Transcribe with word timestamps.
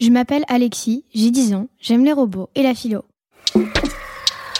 Je 0.00 0.10
m'appelle 0.10 0.42
Alexis, 0.48 1.04
j'ai 1.14 1.30
10 1.30 1.54
ans, 1.54 1.68
j'aime 1.80 2.04
les 2.04 2.12
robots 2.12 2.50
et 2.56 2.64
la 2.64 2.74
philo. 2.74 3.04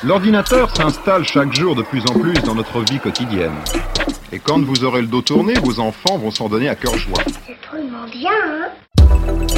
L'ordinateur 0.05 0.75
s'installe 0.77 1.25
chaque 1.25 1.53
jour 1.53 1.75
de 1.75 1.83
plus 1.83 2.03
en 2.09 2.19
plus 2.21 2.35
dans 2.45 2.55
notre 2.55 2.81
vie 2.81 3.01
quotidienne. 3.01 3.57
Et 4.31 4.39
quand 4.39 4.63
vous 4.63 4.85
aurez 4.85 5.01
le 5.01 5.09
dos 5.09 5.23
tourné, 5.23 5.55
vos 5.55 5.81
enfants 5.81 6.19
vont 6.19 6.31
s'en 6.31 6.49
donner 6.49 6.69
à 6.69 6.77
cœur 6.77 6.97
joie. 6.97 7.19
C'est 7.47 7.57
drôlement 7.69 8.07
bien, 8.13 8.31
hein 8.31 8.69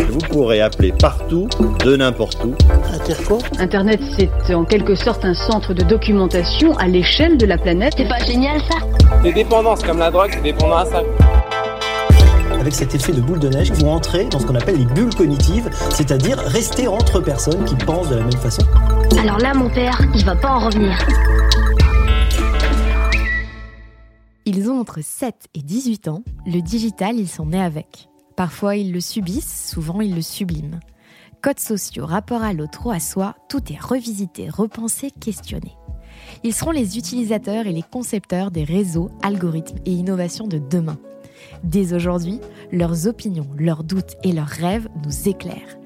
Vous 0.08 0.18
pourrez 0.30 0.62
appeler 0.62 0.92
partout, 0.98 1.46
de 1.84 1.94
n'importe 1.94 2.42
où. 2.42 2.54
Internet, 3.58 4.00
c'est 4.46 4.54
en 4.54 4.64
quelque 4.64 4.94
sorte 4.94 5.26
un 5.26 5.34
centre 5.34 5.74
de 5.74 5.82
documentation 5.82 6.74
à 6.78 6.88
l'échelle 6.88 7.36
de 7.36 7.44
la 7.44 7.58
planète. 7.58 7.92
C'est 7.98 8.08
pas 8.08 8.24
génial 8.24 8.60
ça? 8.62 8.76
Des 9.22 9.32
dépendances 9.34 9.84
comme 9.84 9.98
la 9.98 10.10
drogue, 10.10 10.30
c'est 10.32 10.42
dépendant 10.42 10.78
à 10.78 10.86
ça. 10.86 11.02
Avec 12.66 12.74
cet 12.74 12.96
effet 12.96 13.12
de 13.12 13.20
boule 13.20 13.38
de 13.38 13.48
neige, 13.48 13.70
vous 13.70 13.86
entrez 13.86 14.24
dans 14.24 14.40
ce 14.40 14.44
qu'on 14.44 14.56
appelle 14.56 14.76
les 14.76 14.86
bulles 14.86 15.14
cognitives, 15.14 15.70
c'est-à-dire 15.90 16.36
rester 16.36 16.88
entre 16.88 17.20
personnes 17.20 17.64
qui 17.64 17.76
pensent 17.76 18.08
de 18.08 18.16
la 18.16 18.22
même 18.22 18.32
façon. 18.32 18.62
Alors 19.20 19.38
là, 19.38 19.54
mon 19.54 19.70
père, 19.70 20.00
il 20.16 20.24
va 20.24 20.34
pas 20.34 20.50
en 20.50 20.66
revenir. 20.66 20.98
Ils 24.46 24.68
ont 24.68 24.80
entre 24.80 24.98
7 25.00 25.46
et 25.54 25.62
18 25.62 26.08
ans, 26.08 26.24
le 26.44 26.60
digital, 26.60 27.20
ils 27.20 27.28
sont 27.28 27.46
nés 27.46 27.62
avec. 27.62 28.08
Parfois, 28.34 28.74
ils 28.74 28.92
le 28.92 29.00
subissent, 29.00 29.70
souvent, 29.70 30.00
ils 30.00 30.16
le 30.16 30.22
subliment. 30.22 30.80
Codes 31.42 31.60
sociaux, 31.60 32.04
rapport 32.04 32.42
à 32.42 32.52
l'autre 32.52 32.86
ou 32.86 32.90
à 32.90 32.98
soi, 32.98 33.36
tout 33.48 33.62
est 33.72 33.80
revisité, 33.80 34.48
repensé, 34.50 35.12
questionné. 35.12 35.76
Ils 36.42 36.52
seront 36.52 36.72
les 36.72 36.98
utilisateurs 36.98 37.68
et 37.68 37.72
les 37.72 37.84
concepteurs 37.84 38.50
des 38.50 38.64
réseaux, 38.64 39.12
algorithmes 39.22 39.78
et 39.84 39.92
innovations 39.92 40.48
de 40.48 40.58
demain. 40.58 40.98
Dès 41.62 41.92
aujourd'hui, 41.92 42.40
leurs 42.72 43.06
opinions, 43.06 43.48
leurs 43.56 43.84
doutes 43.84 44.16
et 44.22 44.32
leurs 44.32 44.46
rêves 44.46 44.88
nous 45.04 45.28
éclairent. 45.28 45.78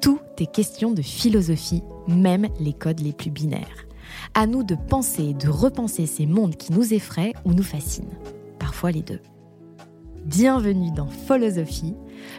Tout 0.00 0.20
est 0.38 0.52
question 0.52 0.92
de 0.92 1.02
philosophie, 1.02 1.82
même 2.06 2.46
les 2.60 2.72
codes 2.72 3.00
les 3.00 3.12
plus 3.12 3.30
binaires. 3.30 3.86
À 4.34 4.46
nous 4.46 4.62
de 4.62 4.74
penser 4.74 5.30
et 5.30 5.34
de 5.34 5.48
repenser 5.48 6.06
ces 6.06 6.26
mondes 6.26 6.56
qui 6.56 6.72
nous 6.72 6.94
effraient 6.94 7.34
ou 7.44 7.52
nous 7.52 7.62
fascinent. 7.62 8.14
Parfois 8.58 8.92
les 8.92 9.02
deux. 9.02 9.20
Bienvenue 10.24 10.90
dans 10.90 11.06
Philosophie, 11.06 11.94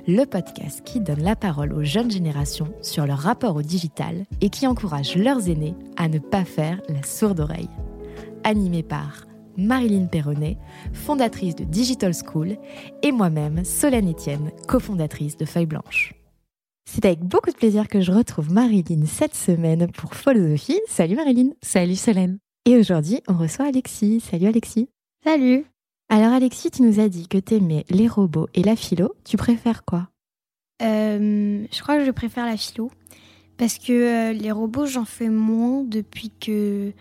le 0.08 0.26
podcast 0.26 0.82
qui 0.86 1.00
donne 1.00 1.23
la 1.23 1.36
parole 1.36 1.73
aux 1.73 1.84
jeunes 1.84 2.12
générations 2.12 2.72
sur 2.82 3.06
leur 3.06 3.18
rapport 3.18 3.56
au 3.56 3.62
digital 3.62 4.26
et 4.42 4.50
qui 4.50 4.68
encourage 4.68 5.16
leurs 5.16 5.50
aînés 5.50 5.76
à 5.98 6.08
ne 6.08 6.20
pas 6.20 6.46
faire 6.46 6.82
la 6.88 7.04
sourde 7.04 7.40
oreille. 7.40 7.70
Animé 8.44 8.84
par 8.84 9.26
Marilyn 9.60 10.08
Perronnet, 10.08 10.58
fondatrice 10.94 11.56
de 11.56 11.64
Digital 11.64 12.14
School, 12.14 12.58
et 13.04 13.12
moi-même, 13.12 13.64
Solène 13.66 14.10
Etienne, 14.10 14.52
cofondatrice 14.68 15.38
de 15.38 15.46
Feuille 15.46 15.66
Blanche. 15.66 16.14
C'est 16.86 17.06
avec 17.06 17.20
beaucoup 17.20 17.52
de 17.52 17.56
plaisir 17.56 17.88
que 17.88 18.02
je 18.02 18.12
retrouve 18.12 18.52
Marilyn 18.52 19.06
cette 19.06 19.36
semaine 19.36 19.92
pour 19.92 20.16
Philosophie. 20.16 20.80
Salut 20.88 21.16
Marilyn. 21.16 21.52
Salut 21.62 21.96
Solène. 21.96 22.39
Et 22.66 22.78
aujourd'hui, 22.78 23.22
on 23.28 23.38
reçoit 23.38 23.67
Alexis. 23.67 24.22
Salut 24.22 24.48
Alexis. 24.48 24.89
Salut 25.23 25.66
Alors 26.10 26.33
Alexis, 26.33 26.72
tu 26.72 26.82
nous 26.82 27.00
as 27.00 27.10
dit 27.10 27.28
que 27.28 27.38
t'aimais 27.38 27.86
les 27.89 28.08
robots 28.08 28.48
et 28.56 28.64
la 28.64 28.76
philo. 28.76 29.14
Tu 29.23 29.38
préfères 29.38 29.86
quoi? 29.86 30.10
Euh, 30.82 31.66
je 31.72 31.82
crois 31.82 31.98
que 31.98 32.06
je 32.06 32.12
préfère 32.12 32.45
la 32.45 32.58
philo. 32.58 32.89
Parce 33.58 33.78
que 33.78 33.92
euh, 33.92 34.33
les 34.33 34.52
robots, 34.52 34.86
j'en 34.86 35.06
fais 35.06 35.30
moins 35.30 35.83
depuis 35.83 36.32
que. 36.39 36.92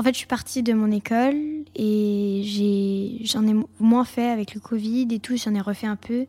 En 0.00 0.02
fait, 0.02 0.14
je 0.14 0.18
suis 0.18 0.26
partie 0.26 0.62
de 0.62 0.72
mon 0.72 0.90
école 0.90 1.36
et 1.76 3.20
j'en 3.24 3.46
ai 3.46 3.52
mo- 3.52 3.68
moins 3.80 4.06
fait 4.06 4.30
avec 4.30 4.54
le 4.54 4.60
Covid 4.60 5.06
et 5.10 5.18
tout. 5.18 5.36
J'en 5.36 5.54
ai 5.54 5.60
refait 5.60 5.86
un 5.88 5.96
peu. 5.96 6.24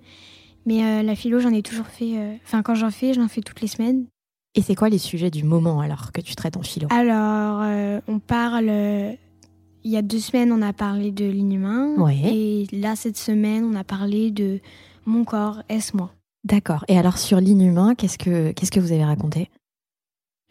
Mais 0.66 0.84
euh, 0.84 1.04
la 1.04 1.16
philo, 1.16 1.40
j'en 1.40 1.54
ai 1.54 1.62
toujours 1.62 1.88
fait. 1.88 2.18
euh, 2.18 2.36
Enfin, 2.44 2.64
quand 2.64 2.76
j'en 2.76 2.92
fais, 2.92 3.14
j'en 3.14 3.30
fais 3.30 3.40
toutes 3.40 3.62
les 3.62 3.70
semaines. 3.70 4.08
Et 4.56 4.62
c'est 4.62 4.76
quoi 4.76 4.90
les 4.90 4.98
sujets 4.98 5.32
du 5.32 5.46
moment 5.46 5.80
alors 5.80 6.12
que 6.12 6.20
tu 6.20 6.36
traites 6.36 6.58
en 6.58 6.64
philo? 6.64 6.90
Alors, 6.92 7.62
euh, 7.62 8.02
on 8.10 8.20
parle. 8.20 8.66
il 8.66 9.90
y 9.92 9.96
a 9.96 10.02
deux 10.02 10.20
semaines, 10.20 10.52
on 10.52 10.62
a 10.62 10.74
parlé 10.74 11.12
de 11.12 11.24
l'inhumain. 11.24 11.96
Ouais. 11.96 12.20
Et 12.26 12.68
là, 12.74 12.98
cette 12.98 13.16
semaine, 13.18 13.64
on 13.64 13.76
a 13.76 13.86
parlé 13.86 14.32
de 14.32 14.60
mon 15.06 15.24
corps, 15.24 15.64
est-ce 15.70 15.96
moi? 15.96 16.12
D'accord. 16.44 16.84
Et 16.90 16.98
alors 16.98 17.18
sur 17.18 17.40
l'inhumain, 17.40 17.96
qu'est-ce 17.96 18.18
que 18.18 18.52
qu'est-ce 18.52 18.72
que 18.72 18.82
vous 18.82 18.92
avez 18.92 19.06
raconté? 19.06 19.50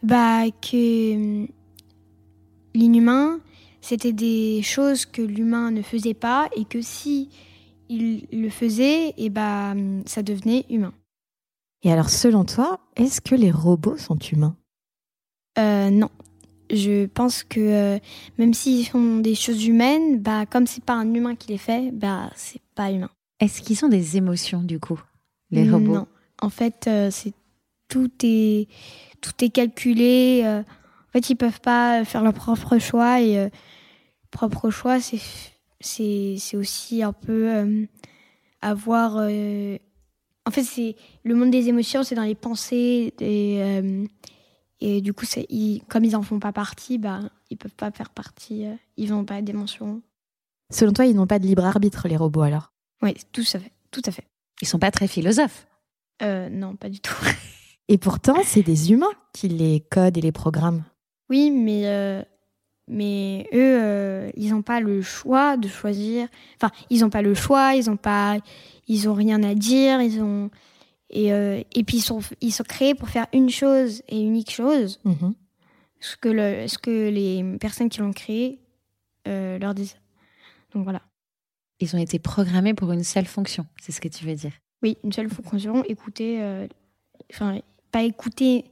Bah, 0.03 0.45
que 0.63 1.47
l'inhumain, 2.75 3.41
c'était 3.81 4.13
des 4.13 4.63
choses 4.63 5.07
que 5.07 5.23
l'humain 5.23 5.71
ne 5.71 5.83
faisait 5.83 6.15
pas 6.15 6.49
et 6.57 6.65
que 6.65 6.81
si 6.81 7.29
il 7.89 8.27
le 8.33 8.51
faisait, 8.51 9.15
et 9.17 9.31
bah, 9.31 9.73
hum, 9.73 10.03
ça 10.07 10.23
devenait 10.23 10.65
humain. 10.71 10.93
Et 11.83 11.93
alors 11.93 12.09
selon 12.11 12.45
toi, 12.45 12.79
est-ce 12.97 13.21
que 13.21 13.35
les 13.35 13.51
robots 13.51 13.97
sont 13.97 14.19
humains? 14.19 14.57
Euh, 15.59 15.91
non. 15.91 16.11
Je 16.73 17.07
pense 17.07 17.43
que 17.43 17.59
euh, 17.59 17.99
même 18.39 18.55
s'ils 18.55 18.87
font 18.87 19.19
des 19.19 19.35
choses 19.35 19.67
humaines, 19.67 20.21
bah, 20.21 20.47
comme 20.47 20.69
c'est 20.69 20.85
pas 20.85 20.95
un 20.95 21.13
humain 21.13 21.35
qui 21.35 21.49
les 21.49 21.59
fait, 21.59 21.91
bah, 21.91 22.31
c'est 22.37 22.63
pas 22.77 22.93
humain. 22.93 23.11
Est-ce 23.41 23.61
qu'ils 23.61 23.85
ont 23.85 23.89
des 23.89 24.17
émotions 24.17 24.63
du 24.63 24.79
coup, 24.79 25.01
les 25.51 25.69
robots? 25.69 25.95
Non. 25.95 26.07
En 26.41 26.51
fait, 26.51 26.85
euh, 26.87 27.11
c'est 27.11 27.33
tout 27.89 28.11
est 28.23 28.69
tout 29.21 29.33
est 29.45 29.51
calculé. 29.51 30.43
En 31.11 31.13
fait, 31.13 31.29
ils 31.31 31.37
peuvent 31.37 31.61
pas 31.61 32.05
faire 32.05 32.23
leur 32.23 32.33
propre 32.33 32.79
choix 32.79 33.21
et 33.21 33.37
euh, 33.39 33.49
propre 34.31 34.71
choix, 34.71 35.01
c'est 35.01 35.21
c'est 35.81 36.37
c'est 36.39 36.57
aussi 36.57 37.03
un 37.03 37.13
peu 37.13 37.53
euh, 37.55 37.87
avoir. 38.63 39.17
euh, 39.19 39.77
en 40.47 40.51
fait, 40.51 40.63
c'est 40.63 40.97
le 41.25 41.35
monde 41.35 41.51
des 41.51 41.69
émotions, 41.69 42.03
c'est 42.03 42.15
dans 42.15 42.23
les 42.23 42.35
pensées 42.35 43.13
et 43.21 43.63
euh, 43.63 44.05
et 44.81 45.01
du 45.01 45.13
coup, 45.13 45.27
c'est 45.27 45.47
ils- 45.51 45.83
comme 45.89 46.05
ils 46.05 46.17
en 46.17 46.23
font 46.23 46.39
pas 46.39 46.53
partie, 46.53 46.97
bah 46.99 47.21
ils 47.51 47.57
peuvent 47.59 47.75
pas 47.75 47.91
faire 47.91 48.11
partie. 48.11 48.65
ils 48.97 49.11
n'ont 49.11 49.25
pas 49.25 49.43
d'émotions. 49.43 50.01
Selon 50.73 50.93
toi, 50.93 51.05
ils 51.07 51.15
n'ont 51.17 51.27
pas 51.27 51.39
de 51.41 51.47
libre 51.47 51.65
arbitre 51.65 52.07
les 52.09 52.17
robots 52.17 52.43
alors? 52.43 52.73
Oui, 53.03 53.15
tout 53.33 53.43
à 53.55 53.59
fait, 53.59 53.73
tout 53.91 54.03
à 54.07 54.11
fait. 54.13 54.25
Ils 54.63 54.69
sont 54.69 54.79
pas 54.79 54.91
très 54.93 55.09
philosophes? 55.09 55.67
Euh, 56.23 56.49
non, 56.49 56.77
pas 56.77 56.89
du 56.89 57.01
tout. 57.01 57.15
Et 57.89 57.99
pourtant, 57.99 58.37
c'est 58.45 58.63
des 58.63 58.93
humains 58.93 59.11
qui 59.33 59.49
les 59.49 59.81
codent 59.91 60.17
et 60.17 60.21
les 60.21 60.31
programment. 60.33 60.85
Oui, 61.31 61.51
mais, 61.51 61.83
euh, 61.87 62.23
mais 62.89 63.49
eux, 63.53 63.79
euh, 63.81 64.31
ils 64.37 64.51
n'ont 64.51 64.63
pas 64.63 64.81
le 64.81 65.01
choix 65.01 65.57
de 65.57 65.69
choisir. 65.69 66.29
Enfin, 66.57 66.73
ils 66.91 67.01
n'ont 67.01 67.11
pas 67.11 67.23
le 67.23 67.35
choix, 67.35 67.75
ils 67.75 67.87
n'ont 67.87 67.97
pas, 67.97 68.39
ils 68.89 69.09
ont 69.09 69.15
rien 69.15 69.43
à 69.43 69.55
dire, 69.55 70.01
ils 70.03 70.21
ont 70.21 70.51
et 71.13 71.33
euh, 71.33 71.63
et 71.75 71.83
puis 71.83 71.97
ils 71.99 72.03
sont 72.03 72.21
ils 72.41 72.53
sont 72.53 72.63
créés 72.63 72.95
pour 72.95 73.09
faire 73.09 73.27
une 73.33 73.51
chose 73.51 74.03
et 74.09 74.21
unique 74.21 74.51
chose. 74.51 75.01
Mhm. 75.05 75.35
Ce 76.01 76.17
que 76.17 76.29
le 76.29 76.69
ce 76.69 76.79
que 76.79 77.09
les 77.09 77.59
personnes 77.59 77.89
qui 77.89 78.01
l'ont 78.01 78.13
créé 78.13 78.61
leur 79.27 79.75
disent. 79.75 79.97
Donc 80.75 80.85
voilà. 80.85 81.03
Ils 81.81 81.97
ont 81.97 81.99
été 81.99 82.19
programmés 82.19 82.75
pour 82.75 82.93
une 82.93 83.05
seule 83.05 83.25
fonction, 83.25 83.67
c'est 83.81 83.93
ce 83.93 84.01
que 84.01 84.09
tu 84.09 84.25
veux 84.27 84.35
dire. 84.35 84.53
Oui, 84.83 84.99
une 85.03 85.13
seule 85.13 85.31
fonction, 85.31 85.83
écouter, 85.85 86.43
euh, 86.43 86.67
enfin 87.33 87.59
pas 87.91 88.03
écouter, 88.03 88.65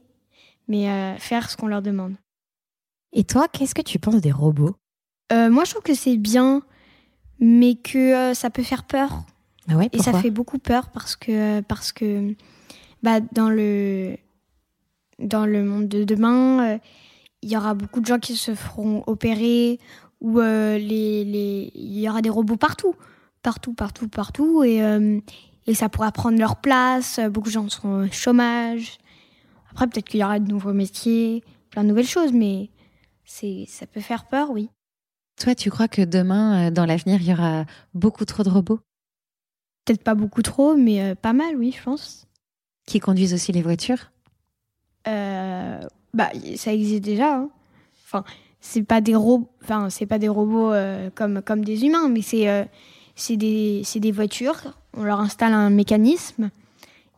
mais 0.67 0.89
euh, 0.89 1.17
faire 1.17 1.49
ce 1.49 1.57
qu'on 1.57 1.67
leur 1.67 1.81
demande. 1.81 2.15
Et 3.13 3.23
toi, 3.23 3.47
qu'est-ce 3.47 3.75
que 3.75 3.81
tu 3.81 3.99
penses 3.99 4.21
des 4.21 4.31
robots? 4.31 4.75
Euh, 5.31 5.49
moi, 5.49 5.63
je 5.63 5.71
trouve 5.71 5.83
que 5.83 5.93
c'est 5.93 6.17
bien, 6.17 6.61
mais 7.39 7.75
que 7.75 7.97
euh, 7.97 8.33
ça 8.33 8.49
peut 8.49 8.63
faire 8.63 8.83
peur. 8.83 9.23
Ah 9.69 9.75
ouais, 9.75 9.89
Et 9.91 9.99
ça 9.99 10.13
fait 10.13 10.31
beaucoup 10.31 10.57
peur 10.57 10.89
parce 10.89 11.15
que, 11.15 11.61
parce 11.61 11.91
que 11.91 12.35
bah, 13.03 13.19
dans, 13.19 13.49
le, 13.49 14.17
dans 15.19 15.45
le 15.45 15.63
monde 15.63 15.87
de 15.87 16.03
demain, 16.03 16.75
euh, 16.75 16.77
il 17.41 17.51
y 17.51 17.57
aura 17.57 17.75
beaucoup 17.75 18.01
de 18.01 18.05
gens 18.05 18.19
qui 18.19 18.35
se 18.35 18.55
feront 18.55 19.03
opérer 19.05 19.79
ou 20.21 20.39
euh, 20.39 20.77
les, 20.77 21.23
les, 21.23 21.71
il 21.75 21.99
y 21.99 22.09
aura 22.09 22.21
des 22.21 22.29
robots 22.29 22.57
partout. 22.57 22.95
Partout, 23.41 23.73
partout, 23.73 24.09
partout. 24.09 24.63
Et, 24.63 24.81
et 25.65 25.73
ça 25.73 25.87
pourra 25.87 26.11
prendre 26.11 26.37
leur 26.37 26.57
place. 26.57 27.21
Beaucoup 27.31 27.47
de 27.47 27.53
gens 27.53 27.69
seront 27.69 28.05
au 28.05 28.11
chômage. 28.11 28.97
Après, 29.71 29.87
peut-être 29.87 30.09
qu'il 30.09 30.19
y 30.19 30.23
aura 30.23 30.39
de 30.39 30.51
nouveaux 30.51 30.73
métiers, 30.73 31.41
plein 31.69 31.83
de 31.83 31.87
nouvelles 31.87 32.07
choses, 32.07 32.33
mais 32.33 32.69
c'est, 33.29 33.65
ça 33.67 33.85
peut 33.85 34.01
faire 34.01 34.25
peur, 34.25 34.49
oui. 34.49 34.69
Toi, 35.39 35.53
tu 35.53 35.69
crois 35.69 35.87
que 35.87 36.01
demain, 36.01 36.67
euh, 36.67 36.71
dans 36.71 36.85
l'avenir, 36.85 37.21
il 37.21 37.27
y 37.27 37.33
aura 37.33 37.65
beaucoup 37.93 38.25
trop 38.25 38.43
de 38.43 38.49
robots? 38.49 38.79
Peut-être 39.85 40.03
pas 40.03 40.15
beaucoup 40.15 40.41
trop, 40.41 40.75
mais 40.75 41.01
euh, 41.01 41.15
pas 41.15 41.31
mal, 41.31 41.55
oui, 41.55 41.73
je 41.77 41.83
pense. 41.83 42.27
Qui 42.87 42.99
conduisent 42.99 43.33
aussi 43.35 43.51
les 43.51 43.61
voitures? 43.61 44.11
Euh, 45.07 45.79
bah, 46.13 46.29
ça 46.55 46.73
existe 46.73 47.03
déjà. 47.03 47.35
hein. 47.35 47.49
Enfin, 48.05 48.23
c'est 48.59 48.83
pas 48.83 48.99
des 48.99 49.15
robots, 49.15 49.49
enfin, 49.63 49.89
c'est 49.91 50.07
pas 50.07 50.17
des 50.17 50.27
robots 50.27 50.73
euh, 50.73 51.09
comme 51.13 51.41
comme 51.43 51.63
des 51.63 51.85
humains, 51.85 52.09
mais 52.09 52.23
c'est 52.23 52.49
euh, 52.49 52.65
c'est 53.15 53.37
des 53.37 53.83
c'est 53.85 53.99
des 53.99 54.11
voitures. 54.11 54.73
On 54.97 55.03
leur 55.03 55.19
installe 55.19 55.53
un 55.53 55.69
mécanisme 55.69 56.49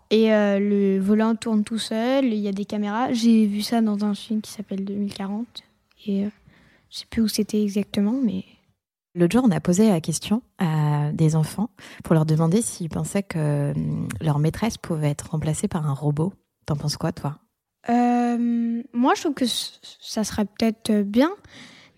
et 0.10 0.28
le 0.30 1.00
volant 1.00 1.36
tourne 1.36 1.64
tout 1.64 1.78
seul. 1.80 2.26
Il 2.26 2.40
y 2.40 2.50
a 2.50 2.52
des 2.52 2.66
caméras. 2.66 3.14
J'ai 3.14 3.46
vu 3.46 3.62
ça 3.62 3.80
dans 3.82 4.04
un 4.04 4.14
film 4.14 4.42
qui 4.42 4.52
s'appelle 4.52 4.84
2040 4.84 5.64
et 6.06 6.26
euh, 6.26 6.30
je 6.90 7.00
sais 7.00 7.06
plus 7.10 7.22
où 7.22 7.28
c'était 7.28 7.62
exactement, 7.62 8.20
mais 8.24 8.44
L'autre 9.14 9.34
jour, 9.34 9.44
on 9.46 9.52
a 9.52 9.60
posé 9.60 9.90
la 9.90 10.00
question 10.00 10.42
à 10.58 11.12
des 11.12 11.36
enfants 11.36 11.70
pour 12.04 12.16
leur 12.16 12.26
demander 12.26 12.62
s'ils 12.62 12.90
pensaient 12.90 13.24
que 13.24 13.74
hum, 13.76 14.08
leur 14.22 14.40
maîtresse 14.40 14.78
pouvait 14.78 15.10
être 15.10 15.32
remplacée 15.32 15.68
par 15.68 15.86
un 15.86 15.94
robot. 15.94 16.34
T'en 16.66 16.78
penses 16.78 16.96
quoi, 16.96 17.12
toi? 17.12 17.40
Euh, 17.90 18.82
moi, 18.94 19.14
je 19.16 19.22
trouve 19.22 19.34
que 19.34 19.46
ça 19.46 20.24
serait 20.24 20.46
peut-être 20.46 20.92
euh, 20.92 21.04
bien, 21.04 21.32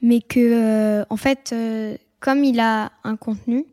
mais 0.01 0.21
que, 0.21 0.39
euh, 0.39 1.05
en 1.09 1.17
fait, 1.17 1.51
euh, 1.53 1.97
comme 2.19 2.43
il 2.43 2.59
a 2.59 2.91
un 3.03 3.15
contenu, 3.15 3.65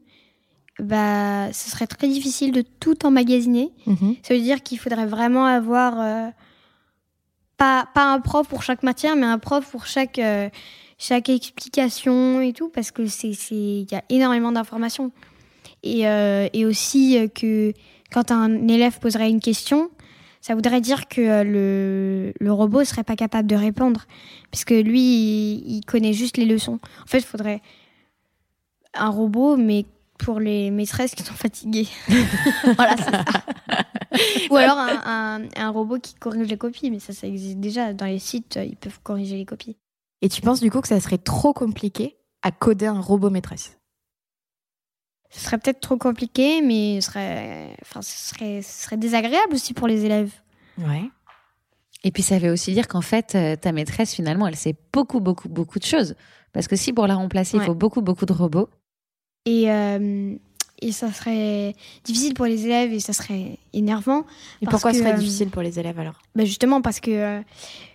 bah, 0.79 1.51
ce 1.53 1.71
serait 1.71 1.87
très 1.87 2.09
difficile 2.09 2.53
de 2.53 2.63
tout 2.63 3.07
emmagasiner. 3.07 3.73
Ça 4.23 4.35
veut 4.35 4.41
dire 4.41 4.63
qu'il 4.63 4.79
faudrait 4.79 5.07
vraiment 5.07 5.45
avoir 5.45 6.33
pas, 7.61 7.87
un 7.95 8.21
prof 8.21 8.49
pour 8.49 8.63
chaque 8.63 8.83
matière, 8.83 9.17
mais 9.17 9.27
un 9.27 9.39
prof 9.39 9.71
pour 9.71 9.87
chaque, 9.87 10.19
euh, 10.19 10.49
chaque 10.99 11.29
explication 11.29 12.41
et 12.41 12.53
tout, 12.55 12.71
parce 12.71 12.91
que 12.91 13.07
c'est, 13.07 13.29
il 13.51 13.87
y 13.91 13.95
a 13.95 14.03
énormément 14.09 14.51
d'informations. 14.51 15.13
Et, 15.83 16.09
euh, 16.09 16.49
et 16.53 16.65
aussi 16.65 17.19
euh, 17.19 17.29
que 17.29 17.73
quand 18.13 18.31
un 18.31 18.67
élève 18.67 18.99
poserait 18.99 19.29
une 19.29 19.41
question, 19.41 19.91
ça 20.41 20.55
voudrait 20.55 20.81
dire 20.81 21.07
que 21.07 21.43
le, 21.43 22.33
le 22.41 22.53
robot 22.53 22.85
serait 22.85 23.05
pas 23.05 23.17
capable 23.17 23.47
de 23.47 23.57
répondre, 23.57 24.07
puisque 24.51 24.71
lui, 24.71 25.01
il, 25.01 25.77
il 25.77 25.85
connaît 25.85 26.15
juste 26.15 26.39
les 26.39 26.47
leçons. 26.47 26.79
En 27.03 27.07
fait, 27.07 27.19
il 27.19 27.25
faudrait 27.25 27.61
un 28.95 29.11
robot, 29.11 29.59
mais 29.59 29.85
pour 30.19 30.41
les 30.41 30.71
maîtresses 30.71 31.15
qui 31.15 31.23
sont 31.23 31.35
fatiguées. 31.35 31.89
voilà, 32.77 32.97
c'est 32.97 33.11
ça. 33.11 33.25
Ou 34.51 34.57
alors 34.57 34.79
un, 34.79 35.03
un- 35.45 35.49
un 35.57 35.71
robot 35.71 35.99
qui 35.99 36.15
corrige 36.15 36.49
les 36.49 36.57
copies, 36.59 36.91
mais 36.91 36.99
ça, 36.99 37.13
ça 37.13 37.27
existe 37.27 37.59
déjà. 37.59 37.93
Dans 37.93 38.07
les 38.07 38.19
sites, 38.19 38.59
ils 38.63 38.77
peuvent 38.77 39.01
corriger 39.03 39.37
les 39.37 39.45
copies. 39.45 39.77
Et 40.23 40.29
tu 40.29 40.41
penses 40.43 40.61
du 40.61 40.71
coup 40.71 40.81
que 40.81 40.89
ça 40.89 41.01
serait 41.01 41.19
trop 41.19 41.53
compliqué 41.53 42.17
à 42.43 42.51
coder 42.51 42.87
un 42.87 43.01
robot 43.01 43.31
maîtresse? 43.31 43.79
Ce 45.31 45.41
serait 45.41 45.59
peut-être 45.59 45.81
trop 45.81 45.97
compliqué, 45.97 46.61
mais 46.61 47.01
ce 47.01 47.07
serait, 47.11 47.77
enfin, 47.83 48.03
ce 48.03 48.31
serait, 48.35 48.63
ce 48.63 48.83
serait 48.85 48.97
désagréable 48.97 49.55
aussi 49.55 49.75
pour 49.75 49.87
les 49.87 50.05
élèves. 50.05 50.33
Ouais. 50.79 51.05
Et 52.03 52.11
puis 52.11 52.23
ça 52.23 52.39
veut 52.39 52.51
aussi 52.51 52.73
dire 52.73 52.89
qu'en 52.89 53.01
fait, 53.03 53.35
euh, 53.37 53.55
ta 53.57 53.71
maîtresse, 53.73 54.13
finalement, 54.15 54.47
elle 54.49 54.57
sait 54.57 54.75
beaucoup, 54.93 55.21
beaucoup, 55.21 55.49
beaucoup 55.49 55.79
de 55.79 55.85
choses. 55.85 56.17
Parce 56.53 56.67
que 56.67 56.75
si 56.75 56.93
pour 56.93 57.07
la 57.07 57.15
remplacer, 57.15 57.59
il 57.59 57.63
faut 57.63 57.75
beaucoup, 57.75 58.01
beaucoup 58.03 58.27
de 58.27 58.33
robots, 58.33 58.69
Et, 59.45 59.71
euh, 59.71 60.35
et 60.81 60.93
ça 60.93 61.13
serait 61.13 61.75
difficile 62.05 62.35
pour 62.35 62.47
les 62.47 62.67
élèves 62.67 62.93
et 62.93 63.01
ça 63.01 63.13
serait 63.13 63.59
énervant. 63.73 64.25
Et 64.63 64.67
pourquoi 64.67 64.93
ce 64.93 64.99
que, 64.99 65.05
serait 65.05 65.15
euh, 65.15 65.19
difficile 65.19 65.51
pour 65.51 65.63
les 65.63 65.79
élèves 65.79 65.99
alors 65.99 66.21
bah 66.35 66.45
Justement 66.45 66.81
parce 66.81 67.01
que 67.01 67.11
euh, 67.11 67.41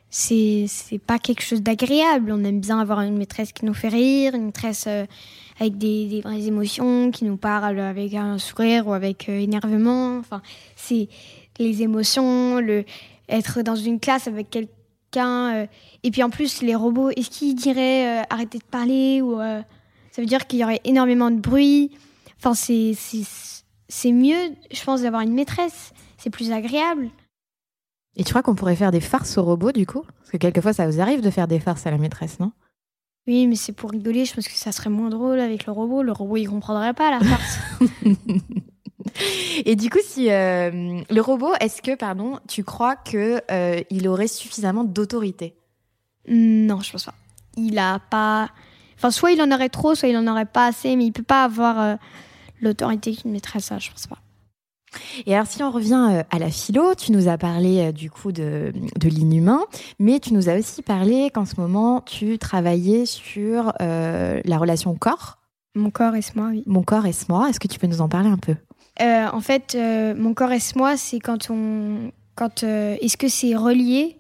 c'est 0.10 0.66
c'est 0.68 1.00
pas 1.00 1.20
quelque 1.20 1.42
chose 1.42 1.62
d'agréable. 1.62 2.32
On 2.32 2.44
aime 2.44 2.60
bien 2.60 2.80
avoir 2.80 3.02
une 3.02 3.18
maîtresse 3.18 3.52
qui 3.52 3.66
nous 3.66 3.74
fait 3.74 3.90
rire, 3.90 4.36
une 4.36 4.46
maîtresse 4.46 4.86
euh, 4.88 5.06
avec 5.60 5.78
des, 5.78 6.08
des 6.08 6.22
vraies 6.22 6.46
émotions, 6.46 7.12
qui 7.12 7.26
nous 7.26 7.38
parle 7.38 7.80
avec 7.80 8.14
un 8.14 8.38
sourire 8.38 8.88
ou 8.88 8.94
avec 8.94 9.30
énervement. 9.30 10.18
Enfin, 10.18 10.42
c'est 10.76 11.08
les 11.60 11.82
émotions, 11.82 12.60
le 12.60 12.84
être 13.30 13.62
dans 13.62 13.76
une 13.76 14.00
classe 14.00 14.28
avec 14.28 14.50
quelqu'un. 14.50 15.68
et 16.04 16.12
puis 16.12 16.24
en 16.24 16.30
plus, 16.30 16.62
les 16.62 16.76
robots, 16.76 17.10
est-ce 17.10 17.30
qu'ils 17.30 17.56
diraient 17.56 18.22
euh, 18.22 18.24
arrêtez 18.30 18.60
de 18.60 18.64
parler 18.64 19.22
ou 19.22 19.40
euh, 19.40 19.62
ça 20.12 20.22
veut 20.22 20.28
dire 20.28 20.48
qu'il 20.48 20.60
y 20.60 20.64
aurait 20.64 20.82
énormément 20.84 21.32
de 21.32 21.40
bruit. 21.40 21.92
Enfin, 22.46 22.54
c'est 22.54 22.94
c'est- 22.96 23.64
c'est 23.88 24.12
mieux, 24.12 24.38
je 24.72 24.84
pense, 24.84 25.02
d'avoir 25.02 25.24
une 25.24 25.34
maîtresse. 25.34 25.94
C'est 26.18 26.30
plus 26.30 26.52
agréable. 26.52 27.10
Et 28.16 28.24
tu 28.24 28.30
crois 28.30 28.44
qu'on 28.44 28.54
pourrait 28.54 28.76
faire 28.76 28.92
des 28.92 29.02
farces 29.02 29.38
aux 29.40 29.44
robots 29.44 29.72
du 29.72 29.88
coup? 29.88 30.04
Parce 30.20 30.30
que 30.32 30.38
quelquefois 30.38 30.72
ça 30.74 30.88
vous 30.88 31.02
arrive 31.02 31.22
de 31.22 31.30
faire 31.32 31.48
des 31.48 31.60
farces 31.60 31.88
à 31.88 31.92
la 31.92 31.98
maîtresse, 31.98 32.40
non? 32.40 32.52
Oui, 33.28 33.48
mais 33.48 33.56
c'est 33.56 33.72
pour 33.72 33.90
rigoler. 33.90 34.26
Je 34.26 34.36
pense 34.36 34.48
que 34.48 34.54
ça 34.54 34.72
serait 34.72 34.92
moins 34.92 35.10
drôle 35.10 35.40
avec 35.40 35.66
le 35.66 35.74
robot. 35.74 36.04
Le 36.04 36.12
robot, 36.12 36.38
il 36.38 36.48
comprendrait 36.48 36.94
pas 36.94 37.10
la 37.10 37.20
farce. 37.20 37.60
Et 39.66 39.76
du 39.76 39.90
coup, 39.90 40.00
si 40.04 40.30
euh, 40.30 41.02
le 41.10 41.22
robot, 41.22 41.54
est-ce 41.60 41.82
que, 41.82 41.96
pardon, 41.96 42.40
tu 42.48 42.64
crois 42.64 42.96
que 42.96 43.42
euh, 43.52 43.82
il 43.90 44.08
aurait 44.08 44.28
suffisamment 44.28 44.84
d'autorité? 44.84 45.56
Non, 46.28 46.80
je 46.82 46.92
pense 46.92 47.06
pas. 47.06 47.16
Il 47.58 47.80
a 47.80 48.00
pas. 48.00 48.50
Enfin, 48.98 49.10
soit 49.12 49.32
il 49.32 49.42
en 49.42 49.52
aurait 49.52 49.70
trop, 49.70 49.96
soit 49.96 50.10
il 50.10 50.18
en 50.18 50.28
aurait 50.28 50.46
pas 50.46 50.68
assez, 50.68 50.96
mais 50.96 51.06
il 51.06 51.12
peut 51.12 51.24
pas 51.24 51.44
avoir 51.44 51.80
euh, 51.82 51.96
l'autorité 52.62 53.16
qu'une 53.16 53.32
maîtresse 53.32 53.72
a. 53.72 53.80
Je 53.80 53.92
pense 53.92 54.08
pas. 54.08 54.18
Et 55.26 55.36
alors, 55.36 55.48
si 55.48 55.62
on 55.62 55.72
revient 55.72 56.08
euh, 56.12 56.24
à 56.30 56.40
la 56.40 56.50
philo, 56.50 56.96
tu 56.96 57.12
nous 57.12 57.28
as 57.28 57.38
parlé 57.38 57.80
euh, 57.80 57.92
du 57.92 58.10
coup 58.10 58.32
de, 58.32 58.72
de 58.98 59.10
l'inhumain, 59.10 59.62
mais 60.00 60.20
tu 60.20 60.34
nous 60.34 60.48
as 60.48 60.58
aussi 60.58 60.82
parlé 60.82 61.30
qu'en 61.34 61.44
ce 61.46 61.60
moment, 61.60 62.02
tu 62.02 62.38
travaillais 62.38 63.06
sur 63.06 63.74
euh, 63.82 64.40
la 64.46 64.58
relation 64.58 64.96
corps. 64.96 65.40
Mon 65.76 65.90
corps 65.90 66.16
est 66.16 66.34
moi, 66.36 66.48
oui. 66.52 66.64
Mon 66.66 66.84
corps 66.84 67.06
est 67.06 67.28
moi. 67.28 67.50
Est-ce 67.50 67.60
que 67.60 67.68
tu 67.68 67.78
peux 67.78 67.88
nous 67.88 68.00
en 68.00 68.08
parler 68.08 68.30
un 68.30 68.38
peu? 68.38 68.56
Euh, 69.02 69.28
en 69.32 69.42
fait, 69.42 69.76
euh, 69.76 70.16
mon 70.16 70.34
corps 70.34 70.54
est 70.54 70.76
moi, 70.76 70.96
c'est 70.96 71.20
quand 71.20 71.50
on. 71.50 72.12
Quand, 72.36 72.64
euh, 72.64 72.96
Est-ce 73.02 73.18
que 73.18 73.28
c'est 73.28 73.56
relié? 73.56 74.18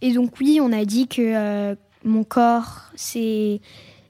Et 0.00 0.12
donc, 0.12 0.32
oui, 0.40 0.58
on 0.62 0.72
a 0.72 0.84
dit 0.84 1.08
que 1.08 1.20
euh, 1.20 1.74
mon 2.04 2.24
corps, 2.24 2.90
c'est. 2.94 3.60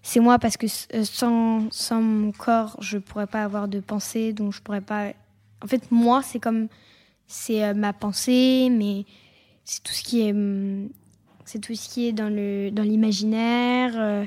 C'est 0.09 0.21
moi 0.21 0.39
parce 0.39 0.57
que 0.57 0.67
euh, 0.95 1.03
sans, 1.03 1.69
sans 1.73 2.01
mon 2.01 2.31
corps, 2.31 2.77
je 2.81 2.97
pourrais 2.97 3.27
pas 3.27 3.43
avoir 3.43 3.67
de 3.67 3.81
pensée, 3.81 4.33
donc 4.33 4.53
je 4.53 4.63
pourrais 4.63 4.81
pas. 4.81 5.09
En 5.61 5.67
fait, 5.67 5.91
moi, 5.91 6.23
c'est 6.23 6.39
comme. 6.39 6.69
C'est 7.27 7.65
euh, 7.65 7.75
ma 7.75 7.93
pensée, 7.93 8.69
mais 8.71 9.05
c'est 9.65 9.83
tout 9.83 9.93
ce 9.93 10.05
qui 10.05 10.21
est. 10.21 10.31
hum, 10.31 10.91
C'est 11.45 11.59
tout 11.59 11.75
ce 11.75 11.89
qui 11.89 12.07
est 12.07 12.13
dans 12.13 12.29
le 12.33 12.71
dans 12.71 12.85
l'imaginaire 12.85 13.95
euh, 13.97 14.25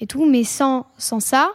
et 0.00 0.08
tout. 0.08 0.28
Mais 0.28 0.42
sans, 0.42 0.86
sans 0.98 1.20
ça, 1.20 1.52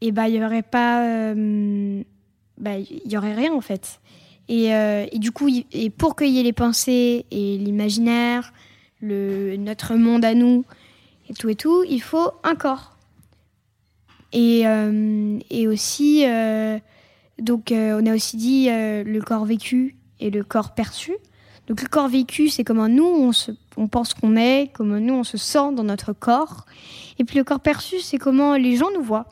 et 0.00 0.12
ben, 0.12 0.26
il 0.28 0.36
y 0.36 0.44
aurait 0.44 0.62
pas. 0.62 1.00
bah, 1.34 2.78
il 2.78 3.10
y 3.12 3.16
aurait 3.16 3.34
rien 3.34 3.52
en 3.52 3.60
fait. 3.60 3.98
Et, 4.48 4.66
et 4.66 5.18
du 5.18 5.32
coup, 5.32 5.48
et 5.72 5.90
pour 5.90 6.14
qu'il 6.14 6.28
y 6.28 6.38
ait 6.38 6.44
les 6.44 6.52
pensées 6.52 7.26
et 7.32 7.58
l'imaginaire, 7.58 8.52
le 9.00 9.56
notre 9.56 9.96
monde 9.96 10.24
à 10.24 10.34
nous 10.34 10.64
et 11.28 11.34
tout 11.34 11.48
et 11.48 11.54
tout, 11.54 11.84
il 11.88 12.00
faut 12.00 12.32
un 12.42 12.54
corps. 12.54 12.96
Et, 14.32 14.66
euh, 14.66 15.38
et 15.50 15.68
aussi, 15.68 16.24
euh, 16.26 16.78
donc 17.38 17.72
euh, 17.72 18.00
on 18.00 18.06
a 18.06 18.14
aussi 18.14 18.36
dit 18.36 18.68
le 18.68 19.20
corps 19.20 19.44
vécu 19.44 19.96
et 20.20 20.30
le 20.30 20.44
corps 20.44 20.74
perçu. 20.74 21.14
Donc 21.66 21.82
le 21.82 21.88
corps 21.88 22.08
vécu, 22.08 22.48
c'est 22.48 22.62
comment 22.62 22.88
nous 22.88 23.04
on, 23.04 23.32
se, 23.32 23.50
on 23.76 23.88
pense 23.88 24.14
qu'on 24.14 24.36
est, 24.36 24.70
comment 24.72 25.00
nous 25.00 25.14
on 25.14 25.24
se 25.24 25.36
sent 25.36 25.72
dans 25.74 25.84
notre 25.84 26.12
corps. 26.12 26.66
Et 27.18 27.24
puis 27.24 27.38
le 27.38 27.44
corps 27.44 27.60
perçu, 27.60 28.00
c'est 28.00 28.18
comment 28.18 28.56
les 28.56 28.76
gens 28.76 28.90
nous 28.94 29.02
voient. 29.02 29.26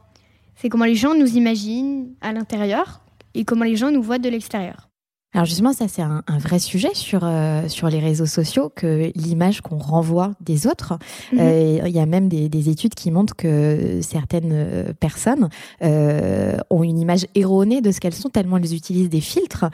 C'est 0.57 0.69
comment 0.69 0.85
les 0.85 0.95
gens 0.95 1.15
nous 1.15 1.37
imaginent 1.37 2.15
à 2.21 2.33
l'intérieur 2.33 3.03
et 3.35 3.45
comment 3.45 3.65
les 3.65 3.77
gens 3.77 3.91
nous 3.91 4.03
voient 4.03 4.19
de 4.19 4.29
l'extérieur. 4.29 4.89
Alors 5.35 5.47
justement, 5.47 5.73
ça 5.73 5.89
c'est 5.89 6.01
un, 6.03 6.23
un 6.29 6.39
vrai 6.39 6.61
sujet 6.61 6.95
sur 6.95 7.23
euh, 7.25 7.69
sur 7.69 7.89
les 7.89 7.99
réseaux 7.99 8.25
sociaux 8.27 8.71
que 8.75 9.11
l'image 9.17 9.63
qu'on 9.63 9.79
renvoie 9.79 10.31
des 10.41 10.69
autres. 10.69 10.97
Mhm. 11.33 11.39
Euh, 11.41 11.81
Il 11.87 11.93
y 11.93 11.99
a 11.99 12.07
même 12.07 12.29
des, 12.29 12.49
des 12.49 12.69
études 12.69 12.95
qui 12.95 13.11
montrent 13.11 13.35
que 13.35 13.99
certaines 14.01 14.53
euh, 14.53 14.93
personnes 14.93 15.49
euh, 15.83 16.57
ont 16.71 16.85
une 16.85 16.99
image 17.01 17.27
erronée 17.35 17.81
de 17.81 17.91
ce 17.91 17.99
qu'elles 17.99 18.15
sont 18.15 18.31
tellement 18.31 18.59
elles 18.59 18.75
utilisent 18.75 19.11
des 19.11 19.21
filtres. 19.21 19.65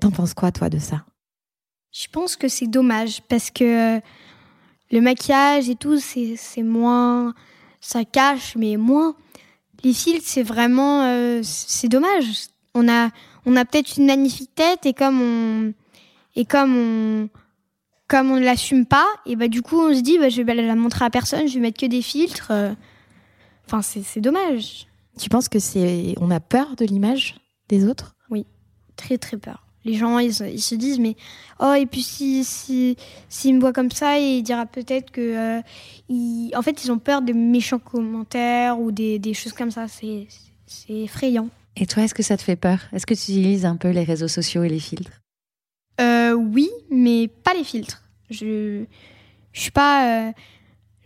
T'en 0.00 0.12
penses 0.12 0.32
quoi 0.32 0.52
toi 0.52 0.68
de 0.70 0.78
ça? 0.78 1.04
Je 1.92 2.06
pense 2.12 2.36
que 2.36 2.46
c'est 2.46 2.68
dommage 2.68 3.20
parce 3.28 3.50
que 3.50 3.98
le 4.92 5.00
maquillage 5.00 5.68
et 5.68 5.74
tout, 5.74 5.98
c'est 5.98 6.34
c'est 6.36 6.62
moins. 6.62 7.34
Ça 7.80 8.04
cache, 8.04 8.54
mais 8.56 8.76
moins. 8.76 9.16
Les 9.82 9.92
filtres, 9.92 10.26
c'est 10.26 10.44
vraiment. 10.44 11.42
c'est 11.42 11.88
dommage. 11.88 12.26
On 12.74 12.88
a, 12.88 13.08
on 13.46 13.56
a 13.56 13.64
peut-être 13.64 13.96
une 13.98 14.06
magnifique 14.06 14.54
tête 14.54 14.86
et 14.86 14.92
comme 14.94 15.20
on. 15.20 15.72
Et 16.36 16.44
comme 16.44 16.76
on. 16.76 17.28
Comme 18.08 18.32
on 18.32 18.36
ne 18.36 18.44
l'assume 18.44 18.86
pas, 18.86 19.06
et 19.24 19.36
bah 19.36 19.46
du 19.46 19.62
coup 19.62 19.78
on 19.80 19.94
se 19.94 20.00
dit 20.00 20.18
bah, 20.18 20.28
je 20.30 20.42
vais 20.42 20.54
la 20.54 20.74
montrer 20.74 21.04
à 21.04 21.10
personne, 21.10 21.46
je 21.46 21.54
vais 21.54 21.60
mettre 21.60 21.80
que 21.80 21.86
des 21.86 22.02
filtres. 22.02 22.48
euh. 22.50 22.74
Enfin 23.66 23.82
c'est 23.82 24.02
c'est 24.02 24.20
dommage. 24.20 24.88
Tu 25.16 25.28
penses 25.28 25.48
que 25.48 25.60
c'est 25.60 26.14
on 26.20 26.30
a 26.32 26.40
peur 26.40 26.74
de 26.76 26.84
l'image 26.84 27.36
des 27.68 27.86
autres? 27.86 28.16
Oui, 28.28 28.46
très 28.96 29.16
très 29.16 29.36
peur. 29.36 29.64
Les 29.84 29.94
gens, 29.94 30.18
ils, 30.18 30.34
se- 30.34 30.44
ils 30.44 30.60
se 30.60 30.74
disent, 30.74 30.98
mais 30.98 31.14
oh, 31.60 31.72
et 31.72 31.86
puis 31.86 32.02
si 32.02 32.44
si 32.44 32.96
s'il 33.28 33.54
me 33.54 33.60
voit 33.60 33.72
comme 33.72 33.90
ça, 33.92 34.18
il 34.18 34.42
dira 34.42 34.66
peut-être 34.66 35.10
que, 35.12 35.20
euh, 35.58 35.62
il- 36.08 36.50
en 36.56 36.62
fait, 36.62 36.82
ils 36.84 36.90
ont 36.90 36.98
peur 36.98 37.22
des 37.22 37.32
méchants 37.32 37.78
commentaires 37.78 38.78
ou 38.80 38.90
des, 38.92 39.18
des 39.20 39.34
choses 39.34 39.52
comme 39.52 39.70
ça. 39.70 39.86
C'est 39.86 40.26
c'est 40.66 40.92
effrayant. 40.94 41.48
Et 41.76 41.86
toi, 41.86 42.02
est-ce 42.02 42.14
que 42.14 42.22
ça 42.22 42.36
te 42.36 42.42
fait 42.42 42.56
peur? 42.56 42.78
Est-ce 42.92 43.06
que 43.06 43.14
tu 43.14 43.32
utilises 43.32 43.64
un 43.64 43.76
peu 43.76 43.90
les 43.90 44.04
réseaux 44.04 44.28
sociaux 44.28 44.64
et 44.64 44.68
les 44.68 44.80
filtres? 44.80 45.20
Euh, 46.00 46.34
Oui, 46.34 46.70
mais 46.90 47.28
pas 47.28 47.54
les 47.54 47.64
filtres. 47.64 48.02
Je, 48.30 48.84
suis 49.52 49.70
pas. 49.70 50.28
Euh, 50.28 50.32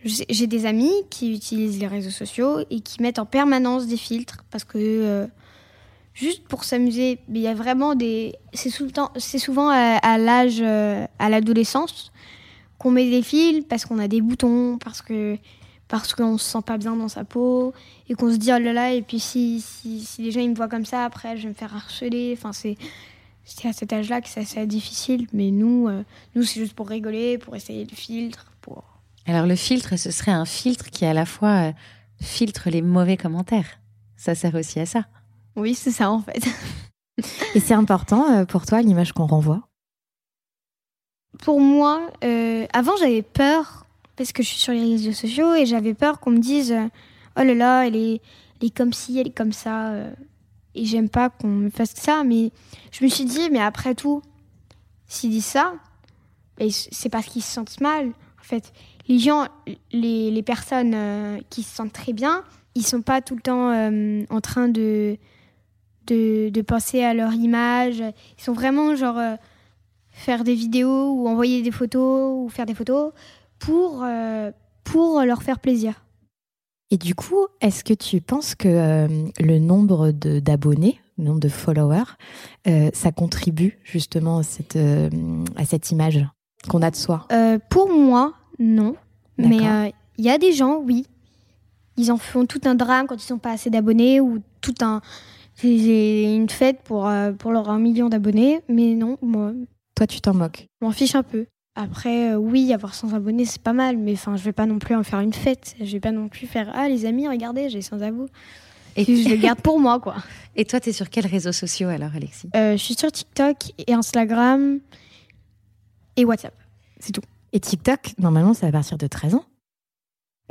j'ai 0.03 0.47
des 0.47 0.65
amis 0.65 0.93
qui 1.09 1.33
utilisent 1.33 1.79
les 1.79 1.87
réseaux 1.87 2.11
sociaux 2.11 2.59
et 2.69 2.81
qui 2.81 3.01
mettent 3.01 3.17
en 3.17 3.25
permanence 3.25 3.87
des 3.87 3.97
filtres 3.97 4.45
parce 4.51 4.63
que 4.63 4.77
euh, 4.77 5.25
juste 6.13 6.47
pour 6.47 6.63
s'amuser, 6.63 7.19
il 7.27 7.39
y 7.39 7.47
a 7.47 7.55
vraiment 7.55 7.95
des. 7.95 8.35
C'est 8.53 8.69
souvent 8.69 9.69
à, 9.69 10.17
l'âge, 10.17 10.61
à 10.61 11.29
l'adolescence 11.29 12.11
qu'on 12.77 12.91
met 12.91 13.09
des 13.09 13.23
filtres 13.23 13.67
parce 13.67 13.85
qu'on 13.85 13.97
a 13.97 14.07
des 14.07 14.21
boutons, 14.21 14.77
parce 14.77 15.01
que 15.01 15.37
parce 15.87 16.13
qu'on 16.13 16.37
se 16.37 16.45
sent 16.45 16.63
pas 16.65 16.77
bien 16.77 16.95
dans 16.95 17.07
sa 17.07 17.23
peau 17.23 17.73
et 18.09 18.15
qu'on 18.15 18.31
se 18.31 18.37
dit 18.37 18.51
oh 18.53 18.59
là 18.59 18.73
là 18.73 18.91
et 18.91 19.01
puis 19.01 19.19
si, 19.19 19.61
si, 19.61 20.01
si, 20.01 20.21
les 20.23 20.31
gens 20.31 20.41
ils 20.41 20.49
me 20.49 20.55
voient 20.55 20.67
comme 20.67 20.85
ça 20.85 21.05
après 21.05 21.37
je 21.37 21.43
vais 21.43 21.49
me 21.49 21.53
faire 21.53 21.75
harceler 21.75 22.35
enfin 22.37 22.53
c'est 22.53 22.77
c'est 23.43 23.67
à 23.67 23.73
cet 23.73 23.93
âge-là 23.93 24.21
que 24.21 24.27
c'est 24.27 24.39
assez 24.41 24.65
difficile 24.65 25.27
mais 25.33 25.51
nous 25.51 25.87
nous 26.33 26.43
c'est 26.43 26.59
juste 26.59 26.73
pour 26.73 26.89
rigoler 26.89 27.37
pour 27.37 27.55
essayer 27.55 27.85
le 27.85 27.95
filtre 27.95 28.51
pour 28.61 28.95
alors 29.27 29.45
le 29.45 29.55
filtre, 29.55 29.97
ce 29.97 30.11
serait 30.11 30.31
un 30.31 30.45
filtre 30.45 30.89
qui 30.91 31.05
à 31.05 31.13
la 31.13 31.25
fois 31.25 31.69
euh, 31.69 31.71
filtre 32.21 32.69
les 32.69 32.81
mauvais 32.81 33.17
commentaires. 33.17 33.79
Ça 34.15 34.35
sert 34.35 34.53
aussi 34.55 34.79
à 34.79 34.85
ça. 34.85 35.05
Oui, 35.55 35.73
c'est 35.73 35.91
ça 35.91 36.11
en 36.11 36.21
fait. 36.21 36.45
Et 37.55 37.59
c'est 37.59 37.73
important 37.73 38.29
euh, 38.31 38.45
pour 38.45 38.65
toi 38.65 38.81
l'image 38.81 39.13
qu'on 39.13 39.25
renvoie? 39.25 39.67
Pour 41.39 41.59
moi, 41.59 42.09
euh, 42.23 42.65
avant 42.71 42.95
j'avais 42.97 43.21
peur 43.21 43.84
parce 44.15 44.31
que 44.31 44.43
je 44.43 44.47
suis 44.49 44.59
sur 44.59 44.73
les 44.73 44.83
réseaux 44.83 45.11
sociaux 45.11 45.53
et 45.53 45.65
j'avais 45.65 45.93
peur 45.93 46.19
qu'on 46.19 46.31
me 46.31 46.39
dise 46.39 46.75
oh 47.37 47.43
là 47.43 47.53
là, 47.53 47.87
elle 47.87 47.95
est, 47.95 48.21
comme 48.75 48.93
ci, 48.93 49.19
elle 49.19 49.27
est 49.27 49.37
comme 49.37 49.51
ça. 49.51 49.93
et 50.73 50.85
j'aime 50.85 51.09
pas 51.09 51.29
qu'on 51.29 51.47
me 51.47 51.69
fasse 51.69 51.93
ça. 51.95 52.23
Mais 52.23 52.51
je 52.91 53.03
me 53.03 53.09
suis 53.09 53.25
dit, 53.25 53.49
mais 53.51 53.61
après 53.61 53.95
tout, 53.95 54.21
s'ils 55.07 55.31
disent 55.31 55.45
ça, 55.45 55.73
c'est 56.69 57.09
parce 57.09 57.25
qu'ils 57.27 57.43
se 57.43 57.51
sentent 57.51 57.81
mal. 57.81 58.07
En 58.39 58.43
fait, 58.43 58.71
les 59.07 59.19
gens, 59.19 59.47
les, 59.91 60.31
les 60.31 60.43
personnes 60.43 60.93
euh, 60.95 61.39
qui 61.49 61.63
se 61.63 61.75
sentent 61.75 61.93
très 61.93 62.13
bien, 62.13 62.43
ils 62.75 62.85
sont 62.85 63.01
pas 63.01 63.21
tout 63.21 63.35
le 63.35 63.41
temps 63.41 63.71
euh, 63.71 64.23
en 64.29 64.41
train 64.41 64.67
de, 64.67 65.17
de, 66.07 66.61
penser 66.61 67.03
à 67.03 67.13
leur 67.13 67.33
image. 67.33 67.99
Ils 68.37 68.43
sont 68.43 68.53
vraiment 68.53 68.95
genre 68.95 69.17
euh, 69.17 69.35
faire 70.11 70.43
des 70.43 70.55
vidéos 70.55 71.11
ou 71.13 71.27
envoyer 71.27 71.61
des 71.61 71.71
photos 71.71 72.33
ou 72.35 72.49
faire 72.49 72.65
des 72.65 72.75
photos 72.75 73.13
pour, 73.59 74.05
pour 74.83 75.21
leur 75.21 75.43
faire 75.43 75.59
plaisir. 75.59 76.05
Et 76.91 76.97
du 76.97 77.15
coup, 77.15 77.47
est-ce 77.61 77.83
que 77.83 77.93
tu 77.93 78.21
penses 78.21 78.55
que 78.55 79.07
le 79.39 79.59
nombre 79.59 80.11
d'abonnés, 80.11 80.99
le 81.17 81.23
nombre 81.23 81.39
de 81.39 81.49
followers, 81.49 82.15
ça 82.93 83.11
contribue 83.11 83.79
justement 83.83 84.39
à 84.39 84.43
cette, 84.43 84.77
à 85.55 85.65
cette 85.65 85.91
image 85.91 86.25
qu'on 86.67 86.81
a 86.81 86.91
de 86.91 86.95
soi? 86.95 87.27
Pour 87.69 87.89
moi, 87.89 88.33
non. 88.59 88.95
Mais 89.37 89.57
il 89.57 89.67
euh, 89.67 89.89
y 90.17 90.29
a 90.29 90.37
des 90.37 90.53
gens, 90.53 90.77
oui. 90.77 91.05
Ils 91.97 92.11
en 92.11 92.17
font 92.17 92.45
tout 92.45 92.61
un 92.65 92.75
drame 92.75 93.07
quand 93.07 93.15
ils 93.15 93.27
sont 93.27 93.37
pas 93.37 93.51
assez 93.51 93.69
d'abonnés 93.69 94.19
ou 94.19 94.39
tout 94.61 94.75
un. 94.81 95.01
une 95.63 96.49
fête 96.49 96.81
pour, 96.83 97.07
euh, 97.07 97.31
pour 97.31 97.51
leur 97.51 97.69
un 97.69 97.79
million 97.79 98.09
d'abonnés. 98.09 98.61
Mais 98.69 98.95
non, 98.95 99.17
moi. 99.21 99.53
Toi, 99.95 100.07
tu 100.07 100.19
t'en 100.21 100.33
moques? 100.33 100.67
Je 100.81 100.85
m'en 100.85 100.91
fiche 100.91 101.15
un 101.15 101.23
peu. 101.23 101.45
Après, 101.75 102.31
euh, 102.31 102.37
oui, 102.37 102.71
avoir 102.73 102.93
100 102.93 103.13
abonnés, 103.13 103.45
c'est 103.45 103.61
pas 103.61 103.73
mal. 103.73 103.97
Mais 103.97 104.13
enfin, 104.13 104.37
je 104.37 104.43
vais 104.43 104.53
pas 104.53 104.65
non 104.65 104.79
plus 104.79 104.95
en 104.95 105.03
faire 105.03 105.19
une 105.19 105.33
fête. 105.33 105.75
Je 105.79 105.91
vais 105.91 105.99
pas 105.99 106.11
non 106.11 106.29
plus 106.29 106.47
faire 106.47 106.71
Ah, 106.73 106.87
les 106.87 107.05
amis, 107.05 107.27
regardez, 107.27 107.69
j'ai 107.69 107.81
100 107.81 108.01
abonnés. 108.01 108.29
Et 108.95 109.03
je 109.03 109.27
les 109.27 109.37
garde 109.37 109.59
pour 109.59 109.79
moi, 109.79 109.99
quoi. 109.99 110.15
Et 110.55 110.63
toi, 110.63 110.79
tu 110.79 110.89
es 110.89 110.93
sur 110.93 111.09
quels 111.09 111.27
réseaux 111.27 111.51
sociaux 111.51 111.89
alors, 111.89 112.11
Alexis? 112.15 112.49
Je 112.53 112.77
suis 112.77 112.95
sur 112.95 113.11
TikTok 113.11 113.73
et 113.85 113.93
Instagram 113.93 114.79
et 116.15 116.23
WhatsApp. 116.23 116.53
C'est 116.99 117.11
tout. 117.11 117.21
Et 117.51 117.59
TikTok, 117.59 118.13
normalement, 118.19 118.53
c'est 118.53 118.65
à 118.65 118.71
partir 118.71 118.97
de 118.97 119.07
13 119.07 119.35
ans? 119.35 119.45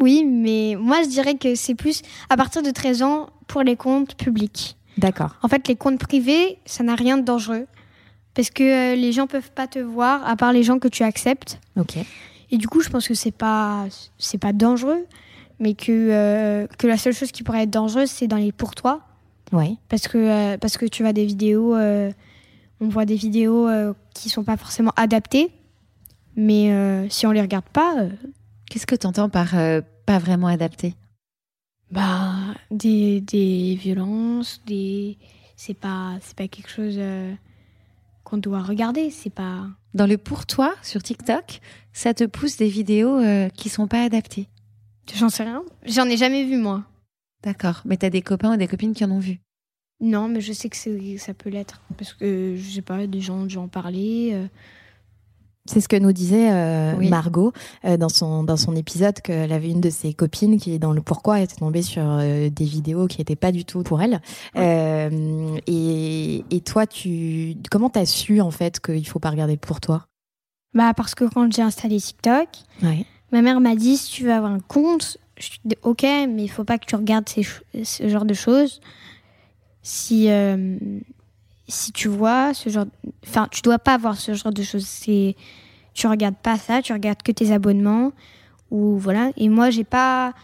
Oui, 0.01 0.25
mais 0.25 0.77
moi, 0.79 1.03
je 1.03 1.09
dirais 1.09 1.37
que 1.37 1.55
c'est 1.55 1.75
plus 1.75 2.03
à 2.29 2.37
partir 2.37 2.63
de 2.63 2.71
13 2.71 3.03
ans 3.03 3.31
pour 3.47 3.63
les 3.63 3.77
comptes 3.77 4.17
publics. 4.17 4.77
D'accord. 4.99 5.37
En 5.43 5.49
fait, 5.49 5.67
les 5.69 5.77
comptes 5.77 5.99
privés, 5.99 6.59
ça 6.67 6.85
n'a 6.85 6.95
rien 6.95 7.17
de 7.17 7.23
dangereux. 7.23 7.67
Parce 8.35 8.51
que 8.51 8.65
euh, 8.65 8.97
les 8.97 9.13
gens 9.13 9.27
peuvent 9.27 9.53
pas 9.53 9.67
te 9.67 9.79
voir, 9.79 10.27
à 10.29 10.37
part 10.37 10.53
les 10.53 10.63
gens 10.63 10.79
que 10.79 10.89
tu 10.89 11.03
acceptes. 11.05 11.61
Ok. 11.77 11.97
Et 12.51 12.59
du 12.59 12.69
coup, 12.69 12.81
je 12.81 12.91
pense 12.91 13.07
que 13.07 13.15
c'est 13.15 13.31
pas, 13.31 13.87
c'est 14.19 14.39
pas 14.39 14.53
dangereux, 14.53 15.07
mais 15.61 15.75
que, 15.75 15.93
euh, 15.93 16.67
que 16.79 16.87
la 16.87 16.99
seule 16.99 17.15
chose 17.15 17.31
qui 17.31 17.43
pourrait 17.43 17.63
être 17.63 17.71
dangereuse, 17.71 18.11
c'est 18.11 18.27
dans 18.27 18.37
les 18.37 18.53
pour 18.53 18.75
toi. 18.75 19.01
Oui. 19.53 19.79
Parce 19.89 20.09
que, 20.09 20.19
euh, 20.19 20.59
parce 20.59 20.77
que 20.77 20.87
tu 20.87 21.03
vois 21.03 21.13
des 21.13 21.25
vidéos, 21.25 21.77
on 21.77 22.89
voit 22.89 23.05
des 23.05 23.15
vidéos 23.15 23.69
qui 24.15 24.29
sont 24.29 24.45
pas 24.45 24.57
forcément 24.57 24.93
adaptées 24.97 25.51
mais 26.37 27.09
si 27.11 27.29
on 27.29 27.31
les 27.31 27.41
regarde 27.41 27.69
pas. 27.73 27.95
Qu'est-ce 28.69 28.89
que 28.89 28.97
tu 28.97 29.07
entends 29.07 29.29
par 29.29 29.55
pas 30.05 30.19
vraiment 30.19 30.49
adapté 30.49 30.97
Bah, 31.93 32.33
des, 32.73 33.21
des 33.21 33.79
violences, 33.81 34.61
des. 34.67 35.17
C'est 35.55 35.75
pas, 35.75 36.19
c'est 36.21 36.37
pas 36.37 36.49
quelque 36.49 36.69
chose 36.69 36.99
qu'on 38.25 38.39
doit 38.39 38.63
regarder, 38.63 39.11
c'est 39.11 39.31
pas. 39.33 39.67
Dans 39.95 40.07
le 40.07 40.19
pour 40.19 40.47
toi 40.47 40.75
sur 40.83 41.03
TikTok, 41.03 41.61
ça 41.93 42.15
te 42.15 42.25
pousse 42.25 42.57
des 42.57 42.69
vidéos 42.69 43.21
qui 43.55 43.69
sont 43.69 43.87
pas 43.87 44.03
adaptées 44.03 44.49
J'en 45.15 45.29
sais 45.29 45.45
rien. 45.45 45.63
J'en 45.85 46.07
ai 46.07 46.17
jamais 46.17 46.45
vu, 46.45 46.57
moi. 46.57 46.85
D'accord. 47.43 47.83
Mais 47.85 47.97
tu 47.97 48.07
as 48.07 48.11
des 48.11 48.23
copains 48.23 48.55
ou 48.55 48.57
des 48.57 48.67
copines 48.67 48.95
qui 48.95 49.05
en 49.05 49.11
ont 49.11 49.19
vu? 49.19 49.41
Non, 50.01 50.29
mais 50.29 50.41
je 50.41 50.53
sais 50.53 50.69
que 50.69 50.77
ça 51.19 51.35
peut 51.35 51.51
l'être. 51.51 51.83
Parce 51.97 52.15
que, 52.15 52.57
je 52.57 52.71
sais 52.71 52.83
pas, 52.83 53.07
des 53.07 53.21
gens, 53.21 53.47
ont 53.57 53.69
parlé. 53.69 54.49
C'est 55.67 55.81
ce 55.81 55.89
que 55.89 55.97
nous 55.97 56.13
disait 56.13 56.53
euh, 56.53 56.95
Margot 57.09 57.53
euh, 57.87 57.97
dans 57.97 58.11
son 58.11 58.45
dans 58.45 58.59
son 58.59 58.77
épisode 58.77 59.19
qu'elle 59.23 59.51
avait 59.51 59.71
une 59.71 59.81
de 59.81 59.89
ses 59.89 60.13
copines 60.13 60.61
qui 60.61 60.79
dans 60.79 60.93
le 60.93 61.01
pourquoi 61.01 61.41
était 61.41 61.57
tombée 61.57 61.81
sur 61.81 62.03
euh, 62.05 62.51
des 62.51 62.67
vidéos 62.67 63.07
qui 63.07 63.19
n'étaient 63.19 63.35
pas 63.35 63.51
du 63.51 63.65
tout 63.65 63.83
pour 63.83 64.03
elle. 64.03 64.21
et, 64.57 66.45
et 66.51 66.61
toi 66.61 66.87
tu 66.87 67.57
comment 67.71 67.89
t'as 67.89 68.05
su 68.05 68.43
en 68.43 68.51
fait 68.51 68.79
qu'il 68.79 69.07
faut 69.09 69.21
pas 69.21 69.31
regarder 69.31 69.57
pour 69.57 69.81
toi? 69.81 70.07
Bah 70.75 70.93
parce 70.93 71.15
que 71.15 71.25
quand 71.25 71.51
j'ai 71.51 71.63
installé 71.63 71.99
TikTok, 71.99 72.49
ma 73.33 73.41
mère 73.41 73.59
m'a 73.61 73.75
dit 73.75 73.97
si 73.97 74.13
tu 74.13 74.25
veux 74.25 74.35
avoir 74.35 74.53
un 74.53 74.61
compte, 74.61 75.17
je 75.39 75.45
suis 75.47 75.61
ok 75.83 76.03
mais 76.03 76.45
il 76.45 76.49
faut 76.51 76.65
pas 76.65 76.77
que 76.77 76.85
tu 76.85 76.95
regardes 76.95 77.29
ces, 77.29 77.47
ce 77.85 78.07
genre 78.07 78.27
de 78.27 78.35
choses. 78.35 78.83
Si 79.83 80.29
si 81.69 81.93
tu 81.93 82.09
vois 82.09 82.55
ce 82.55 82.69
genre, 82.69 82.87
enfin, 83.27 83.49
tu 83.51 83.63
dois 83.63 83.79
pas 83.79 83.95
avoir 83.95 84.17
ce 84.17 84.35
genre 84.35 84.53
de 84.53 84.63
choses. 84.63 84.87
C'est, 84.87 85.37
tu 85.95 86.07
regardes 86.07 86.37
pas 86.37 86.59
ça, 86.59 86.83
tu 86.83 86.93
regardes 86.93 87.23
que 87.23 87.33
tes 87.33 87.53
abonnements 87.53 88.13
ou 88.71 88.99
voilà. 88.99 89.31
Et 89.37 89.49
moi, 89.49 89.71
j'ai 89.71 89.85
pas, 89.85 90.35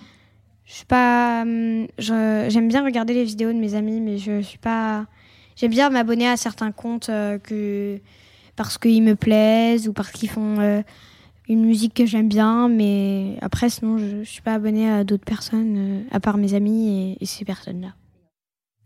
je 0.65 0.75
suis 0.75 0.87
pas, 0.87 1.43
hum, 1.43 1.87
j'aime 1.99 2.69
bien 2.69 2.85
regarder 2.85 3.15
les 3.15 3.25
vidéos 3.25 3.53
de 3.53 3.59
mes 3.59 3.75
amis, 3.75 4.01
mais 4.01 4.19
je 4.19 4.41
suis 4.41 4.59
pas, 4.59 5.07
j'aime 5.57 5.71
bien 5.71 5.91
m'abonner 5.91 6.29
à 6.29 6.37
certains 6.37 6.73
comptes 6.73 7.09
euh, 7.11 7.39
que 7.39 8.01
parce 8.57 8.79
qu'ils 8.79 9.03
me 9.03 9.17
plaisent 9.17 9.89
ou 9.89 9.93
parce 9.93 10.11
qu'ils 10.11 10.29
font 10.31 10.61
euh, 10.61 10.83
une 11.49 11.65
musique 11.65 11.95
que 11.95 12.07
j'aime 12.07 12.29
bien, 12.29 12.69
mais 12.69 13.37
après, 13.43 13.69
sinon, 13.69 13.99
je, 13.99 14.23
suis 14.23 14.43
pas 14.43 14.55
abonnée 14.55 14.91
à 14.91 15.05
d'autres 15.05 15.25
personnes 15.25 15.75
euh, 15.77 16.03
à 16.11 16.21
part 16.21 16.37
mes 16.37 16.55
amis 16.55 17.17
et 17.21 17.27
ces 17.27 17.45
personnes-là 17.45 17.95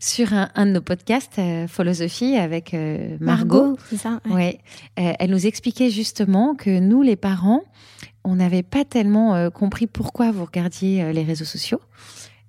sur 0.05 0.35
un, 0.35 0.67
de 0.67 0.73
nos 0.73 0.83
podcasts, 0.83 1.39
euh, 1.39 1.67
Philosophie, 1.67 2.37
avec 2.37 2.75
euh, 2.75 3.17
Margot. 3.21 3.79
c'est 3.89 3.97
ça. 3.97 4.21
Ouais. 4.29 4.61
Euh, 4.99 5.13
elle 5.19 5.31
nous 5.31 5.47
expliquait 5.47 5.89
justement 5.89 6.55
que 6.55 6.79
nous, 6.79 7.01
les 7.01 7.17
parents, 7.17 7.63
on 8.23 8.35
n'avait 8.37 8.63
pas 8.63 8.85
tellement 8.85 9.51
compris 9.51 9.87
pourquoi 9.87 10.31
vous 10.31 10.45
regardiez 10.45 11.13
les 11.13 11.23
réseaux 11.23 11.45
sociaux. 11.45 11.81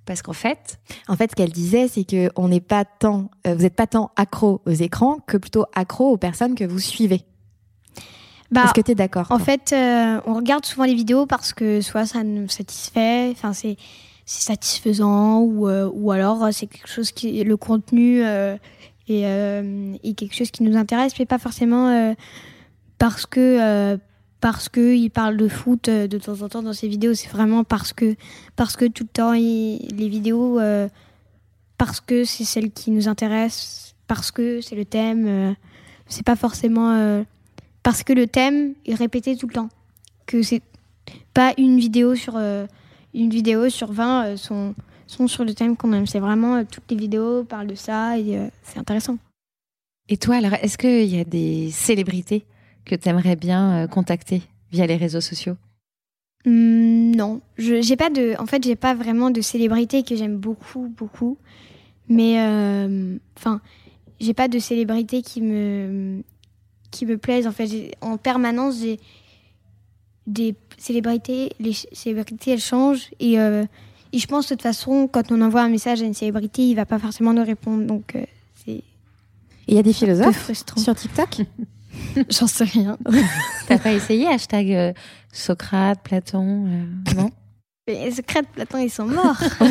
Parce 0.06 0.22
qu'en 0.22 0.34
fait, 0.34 0.80
en 1.08 1.16
fait, 1.16 1.32
ce 1.32 1.36
qu'elle 1.36 1.52
disait, 1.52 1.88
c'est 1.88 2.04
que 2.04 2.30
on 2.36 2.48
n'est 2.48 2.62
pas 2.62 2.86
tant, 2.86 3.30
vous 3.46 3.56
n'êtes 3.56 3.76
pas 3.76 3.88
tant 3.88 4.12
accro 4.16 4.62
aux 4.66 4.72
écrans 4.72 5.18
que 5.26 5.36
plutôt 5.36 5.66
accro 5.74 6.12
aux 6.12 6.18
personnes 6.18 6.56
que 6.56 6.64
vous 6.64 6.80
suivez. 6.80 7.26
Bah, 8.52 8.64
Est-ce 8.66 8.74
que 8.74 8.82
tu 8.82 8.92
es 8.92 8.96
d'accord 8.96 9.28
En 9.32 9.40
fait, 9.40 9.74
on 9.74 10.34
regarde 10.34 10.66
souvent 10.66 10.86
les 10.86 10.94
vidéos 10.94 11.26
parce 11.26 11.54
que 11.54 11.82
soit 11.82 12.06
ça 12.06 12.24
nous 12.24 12.48
satisfait, 12.48 13.32
enfin 13.32 13.52
c'est 13.52 13.76
c'est 14.26 14.44
satisfaisant 14.44 15.42
ou, 15.42 15.70
euh, 15.70 15.90
ou 15.94 16.12
alors 16.12 16.44
euh, 16.44 16.50
c'est 16.52 16.66
quelque 16.66 16.90
chose 16.90 17.12
qui 17.12 17.44
le 17.44 17.58
contenu 17.58 18.24
euh, 18.24 18.58
est, 19.08 19.22
est, 19.22 20.14
quelque 20.16 20.34
chose 20.34 20.50
qui 20.50 20.64
nous 20.64 20.76
intéresse 20.76 21.14
mais 21.20 21.26
pas 21.26 21.38
forcément 21.38 22.16
parce 22.98 23.28
que 23.28 24.00
parce 24.42 24.68
que 24.68 24.96
il 24.96 25.12
parle 25.12 25.38
de 25.38 25.48
foot 25.48 25.90
de 25.90 26.18
temps 26.18 26.42
en 26.42 26.50
temps 26.50 26.64
dans 26.64 26.74
ses 26.74 26.88
vidéos. 26.88 27.14
C'est 27.14 27.30
vraiment 27.30 27.64
parce 27.64 27.94
que 27.94 28.16
parce 28.56 28.76
que 28.76 28.86
tout 28.86 29.04
le 29.04 29.10
temps 29.10 29.34
les 29.34 30.10
vidéos 30.10 30.60
parce 31.78 32.02
que 32.02 32.24
c'est 32.24 32.46
celle 32.46 32.72
qui 32.72 32.90
nous 32.90 33.08
intéresse 33.08 33.96
parce 34.08 34.32
que 34.32 34.60
c'est 34.62 34.76
le 34.76 34.86
thème 34.86 35.56
c'est 36.08 36.26
pas 36.26 36.36
forcément 36.36 37.24
parce 37.84 38.02
que 38.02 38.14
le 38.14 38.26
thème 38.26 38.74
est 38.88 38.96
répété 38.96 39.38
tout 39.38 39.48
le 39.48 39.54
temps. 39.54 39.70
Que 40.26 40.42
c'est 40.42 40.64
pas 41.36 41.54
une 41.60 41.78
vidéo 41.78 42.16
sur 42.16 42.40
une 43.24 43.30
vidéo 43.30 43.70
sur 43.70 43.92
20 43.92 44.26
euh, 44.26 44.38
sont, 44.38 44.76
sont 45.08 45.28
sur 45.28 45.44
le 45.44 45.54
thème 45.54 45.76
qu'on 45.78 45.94
aime. 45.94 46.06
C'est 46.06 46.20
vraiment 46.20 46.56
euh, 46.56 46.64
toutes 46.70 46.90
les 46.90 46.98
vidéos 46.98 47.44
parlent 47.44 47.68
de 47.68 47.76
ça 47.76 48.18
et 48.18 48.38
euh, 48.38 48.48
c'est 48.64 48.80
intéressant. 48.80 49.18
Et 50.08 50.18
toi, 50.18 50.36
alors, 50.36 50.54
est-ce 50.62 50.78
qu'il 50.78 51.06
y 51.06 51.20
a 51.20 51.24
des 51.24 51.72
célébrités 51.72 52.46
que 52.86 52.96
tu 52.96 53.10
aimerais 53.10 53.36
bien 53.36 53.84
euh, 53.84 53.88
contacter 53.88 54.44
via 54.72 54.86
les 54.86 54.98
réseaux 54.98 55.22
sociaux? 55.22 55.56
Hum, 56.46 57.16
non, 57.16 57.42
j'ai 57.58 57.96
pas 57.96 58.12
de, 58.12 58.36
en 58.40 58.46
fait, 58.46 58.64
j'ai 58.64 58.76
pas 58.76 58.94
vraiment 58.94 59.32
de 59.32 59.42
célébrité 59.42 60.04
que 60.04 60.16
j'aime 60.16 60.38
beaucoup, 60.38 60.94
beaucoup. 60.96 61.38
Mais 62.08 62.40
euh, 62.40 63.18
enfin, 63.36 63.62
j'ai 64.20 64.36
pas 64.36 64.48
de 64.48 64.60
célébrité 64.60 65.24
qui 65.24 65.42
me 65.42 66.22
qui 66.92 67.08
me 67.08 67.18
plaisent. 67.18 67.48
En 67.48 67.52
fait, 67.52 67.96
en 68.02 68.18
permanence, 68.18 68.80
j'ai 68.80 69.00
des 70.28 70.56
célébrités. 70.78 71.52
Les 71.60 71.74
célébrités, 71.74 72.52
elles 72.52 72.60
changent 72.60 73.10
et, 73.20 73.40
euh, 73.40 73.66
et 74.14 74.20
je 74.20 74.28
pense 74.28 74.46
de 74.46 74.56
toute 74.56 74.62
façon, 74.62 75.10
quand 75.12 75.32
on 75.32 75.42
envoie 75.42 75.62
un 75.62 75.70
message 75.70 76.02
à 76.02 76.06
une 76.06 76.14
célébrité, 76.14 76.64
il 76.64 76.76
va 76.76 76.86
pas 76.86 77.00
forcément 77.00 77.34
nous 77.34 77.44
répondre. 77.44 77.86
Donc 77.86 78.16
euh, 78.16 78.24
c'est 78.66 78.84
il 79.68 79.74
y 79.74 79.80
a 79.80 79.84
des 79.84 79.94
philosophes 79.94 80.38
frustrant. 80.38 80.82
sur 80.82 80.96
TikTok? 80.96 81.42
J'en 82.30 82.48
sais 82.48 82.66
rien. 82.66 82.98
T'as 83.68 83.78
pas 83.78 83.94
essayé 83.94 84.28
hashtag 84.28 84.72
euh, 84.72 84.94
Socrate, 85.32 86.02
Platon 86.04 86.68
euh, 86.68 87.14
Non? 87.16 87.32
Les 87.88 88.10
secrets 88.10 88.42
de 88.42 88.48
Platon, 88.48 88.80
ils 88.80 88.90
sont 88.90 89.06
morts. 89.06 89.38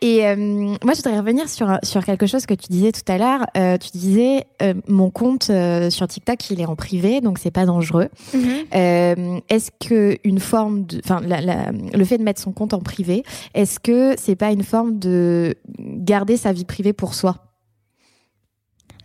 Et 0.00 0.24
euh, 0.24 0.36
moi, 0.36 0.92
je 0.92 0.96
voudrais 0.98 1.18
revenir 1.18 1.48
sur, 1.48 1.78
sur 1.82 2.04
quelque 2.04 2.26
chose 2.26 2.46
que 2.46 2.54
tu 2.54 2.68
disais 2.70 2.92
tout 2.92 3.02
à 3.10 3.18
l'heure. 3.18 3.44
Euh, 3.56 3.76
tu 3.76 3.90
disais, 3.90 4.46
euh, 4.62 4.74
mon 4.86 5.10
compte 5.10 5.50
sur 5.90 6.06
TikTok, 6.06 6.50
il 6.50 6.60
est 6.60 6.66
en 6.66 6.76
privé, 6.76 7.20
donc 7.20 7.40
c'est 7.40 7.50
pas 7.50 7.66
dangereux. 7.66 8.08
Mhm. 8.34 9.40
Est-ce 9.48 9.72
que 9.84 10.16
une 10.22 10.38
forme 10.38 10.84
de, 10.86 11.00
enfin, 11.04 11.20
le 11.20 12.04
fait 12.04 12.18
de 12.18 12.22
mettre 12.22 12.40
son 12.40 12.52
compte 12.52 12.72
en 12.72 12.80
privé, 12.80 13.24
est-ce 13.54 13.80
que 13.80 14.14
c'est 14.16 14.36
pas 14.36 14.52
une 14.52 14.62
forme 14.62 15.00
de 15.00 15.56
garder 15.78 16.36
sa 16.36 16.52
vie 16.52 16.64
privée 16.64 16.92
pour 16.92 17.14
soi? 17.14 17.46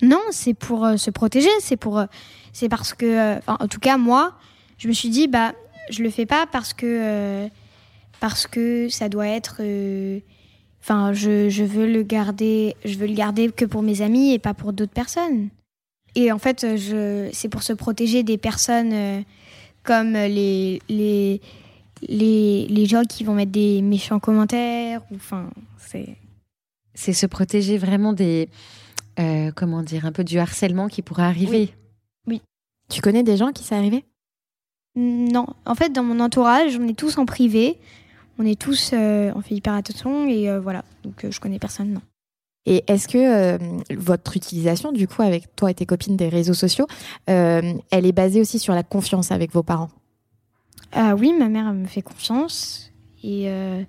Non, 0.03 0.21
c'est 0.29 0.53
pour 0.53 0.87
se 0.97 1.09
protéger, 1.09 1.49
c'est 1.61 1.77
pour, 1.77 2.03
c'est 2.51 2.69
parce 2.69 2.93
que, 2.93 3.39
en 3.47 3.67
tout 3.67 3.79
cas 3.79 3.97
moi, 3.97 4.33
je 4.77 4.87
me 4.87 4.93
suis 4.93 5.09
dit 5.09 5.27
bah, 5.27 5.53
je 5.89 6.03
le 6.03 6.09
fais 6.09 6.25
pas 6.25 6.45
parce 6.51 6.73
que, 6.73 6.85
euh, 6.85 7.47
parce 8.19 8.47
que 8.47 8.89
ça 8.89 9.09
doit 9.09 9.27
être, 9.27 9.57
euh, 9.59 10.19
enfin, 10.81 11.13
je, 11.13 11.49
je 11.49 11.63
veux 11.63 11.91
le 11.91 12.03
garder, 12.03 12.75
je 12.85 12.97
veux 12.97 13.07
le 13.07 13.13
garder 13.13 13.51
que 13.51 13.65
pour 13.65 13.81
mes 13.81 14.01
amis 14.01 14.33
et 14.33 14.39
pas 14.39 14.53
pour 14.53 14.73
d'autres 14.73 14.93
personnes. 14.93 15.49
Et 16.15 16.31
en 16.31 16.37
fait, 16.39 16.77
je, 16.77 17.29
c'est 17.33 17.49
pour 17.49 17.63
se 17.63 17.73
protéger 17.73 18.23
des 18.23 18.37
personnes 18.37 18.93
euh, 18.93 19.21
comme 19.83 20.13
les, 20.13 20.81
les, 20.87 21.41
les, 22.07 22.67
les 22.67 22.85
gens 22.85 23.03
qui 23.03 23.23
vont 23.23 23.33
mettre 23.33 23.51
des 23.51 23.81
méchants 23.81 24.19
commentaires, 24.19 25.01
ou 25.11 25.15
enfin, 25.15 25.49
c'est. 25.77 26.15
C'est 26.95 27.13
se 27.13 27.25
protéger 27.25 27.79
vraiment 27.79 28.13
des. 28.13 28.49
euh, 29.19 29.51
comment 29.55 29.81
dire 29.81 30.05
Un 30.05 30.11
peu 30.11 30.23
du 30.23 30.37
harcèlement 30.37 30.87
qui 30.87 31.01
pourrait 31.01 31.23
arriver. 31.23 31.73
Tu 32.89 33.01
connais 33.01 33.23
des 33.23 33.37
gens 33.37 33.51
qui 33.51 33.63
c'est 33.63 33.75
arrivé 33.75 34.05
Non, 34.95 35.47
en 35.65 35.75
fait, 35.75 35.89
dans 35.89 36.03
mon 36.03 36.19
entourage, 36.19 36.77
on 36.77 36.87
est 36.87 36.97
tous 36.97 37.17
en 37.17 37.25
privé. 37.25 37.79
On 38.39 38.45
est 38.45 38.59
tous, 38.59 38.91
euh, 38.93 39.31
on 39.35 39.41
fait 39.41 39.55
hyper 39.55 39.73
attention 39.73 40.27
et 40.27 40.49
euh, 40.49 40.59
voilà. 40.59 40.83
Donc, 41.03 41.23
euh, 41.23 41.31
je 41.31 41.39
connais 41.39 41.59
personne, 41.59 41.93
non. 41.93 42.01
Et 42.65 42.83
est-ce 42.87 43.07
que 43.07 43.17
euh, 43.17 43.57
votre 43.95 44.37
utilisation, 44.37 44.91
du 44.91 45.07
coup, 45.07 45.21
avec 45.21 45.55
toi 45.55 45.69
et 45.69 45.73
tes 45.73 45.85
copines 45.85 46.15
des 46.15 46.29
réseaux 46.29 46.53
sociaux, 46.53 46.87
euh, 47.29 47.73
elle 47.91 48.05
est 48.05 48.13
basée 48.13 48.39
aussi 48.39 48.57
sur 48.57 48.73
la 48.73 48.83
confiance 48.83 49.31
avec 49.31 49.51
vos 49.51 49.63
parents? 49.63 49.89
Euh, 50.95 51.11
oui, 51.11 51.33
ma 51.37 51.49
mère 51.49 51.67
elle 51.69 51.75
me 51.75 51.87
fait 51.87 52.03
confiance 52.03 52.91
et 53.23 53.49
euh, 53.49 53.81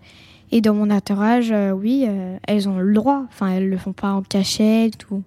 et 0.51 0.61
dans 0.61 0.75
mon 0.75 0.91
entourage, 0.91 1.53
euh, 1.53 1.71
oui, 1.71 2.05
euh, 2.09 2.39
elles 2.47 2.69
ont 2.69 2.79
le 2.79 2.95
droit. 2.95 3.25
Enfin, 3.29 3.49
elles 3.49 3.69
le 3.69 3.77
font 3.79 3.93
pas 3.93 4.13
en 4.13 4.23
cachette 4.23 5.11
ou. 5.11 5.23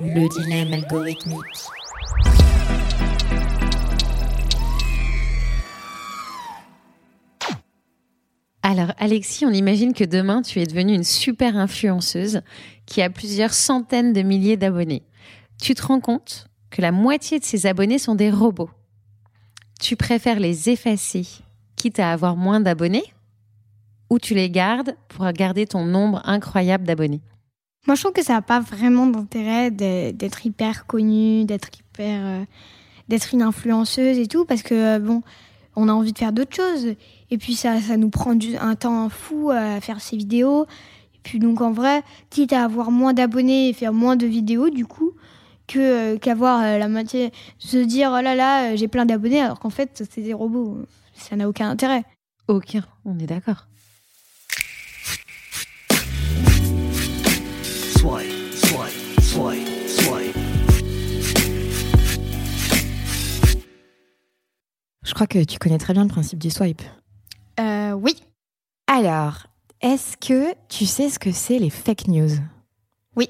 Le 0.00 0.28
dilemme 0.28 0.72
algorithmique. 0.74 1.70
Alors, 8.68 8.90
Alexis, 8.98 9.46
on 9.46 9.52
imagine 9.52 9.94
que 9.94 10.02
demain, 10.02 10.42
tu 10.42 10.58
es 10.58 10.66
devenue 10.66 10.92
une 10.92 11.04
super 11.04 11.56
influenceuse 11.56 12.40
qui 12.84 13.00
a 13.00 13.08
plusieurs 13.08 13.54
centaines 13.54 14.12
de 14.12 14.22
milliers 14.22 14.56
d'abonnés. 14.56 15.04
Tu 15.62 15.72
te 15.76 15.86
rends 15.86 16.00
compte 16.00 16.48
que 16.70 16.82
la 16.82 16.90
moitié 16.90 17.38
de 17.38 17.44
ces 17.44 17.66
abonnés 17.66 18.00
sont 18.00 18.16
des 18.16 18.28
robots. 18.28 18.70
Tu 19.78 19.94
préfères 19.94 20.40
les 20.40 20.68
effacer, 20.68 21.24
quitte 21.76 22.00
à 22.00 22.10
avoir 22.10 22.34
moins 22.34 22.58
d'abonnés, 22.58 23.04
ou 24.10 24.18
tu 24.18 24.34
les 24.34 24.50
gardes 24.50 24.96
pour 25.06 25.30
garder 25.30 25.68
ton 25.68 25.84
nombre 25.84 26.20
incroyable 26.24 26.82
d'abonnés? 26.82 27.20
Moi, 27.86 27.94
je 27.94 28.00
trouve 28.00 28.14
que 28.14 28.24
ça 28.24 28.32
n'a 28.32 28.42
pas 28.42 28.58
vraiment 28.58 29.06
d'intérêt 29.06 29.70
d'être 29.70 30.44
hyper 30.44 30.86
connue, 30.86 31.44
d'être 31.44 31.68
hyper, 31.78 32.20
euh, 32.20 32.44
d'être 33.06 33.32
une 33.32 33.42
influenceuse 33.42 34.18
et 34.18 34.26
tout, 34.26 34.44
parce 34.44 34.64
que 34.64 34.74
euh, 34.74 34.98
bon, 34.98 35.22
on 35.76 35.88
a 35.88 35.92
envie 35.92 36.12
de 36.12 36.18
faire 36.18 36.32
d'autres 36.32 36.56
choses. 36.56 36.94
Et 37.30 37.38
puis 37.38 37.54
ça, 37.54 37.80
ça 37.80 37.96
nous 37.96 38.10
prend 38.10 38.34
du, 38.34 38.56
un 38.56 38.74
temps 38.74 39.08
fou 39.08 39.50
à 39.50 39.80
faire 39.80 40.00
ces 40.00 40.16
vidéos. 40.16 40.64
Et 41.14 41.20
puis 41.22 41.38
donc 41.38 41.60
en 41.60 41.70
vrai, 41.70 42.02
quitte 42.30 42.52
à 42.52 42.64
avoir 42.64 42.90
moins 42.90 43.12
d'abonnés 43.12 43.68
et 43.68 43.72
faire 43.72 43.92
moins 43.92 44.16
de 44.16 44.26
vidéos, 44.26 44.70
du 44.70 44.86
coup, 44.86 45.12
que 45.66 46.14
euh, 46.14 46.18
qu'avoir 46.18 46.62
euh, 46.62 46.78
la 46.78 46.88
moitié, 46.88 47.32
se 47.58 47.76
dire 47.76 48.10
oh 48.12 48.20
là 48.20 48.34
là, 48.34 48.72
euh, 48.72 48.76
j'ai 48.76 48.88
plein 48.88 49.06
d'abonnés, 49.06 49.40
alors 49.40 49.60
qu'en 49.60 49.70
fait 49.70 50.04
c'est 50.10 50.22
des 50.22 50.34
robots. 50.34 50.78
Ça 51.14 51.36
n'a 51.36 51.48
aucun 51.48 51.68
intérêt. 51.70 52.04
Aucun, 52.48 52.84
on 53.04 53.18
est 53.18 53.26
d'accord. 53.26 53.66
Je 65.06 65.14
crois 65.14 65.28
que 65.28 65.44
tu 65.44 65.58
connais 65.58 65.78
très 65.78 65.92
bien 65.92 66.02
le 66.02 66.08
principe 66.08 66.40
du 66.40 66.50
swipe. 66.50 66.82
Euh, 67.60 67.92
oui. 67.92 68.16
Alors, 68.88 69.46
est-ce 69.80 70.16
que 70.16 70.52
tu 70.68 70.84
sais 70.84 71.08
ce 71.08 71.20
que 71.20 71.30
c'est 71.30 71.60
les 71.60 71.70
fake 71.70 72.08
news? 72.08 72.30
Oui. 73.14 73.28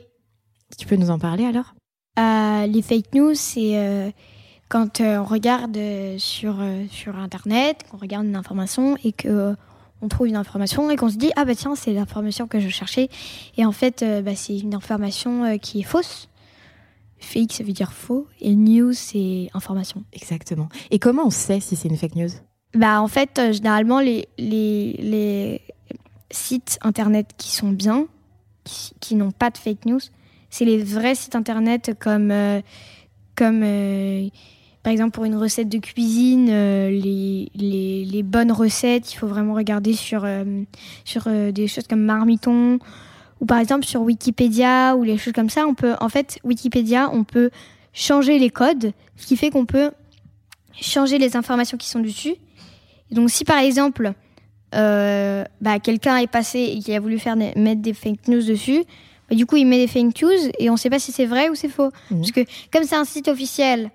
Tu 0.79 0.87
peux 0.87 0.97
nous 0.97 1.11
en 1.11 1.19
parler 1.19 1.45
alors? 1.45 1.75
Euh, 2.19 2.67
les 2.67 2.81
fake 2.81 3.15
news, 3.15 3.35
c'est 3.35 3.77
euh, 3.77 4.11
quand 4.71 5.03
euh, 5.03 5.19
on 5.19 5.25
regarde 5.25 5.79
sur, 6.17 6.57
sur 6.91 7.17
Internet, 7.17 7.85
qu'on 7.91 7.99
regarde 7.99 8.25
une 8.25 8.37
information 8.37 8.97
et 9.05 9.12
que 9.12 9.55
on 10.03 10.09
trouve 10.09 10.29
une 10.29 10.37
information 10.37 10.91
et 10.91 10.97
qu'on 10.97 11.11
se 11.11 11.17
dit 11.17 11.31
ah 11.37 11.45
bah 11.47 11.55
tiens 11.55 11.75
c'est 11.75 11.93
l'information 11.93 12.47
que 12.47 12.61
je 12.61 12.69
cherchais 12.69 13.09
et 13.57 13.65
en 13.65 13.73
fait 13.73 14.05
bah, 14.23 14.35
c'est 14.35 14.59
une 14.59 14.75
information 14.75 15.59
qui 15.59 15.81
est 15.81 15.85
fausse. 15.85 16.29
Fake 17.18 17.52
ça 17.52 17.64
veut 17.64 17.72
dire 17.72 17.92
faux 17.92 18.26
et 18.40 18.55
news 18.55 18.92
c'est 18.92 19.48
information. 19.55 20.05
Exactement. 20.12 20.68
Et 20.90 20.98
comment 20.98 21.26
on 21.26 21.31
sait 21.31 21.61
si 21.61 21.76
c'est 21.76 21.88
une 21.88 21.96
fake 21.96 22.16
news? 22.16 22.31
Bah 22.74 23.00
en 23.00 23.09
fait 23.09 23.38
euh, 23.38 23.52
généralement 23.52 24.00
les, 24.00 24.29
les, 24.38 24.92
les 24.98 25.61
sites 26.31 26.79
internet 26.83 27.31
qui 27.38 27.50
sont 27.50 27.70
bien, 27.70 28.07
qui, 28.64 28.92
qui 29.00 29.14
n'ont 29.14 29.31
pas 29.31 29.50
de 29.50 29.57
fake 29.57 29.87
news, 29.87 30.00
c'est 30.50 30.64
les 30.64 30.83
vrais 30.83 31.14
sites 31.14 31.35
internet 31.35 31.92
comme 31.98 32.31
euh, 32.31 32.61
comme 33.35 33.62
euh, 33.62 34.29
par 34.83 34.92
exemple 34.92 35.12
pour 35.12 35.24
une 35.24 35.37
recette 35.37 35.68
de 35.68 35.79
cuisine, 35.79 36.46
les, 36.46 37.50
les, 37.55 38.05
les 38.05 38.22
bonnes 38.22 38.52
recettes, 38.52 39.12
il 39.12 39.16
faut 39.16 39.26
vraiment 39.26 39.55
regarder 39.55 39.94
sur 39.94 40.26
sur 41.05 41.29
des 41.29 41.66
choses 41.66 41.87
comme 41.88 42.02
Marmiton 42.02 42.79
ou 43.40 43.46
par 43.46 43.59
exemple 43.59 43.85
sur 43.85 44.01
Wikipédia 44.03 44.96
ou 44.96 45.03
les 45.03 45.18
choses 45.18 45.33
comme 45.33 45.51
ça. 45.51 45.66
On 45.66 45.75
peut 45.75 45.94
en 46.01 46.09
fait 46.09 46.38
Wikipédia, 46.44 47.11
on 47.12 47.25
peut 47.25 47.51
changer 47.92 48.38
les 48.38 48.51
codes, 48.51 48.92
ce 49.16 49.27
qui 49.27 49.37
fait 49.37 49.51
qu'on 49.51 49.66
peut 49.66 49.90
changer 50.81 51.18
les 51.18 51.37
informations 51.37 51.77
qui 51.79 51.88
sont 51.88 52.01
dessus. 52.01 52.35
Et 53.11 53.14
donc 53.14 53.31
si 53.31 53.44
par 53.44 53.59
exemple 53.59 54.12
euh, 54.75 55.44
bah, 55.61 55.79
quelqu'un 55.79 56.16
est 56.18 56.27
passé 56.27 56.59
et 56.61 56.79
qui 56.81 56.92
a 56.94 57.01
voulu 57.01 57.18
faire 57.18 57.37
des- 57.37 57.53
mettre 57.57 57.81
des 57.81 57.94
fake 57.94 58.29
news 58.29 58.42
dessus, 58.42 58.85
bah, 59.31 59.37
du 59.37 59.46
coup 59.46 59.57
il 59.57 59.66
met 59.66 59.79
des 59.79 59.87
fake 59.87 60.20
news 60.22 60.51
et 60.59 60.68
on 60.70 60.75
ne 60.75 60.79
sait 60.79 60.90
pas 60.90 60.99
si 60.99 61.12
c'est 61.12 61.27
vrai 61.27 61.49
ou 61.49 61.55
c'est 61.55 61.68
faux. 61.68 61.90
Parce 62.11 62.33
que 62.33 62.40
comme 62.72 62.85
c'est 62.85 62.96
un 62.96 63.05
site 63.05 63.29
officiel, 63.29 63.90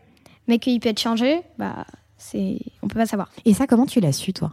mais 0.48 0.60
qu'il 0.60 0.80
peut 0.80 0.90
être 0.90 1.00
changé, 1.00 1.42
bah 1.60 1.86
c'est 2.18 2.58
on 2.82 2.88
peut 2.88 2.98
pas 3.00 3.06
savoir. 3.06 3.30
Et 3.46 3.54
ça, 3.54 3.68
comment 3.68 3.86
tu 3.86 4.00
l'as 4.00 4.14
su, 4.14 4.34
toi? 4.34 4.52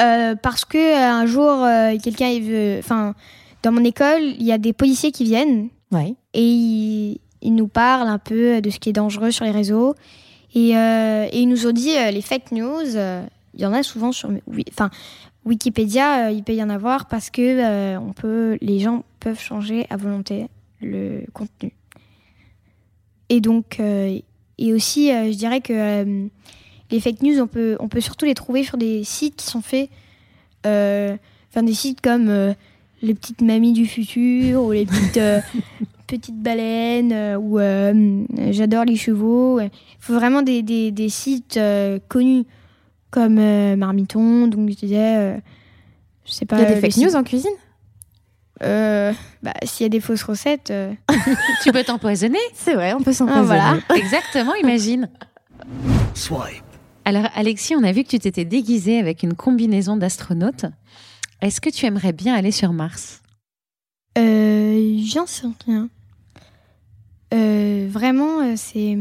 Euh, 0.00 0.34
parce 0.34 0.64
que 0.64 0.76
euh, 0.78 1.08
un 1.08 1.26
jour 1.26 1.50
euh, 1.50 1.96
quelqu'un 2.02 2.36
enfin 2.80 3.14
dans 3.64 3.72
mon 3.72 3.82
école 3.82 4.22
il 4.22 4.44
y 4.44 4.52
a 4.52 4.58
des 4.58 4.72
policiers 4.72 5.10
qui 5.10 5.24
viennent 5.24 5.68
Ouais. 5.90 6.14
et 6.32 6.42
ils, 6.44 7.20
ils 7.42 7.54
nous 7.54 7.68
parlent 7.68 8.08
un 8.08 8.18
peu 8.18 8.60
de 8.60 8.70
ce 8.70 8.78
qui 8.78 8.88
est 8.90 8.92
dangereux 8.94 9.30
sur 9.30 9.44
les 9.44 9.50
réseaux 9.50 9.94
et, 10.54 10.76
euh, 10.76 11.26
et 11.30 11.40
ils 11.40 11.48
nous 11.48 11.66
ont 11.66 11.72
dit 11.72 11.96
euh, 11.96 12.10
les 12.10 12.22
fake 12.22 12.52
news 12.52 12.96
euh, 12.96 13.24
il 13.54 13.60
y 13.60 13.66
en 13.66 13.72
a 13.72 13.82
souvent 13.82 14.12
sur 14.12 14.30
oui, 14.46 14.64
enfin 14.70 14.90
Wikipédia 15.44 16.30
il 16.30 16.42
peut 16.44 16.54
y 16.54 16.62
en 16.62 16.70
avoir 16.70 17.06
parce 17.06 17.30
que 17.30 17.96
on 17.98 18.12
peut 18.12 18.56
les 18.60 18.78
gens 18.80 19.04
peuvent 19.20 19.40
changer 19.40 19.86
à 19.90 19.96
volonté 19.96 20.46
le 20.80 21.24
contenu 21.32 21.72
et 23.28 23.40
donc 23.40 23.78
euh, 23.80 24.18
et 24.58 24.72
aussi 24.72 25.10
euh, 25.12 25.30
je 25.32 25.36
dirais 25.36 25.60
que 25.60 25.72
euh, 25.72 26.26
les 26.90 27.00
fake 27.00 27.22
news, 27.22 27.40
on 27.40 27.46
peut, 27.46 27.76
on 27.80 27.88
peut 27.88 28.00
surtout 28.00 28.24
les 28.26 28.34
trouver 28.34 28.62
sur 28.62 28.76
des 28.76 29.02
sites 29.04 29.36
qui 29.36 29.46
sont 29.46 29.62
faits, 29.62 29.88
enfin 30.64 31.62
des 31.62 31.74
sites 31.74 32.00
comme 32.02 32.54
les 33.04 33.14
petites 33.14 33.40
mamies 33.42 33.72
du 33.72 33.86
futur 33.86 34.62
ou 34.64 34.72
les 34.72 34.86
petites, 34.86 35.16
euh, 35.18 35.40
petites 36.06 36.40
baleines 36.42 37.12
euh, 37.12 37.36
ou 37.36 37.58
euh, 37.58 38.24
j'adore 38.50 38.84
les 38.84 38.96
chevaux. 38.96 39.60
Il 39.60 39.70
faut 40.00 40.14
vraiment 40.14 40.42
des, 40.42 40.62
des, 40.62 40.90
des 40.90 41.08
sites 41.08 41.56
euh, 41.56 41.98
connus 42.08 42.44
comme 43.10 43.38
euh, 43.38 43.76
Marmiton, 43.76 44.48
donc 44.48 44.68
je 44.70 44.74
disais, 44.74 45.16
euh, 45.16 45.36
je 46.26 46.32
sais 46.32 46.46
pas. 46.46 46.56
Il 46.56 46.62
y 46.62 46.66
a 46.66 46.74
des 46.74 46.80
fake 46.80 46.92
site- 46.92 47.04
news 47.06 47.14
en 47.16 47.22
cuisine? 47.22 47.50
Euh, 48.62 49.12
bah, 49.42 49.52
s'il 49.64 49.84
y 49.84 49.86
a 49.86 49.88
des 49.88 50.00
fausses 50.00 50.22
recettes. 50.22 50.70
euh, 50.70 50.92
tu 51.62 51.72
peux 51.72 51.82
t'empoisonner. 51.84 52.38
C'est 52.54 52.74
vrai, 52.74 52.94
on 52.94 52.98
peut 53.02 53.10
Ah, 53.10 53.14
s'empoisonner. 53.14 53.46
voilà. 53.46 53.78
Exactement, 53.96 54.54
imagine. 54.54 55.08
Swipe. 56.14 56.62
Alors, 57.04 57.26
Alexis, 57.34 57.74
on 57.76 57.82
a 57.82 57.92
vu 57.92 58.02
que 58.04 58.08
tu 58.08 58.18
t'étais 58.18 58.44
déguisée 58.44 58.98
avec 58.98 59.22
une 59.22 59.34
combinaison 59.34 59.96
d'astronaute. 59.96 60.64
Est-ce 61.44 61.60
que 61.60 61.68
tu 61.68 61.84
aimerais 61.84 62.14
bien 62.14 62.34
aller 62.34 62.50
sur 62.50 62.72
Mars? 62.72 63.20
Euh, 64.16 64.98
J'en 65.04 65.26
sais 65.26 65.46
rien. 65.66 65.90
Euh, 67.34 67.86
vraiment, 67.90 68.40
euh, 68.40 68.54
c'est. 68.56 68.96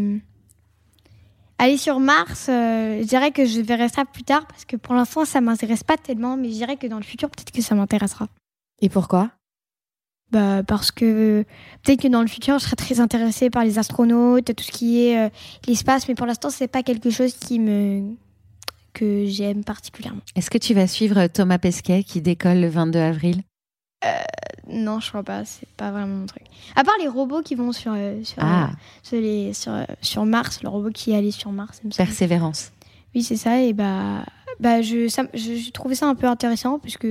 Aller 1.57 1.77
sur 1.77 2.01
Mars, 2.01 2.47
euh, 2.49 2.99
je 3.01 3.07
dirais 3.07 3.31
que 3.31 3.45
je 3.45 3.61
verrai 3.61 3.87
ça 3.87 4.03
plus 4.03 4.23
tard 4.23 4.45
parce 4.45 4.65
que 4.65 4.75
pour 4.75 4.93
l'instant, 4.93 5.23
ça 5.23 5.39
m'intéresse 5.39 5.85
pas 5.85 5.95
tellement, 5.95 6.35
mais 6.35 6.49
je 6.49 6.55
dirais 6.55 6.75
que 6.75 6.87
dans 6.87 6.97
le 6.97 7.03
futur, 7.03 7.29
peut-être 7.29 7.51
que 7.51 7.61
ça 7.61 7.75
m'intéressera. 7.75 8.27
Et 8.81 8.89
pourquoi? 8.89 9.31
Bah, 10.31 10.63
parce 10.63 10.91
que 10.91 11.45
peut-être 11.83 12.01
que 12.01 12.07
dans 12.09 12.21
le 12.21 12.27
futur, 12.27 12.59
je 12.59 12.65
serai 12.65 12.75
très 12.75 12.99
intéressée 12.99 13.49
par 13.49 13.63
les 13.63 13.79
astronautes, 13.79 14.53
tout 14.53 14.63
ce 14.63 14.71
qui 14.71 15.05
est 15.05 15.17
euh, 15.17 15.29
l'espace, 15.65 16.09
mais 16.09 16.15
pour 16.15 16.25
l'instant, 16.25 16.49
c'est 16.49 16.67
pas 16.67 16.83
quelque 16.83 17.09
chose 17.09 17.35
qui 17.35 17.59
me 17.59 18.15
que 18.93 19.25
j'aime 19.25 19.63
particulièrement. 19.63 20.21
Est-ce 20.35 20.49
que 20.49 20.57
tu 20.57 20.73
vas 20.73 20.87
suivre 20.87 21.27
Thomas 21.27 21.57
Pesquet 21.57 22.03
qui 22.03 22.21
décolle 22.21 22.59
le 22.61 22.69
22 22.69 22.99
avril? 22.99 23.41
Non, 24.69 24.99
je 24.99 25.09
crois 25.09 25.23
pas, 25.23 25.45
c'est 25.45 25.67
pas 25.77 25.91
vraiment 25.91 26.15
mon 26.15 26.25
truc. 26.25 26.43
À 26.75 26.83
part 26.83 26.93
les 27.01 27.07
robots 27.07 27.41
qui 27.41 27.55
vont 27.55 27.71
sur 27.71 27.93
euh, 27.95 28.23
sur, 28.23 28.37
Ah. 28.41 28.65
euh, 28.71 28.75
sur, 29.01 29.19
les, 29.19 29.53
sur, 29.53 29.71
euh, 29.73 29.83
sur 30.01 30.25
Mars, 30.25 30.61
le 30.63 30.69
robot 30.69 30.89
qui 30.89 31.11
est 31.11 31.17
allé 31.17 31.31
sur 31.31 31.51
Mars, 31.51 31.81
me. 31.83 31.89
Persévérance. 31.91 32.71
Oui, 33.15 33.23
c'est 33.23 33.35
ça. 33.37 33.61
Et 33.61 33.73
bah, 33.73 34.25
bah 34.59 34.81
je, 34.81 35.07
ça, 35.09 35.23
je, 35.33 35.55
j'ai 35.55 35.71
trouvé 35.71 35.95
ça 35.95 36.07
un 36.07 36.15
peu 36.15 36.27
intéressant 36.27 36.79
puisque, 36.79 37.07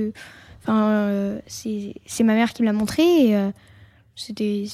euh, 0.69 1.39
c'est, 1.47 1.93
ma 2.21 2.33
mère 2.33 2.53
qui 2.53 2.61
me 2.63 2.67
l'a 2.67 2.73
montré 2.73 3.03
et 3.03 3.35
euh, 3.35 3.51
c'était, 4.15 4.65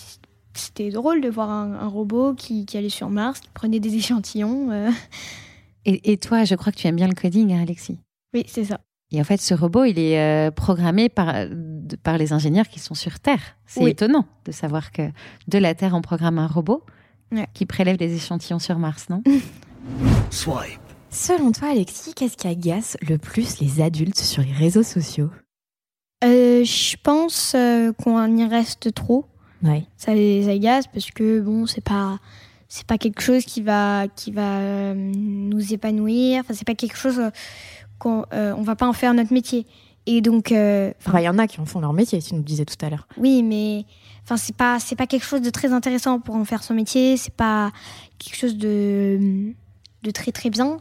c'était 0.54 0.90
drôle 0.90 1.22
de 1.22 1.30
voir 1.30 1.50
un, 1.50 1.74
un 1.74 1.88
robot 1.88 2.34
qui, 2.34 2.66
qui 2.66 2.78
allait 2.78 2.90
sur 2.90 3.10
Mars, 3.10 3.40
qui 3.42 3.50
prenait 3.54 3.80
des 3.80 3.96
échantillons. 3.98 4.70
Euh. 5.88 5.92
Et, 5.92 6.12
et 6.14 6.18
toi, 6.18 6.44
je 6.44 6.56
crois 6.56 6.72
que 6.72 6.78
tu 6.78 6.88
aimes 6.88 6.96
bien 6.96 7.08
le 7.08 7.16
coding, 7.16 7.54
hein, 7.54 7.62
Alexis 7.62 8.00
Oui, 8.34 8.44
c'est 8.48 8.66
ça. 8.66 8.80
Et 9.12 9.20
en 9.20 9.24
fait, 9.24 9.42
ce 9.42 9.54
robot, 9.56 9.86
il 9.86 9.98
est 9.98 10.20
euh, 10.20 10.52
programmé 10.52 11.10
par, 11.10 11.34
de- 11.50 11.96
par 11.96 12.18
les 12.20 12.32
ingénieurs 12.32 12.68
qui 12.68 12.80
sont 12.80 12.94
sur 12.94 13.20
Terre. 13.20 13.42
C'est 13.66 13.82
Oui. 13.84 13.92
étonnant 13.92 14.26
de 14.46 14.52
savoir 14.52 14.92
que 14.92 15.02
de 15.48 15.58
la 15.58 15.74
Terre, 15.74 15.96
on 15.96 16.02
programme 16.02 16.38
un 16.38 16.48
robot 16.48 16.84
Ouais. 17.32 17.48
qui 17.54 17.66
prélève 17.66 17.98
des 17.98 18.16
échantillons 18.16 18.60
sur 18.60 18.78
Mars, 18.80 19.08
non? 19.10 19.24
Swipe. 20.32 20.80
Selon 21.12 21.52
toi, 21.52 21.70
Alexis, 21.72 22.14
qu'est-ce 22.14 22.38
qui 22.38 22.48
agace 22.48 22.98
le 23.08 23.18
plus 23.18 23.60
les 23.60 23.82
adultes 23.82 24.18
sur 24.20 24.44
les 24.44 24.52
réseaux 24.54 24.84
sociaux? 24.84 25.30
Euh, 26.24 26.64
je 26.64 26.96
pense 27.02 27.54
euh, 27.56 27.92
qu'on 27.94 28.38
y 28.38 28.46
reste 28.46 28.94
trop. 28.94 29.26
Ouais. 29.64 29.86
ça 29.98 30.14
les 30.14 30.48
agace 30.48 30.86
parce 30.88 31.12
que 31.12 31.42
bon 31.42 31.66
c'est 31.66 31.84
pas 31.84 32.18
c'est 32.70 32.86
pas 32.86 33.00
quelque 33.00 33.22
chose 33.22 33.44
qui 33.44 33.62
va 33.62 34.06
qui 34.16 34.32
va 34.32 34.60
euh, 34.60 34.94
nous 34.96 35.74
épanouir. 35.74 36.42
Enfin 36.42 36.54
c'est 36.54 36.66
pas 36.68 36.76
quelque 36.76 36.96
chose 36.98 37.20
euh, 37.20 37.30
qu'on 37.98 38.24
euh, 38.32 38.54
on 38.56 38.62
va 38.62 38.76
pas 38.76 38.88
en 38.88 38.94
faire 38.94 39.14
notre 39.14 39.34
métier. 39.34 39.66
Et 40.06 40.22
donc 40.22 40.52
euh, 40.52 40.92
Enfin, 41.06 41.20
il 41.20 41.26
y 41.26 41.30
en 41.30 41.38
a 41.40 41.48
qui 41.48 41.60
en 41.60 41.66
font 41.66 41.82
leur 41.82 41.94
métier, 41.94 42.22
tu 42.22 42.36
nous 42.36 42.42
disais 42.44 42.66
tout 42.66 42.84
à 42.86 42.90
l'heure. 42.90 43.08
oui 43.18 43.44
mais 43.44 43.86
enfin 44.24 44.38
c'est 44.38 44.56
pas 44.56 44.80
c'est 44.80 44.96
pas 44.96 45.08
quelque 45.08 45.26
chose 45.26 45.42
de 45.42 45.50
très 45.50 45.74
intéressant 45.74 46.20
pour 46.20 46.36
en 46.36 46.46
faire 46.46 46.64
son 46.64 46.76
métier. 46.76 47.18
C'est 47.18 47.34
pas 47.34 47.72
quelque 48.20 48.38
chose 48.38 48.56
de 48.56 49.52
de 50.04 50.12
très 50.12 50.32
très 50.32 50.52
bien. 50.52 50.78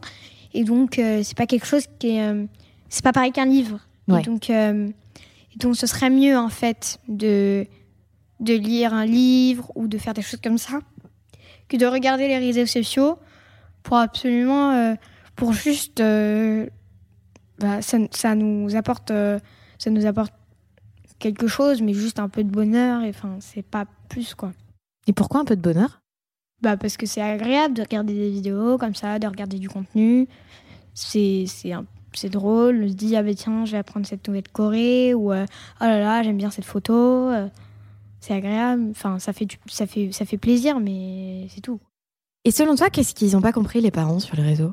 Et 0.52 0.64
donc 0.64 0.98
euh, 0.98 1.22
c'est 1.24 1.36
pas 1.36 1.46
quelque 1.46 1.66
chose 1.66 1.84
qui 1.98 2.16
est 2.16 2.22
euh, 2.22 2.44
c'est 2.90 3.02
pas 3.02 3.12
pareil 3.12 3.32
qu'un 3.32 3.46
livre. 3.46 3.80
Ouais. 4.08 4.20
et 4.20 4.24
donc 4.24 4.48
et 4.50 5.56
donc 5.56 5.76
ce 5.76 5.86
serait 5.86 6.10
mieux 6.10 6.36
en 6.36 6.48
fait 6.50 6.98
de 7.08 7.66
de 8.40 8.54
lire 8.54 8.94
un 8.94 9.04
livre 9.04 9.72
ou 9.74 9.88
de 9.88 9.98
faire 9.98 10.14
des 10.14 10.22
choses 10.22 10.40
comme 10.42 10.58
ça 10.58 10.80
que 11.68 11.76
de 11.76 11.86
regarder 11.86 12.28
les 12.28 12.38
réseaux 12.38 12.66
sociaux 12.66 13.18
pour 13.82 13.96
absolument 13.98 14.70
euh, 14.72 14.94
pour 15.36 15.52
juste 15.52 16.00
euh, 16.00 16.66
bah, 17.58 17.82
ça, 17.82 17.98
ça 18.10 18.34
nous 18.34 18.74
apporte 18.76 19.10
euh, 19.10 19.38
ça 19.78 19.90
nous 19.90 20.06
apporte 20.06 20.32
quelque 21.18 21.46
chose 21.46 21.82
mais 21.82 21.94
juste 21.94 22.18
un 22.18 22.28
peu 22.28 22.44
de 22.44 22.50
bonheur 22.50 23.02
et 23.02 23.10
enfin 23.10 23.36
c'est 23.40 23.62
pas 23.62 23.86
plus 24.08 24.34
quoi. 24.34 24.52
Et 25.06 25.12
pourquoi 25.12 25.40
un 25.40 25.44
peu 25.44 25.56
de 25.56 25.60
bonheur? 25.62 26.00
Bah 26.62 26.76
parce 26.76 26.96
que 26.96 27.06
c'est 27.06 27.22
agréable 27.22 27.74
de 27.74 27.82
regarder 27.82 28.14
des 28.14 28.30
vidéos 28.30 28.78
comme 28.78 28.94
ça 28.94 29.18
de 29.18 29.26
regarder 29.26 29.58
du 29.58 29.68
contenu. 29.68 30.26
C'est 30.94 31.44
c'est 31.46 31.72
un- 31.72 31.86
c'est 32.14 32.30
drôle 32.30 32.80
on 32.84 32.88
se 32.88 32.94
dit 32.94 33.14
ah 33.16 33.22
ben 33.22 33.34
tiens 33.34 33.64
je 33.66 33.72
vais 33.72 33.78
apprendre 33.78 34.06
cette 34.06 34.26
nouvelle 34.26 34.48
Corée 34.52 35.12
ou 35.14 35.30
oh 35.32 35.34
là 35.34 36.00
là 36.00 36.22
j'aime 36.22 36.38
bien 36.38 36.50
cette 36.50 36.64
photo 36.64 37.30
c'est 38.20 38.34
agréable 38.34 38.88
enfin 38.90 39.18
ça 39.18 39.32
fait 39.32 39.44
du- 39.46 39.58
ça 39.68 39.86
fait 39.86 40.10
ça 40.12 40.24
fait 40.24 40.38
plaisir 40.38 40.80
mais 40.80 41.46
c'est 41.50 41.60
tout. 41.60 41.80
Et 42.44 42.50
selon 42.50 42.76
toi, 42.76 42.88
qu'est-ce 42.88 43.14
qu'ils 43.14 43.32
n'ont 43.32 43.40
pas 43.42 43.52
compris, 43.52 43.80
les 43.80 43.90
parents, 43.90 44.20
sur 44.20 44.36
les 44.36 44.42
réseaux? 44.42 44.72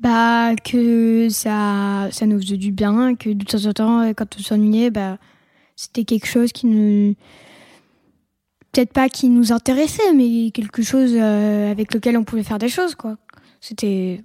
Bah 0.00 0.54
que 0.56 1.28
ça 1.28 2.08
ça 2.12 2.26
nous 2.26 2.40
faisait 2.40 2.56
du 2.56 2.70
bien 2.72 3.14
que 3.16 3.30
de 3.30 3.44
temps 3.44 3.66
en 3.66 3.72
temps 3.72 4.00
euh, 4.02 4.12
quand 4.14 4.36
on 4.38 4.42
s'ennuyait 4.42 4.90
bah 4.90 5.18
c'était 5.76 6.04
quelque 6.04 6.26
chose 6.26 6.52
qui 6.52 6.66
nous 6.66 7.14
peut-être 8.72 8.92
pas 8.92 9.08
qui 9.08 9.28
nous 9.28 9.52
intéressait 9.52 10.12
mais 10.14 10.50
quelque 10.52 10.82
chose 10.82 11.12
euh, 11.14 11.70
avec 11.70 11.92
lequel 11.94 12.16
on 12.16 12.24
pouvait 12.24 12.42
faire 12.44 12.58
des 12.58 12.68
choses 12.68 12.94
quoi. 12.94 13.16
C'était 13.60 14.22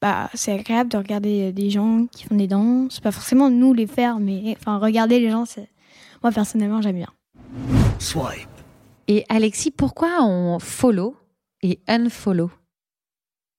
bah 0.00 0.30
c'est 0.34 0.52
agréable 0.52 0.90
de 0.90 0.96
regarder 0.98 1.52
des 1.52 1.70
gens 1.70 2.06
qui 2.12 2.24
font 2.24 2.36
des 2.36 2.46
danses. 2.46 3.00
Pas 3.00 3.10
forcément 3.10 3.50
nous 3.50 3.74
les 3.74 3.88
faire 3.88 4.20
mais 4.20 4.56
enfin 4.60 4.78
regarder 4.78 5.18
les 5.18 5.30
gens 5.30 5.44
c'est 5.44 5.68
moi 6.22 6.30
personnellement 6.32 6.80
j'aime 6.80 6.96
bien 6.96 7.12
Swipe. 7.98 8.48
Et 9.08 9.24
Alexis, 9.28 9.70
pourquoi 9.70 10.22
on 10.22 10.58
follow 10.58 11.16
et 11.62 11.80
unfollow? 11.88 12.50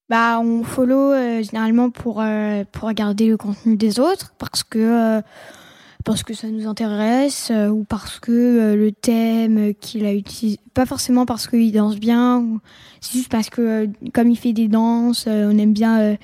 Bah, 0.10 0.40
on 0.40 0.64
follow 0.64 1.12
euh, 1.12 1.44
généralement 1.44 1.90
pour, 1.90 2.22
euh, 2.22 2.64
pour 2.72 2.88
regarder 2.88 3.28
le 3.28 3.38
contenu 3.38 3.76
des 3.76 4.00
autres 4.00 4.34
parce 4.38 4.64
que, 4.64 4.80
euh, 4.80 5.22
parce 6.04 6.24
que 6.24 6.34
ça 6.34 6.48
nous 6.48 6.68
intéresse 6.68 7.52
euh, 7.52 7.68
ou 7.68 7.84
parce 7.84 8.20
que 8.20 8.32
euh, 8.32 8.76
le 8.76 8.92
thème 8.92 9.74
qu'il 9.76 10.06
a 10.06 10.14
utilisé, 10.14 10.58
pas 10.74 10.86
forcément 10.86 11.26
parce 11.26 11.48
qu'il 11.48 11.72
danse 11.72 11.98
bien, 12.00 12.60
c'est 13.02 13.14
juste 13.14 13.32
parce 13.32 13.50
que 13.50 13.62
euh, 13.62 13.88
comme 14.14 14.30
il 14.30 14.38
fait 14.38 14.54
des 14.54 14.68
danses, 14.68 15.26
euh, 15.28 15.52
on 15.52 15.58
aime 15.58 15.74
bien 15.74 16.00
euh, 16.00 16.16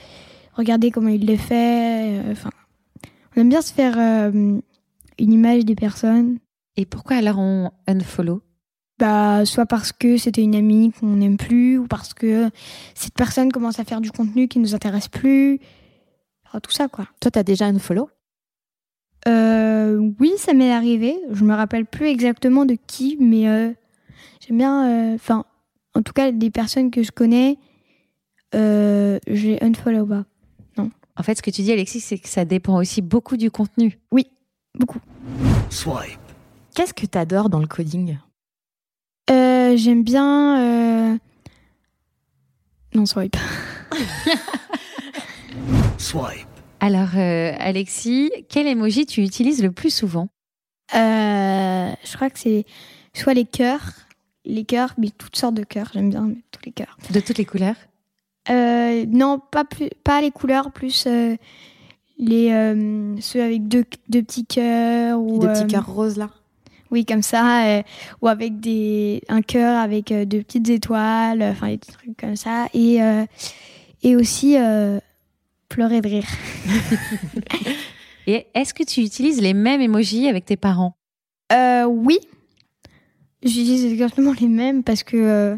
regarder 0.53 0.89
comment 0.89 1.09
il 1.09 1.25
les 1.25 1.37
fait. 1.37 2.19
euh, 2.19 2.31
Enfin, 2.31 2.49
on 3.35 3.41
aime 3.41 3.49
bien 3.49 3.61
se 3.61 3.73
faire 3.73 3.95
euh, 3.99 4.59
une 5.19 5.33
image 5.33 5.65
des 5.65 5.75
personnes. 5.75 6.37
Et 6.77 6.85
pourquoi 6.85 7.17
alors 7.17 7.39
on 7.39 7.71
unfollow? 7.87 8.41
Bah, 8.97 9.45
soit 9.45 9.65
parce 9.65 9.91
que 9.91 10.17
c'était 10.17 10.41
une 10.41 10.55
amie 10.55 10.91
qu'on 10.99 11.07
n'aime 11.17 11.37
plus, 11.37 11.77
ou 11.77 11.87
parce 11.87 12.13
que 12.13 12.49
cette 12.93 13.13
personne 13.13 13.51
commence 13.51 13.79
à 13.79 13.83
faire 13.83 13.99
du 14.01 14.11
contenu 14.11 14.47
qui 14.47 14.59
nous 14.59 14.73
intéresse 14.73 15.09
plus. 15.09 15.59
Enfin, 16.45 16.59
tout 16.61 16.71
ça, 16.71 16.87
quoi. 16.87 17.07
Toi, 17.19 17.31
t'as 17.31 17.43
déjà 17.43 17.65
un 17.65 17.77
follow 17.79 18.09
Euh, 19.27 20.11
oui, 20.19 20.31
ça 20.37 20.53
m'est 20.53 20.71
arrivé. 20.71 21.17
Je 21.31 21.43
me 21.43 21.53
rappelle 21.53 21.85
plus 21.85 22.07
exactement 22.07 22.65
de 22.65 22.77
qui, 22.87 23.17
mais 23.19 23.49
euh, 23.49 23.73
j'aime 24.45 24.57
bien. 24.59 24.89
euh, 24.89 25.15
Enfin, 25.15 25.43
en 25.93 26.01
tout 26.01 26.13
cas, 26.13 26.31
des 26.31 26.49
personnes 26.51 26.89
que 26.91 27.03
je 27.03 27.11
connais, 27.11 27.57
euh, 28.53 29.19
j'ai 29.27 29.61
unfollow 29.61 30.05
pas. 30.05 30.25
Non. 30.77 30.89
En 31.17 31.23
fait, 31.23 31.35
ce 31.35 31.41
que 31.41 31.51
tu 31.51 31.63
dis, 31.63 31.71
Alexis, 31.73 31.99
c'est 31.99 32.17
que 32.17 32.29
ça 32.29 32.45
dépend 32.45 32.77
aussi 32.77 33.01
beaucoup 33.01 33.35
du 33.35 33.51
contenu. 33.51 33.99
Oui, 34.11 34.27
beaucoup. 34.73 34.99
Swipe. 35.69 36.19
Qu'est-ce 36.75 36.93
que 36.93 37.05
t'adores 37.05 37.49
dans 37.49 37.59
le 37.59 37.67
coding? 37.67 38.17
Euh, 39.31 39.75
j'aime 39.77 40.03
bien. 40.03 40.59
euh, 41.13 41.17
Non, 42.93 43.05
swipe. 43.05 43.37
Swipe. 45.97 46.47
Alors, 46.81 47.15
euh, 47.15 47.53
Alexis, 47.57 48.29
quel 48.49 48.67
emoji 48.67 49.05
tu 49.05 49.21
utilises 49.23 49.63
le 49.63 49.71
plus 49.71 49.89
souvent? 49.89 50.27
Euh, 50.93 51.91
je 52.03 52.15
crois 52.15 52.29
que 52.29 52.37
c'est 52.37 52.65
soit 53.13 53.33
les 53.33 53.45
cœurs, 53.45 53.91
les 54.43 54.65
cœurs, 54.65 54.93
mais 54.97 55.09
toutes 55.09 55.35
sortes 55.35 55.55
de 55.55 55.63
cœurs. 55.63 55.89
J'aime 55.93 56.09
bien 56.09 56.29
tous 56.51 56.61
les 56.65 56.71
cœurs. 56.71 56.97
De 57.11 57.19
toutes 57.21 57.37
les 57.37 57.45
couleurs? 57.45 57.75
Euh, 58.49 59.05
non, 59.07 59.39
pas 59.39 59.63
plus, 59.63 59.89
pas 60.03 60.21
les 60.21 60.29
couleurs, 60.31 60.71
plus 60.71 61.05
euh, 61.07 61.35
les 62.19 62.51
euh, 62.51 63.15
ceux 63.21 63.41
avec 63.41 63.67
deux, 63.67 63.85
deux 64.09 64.21
petits 64.21 64.45
cœurs 64.45 65.19
ou 65.19 65.39
Des 65.39 65.47
petits 65.47 65.67
cœurs 65.67 65.87
roses, 65.87 66.17
là? 66.17 66.29
Oui, 66.95 67.03
comme 67.03 67.23
ça, 67.23 67.65
euh, 67.65 67.83
ou 68.21 68.29
avec 68.29 68.61
des 68.61 69.21
un 69.27 69.41
cœur 69.41 69.77
avec 69.77 70.13
euh, 70.13 70.23
deux 70.23 70.41
petites 70.41 70.69
étoiles, 70.69 71.43
enfin 71.43 71.67
des 71.67 71.77
trucs 71.77 72.15
comme 72.15 72.37
ça. 72.37 72.67
Et 72.73 73.03
euh, 73.03 73.25
et 74.01 74.15
aussi 74.15 74.55
euh, 74.57 75.01
pleurer 75.67 75.99
de 75.99 76.07
rire. 76.07 76.27
Et 78.27 78.47
est-ce 78.53 78.73
que 78.73 78.83
tu 78.83 79.01
utilises 79.01 79.41
les 79.41 79.53
mêmes 79.53 79.81
emojis 79.81 80.29
avec 80.29 80.45
tes 80.45 80.55
parents? 80.55 80.95
Euh, 81.51 81.83
oui, 81.83 82.17
j'utilise 83.43 83.83
exactement 83.83 84.31
les 84.39 84.47
mêmes 84.47 84.81
parce 84.81 85.03
que 85.03 85.17
euh, 85.17 85.57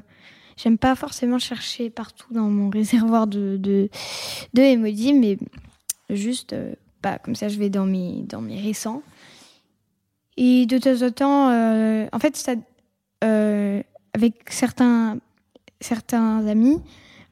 j'aime 0.57 0.79
pas 0.79 0.95
forcément 0.95 1.37
chercher 1.37 1.91
partout 1.91 2.33
dans 2.33 2.49
mon 2.49 2.71
réservoir 2.71 3.27
de, 3.27 3.57
de, 3.57 3.89
de 4.55 4.61
emojis, 4.63 5.13
mais 5.13 5.37
juste, 6.09 6.53
euh, 6.53 6.73
bah, 7.03 7.19
comme 7.19 7.35
ça, 7.35 7.47
je 7.47 7.59
vais 7.59 7.69
dans 7.69 7.85
mes, 7.85 8.23
dans 8.27 8.41
mes 8.41 8.59
récents. 8.59 9.03
Et 10.37 10.65
de 10.65 10.77
temps 10.77 11.05
en 11.05 11.11
temps, 11.11 11.49
euh, 11.49 12.07
en 12.13 12.19
fait, 12.19 12.35
ça, 12.37 12.53
euh, 13.23 13.81
avec 14.13 14.35
certains, 14.49 15.17
certains 15.81 16.45
amis, 16.47 16.79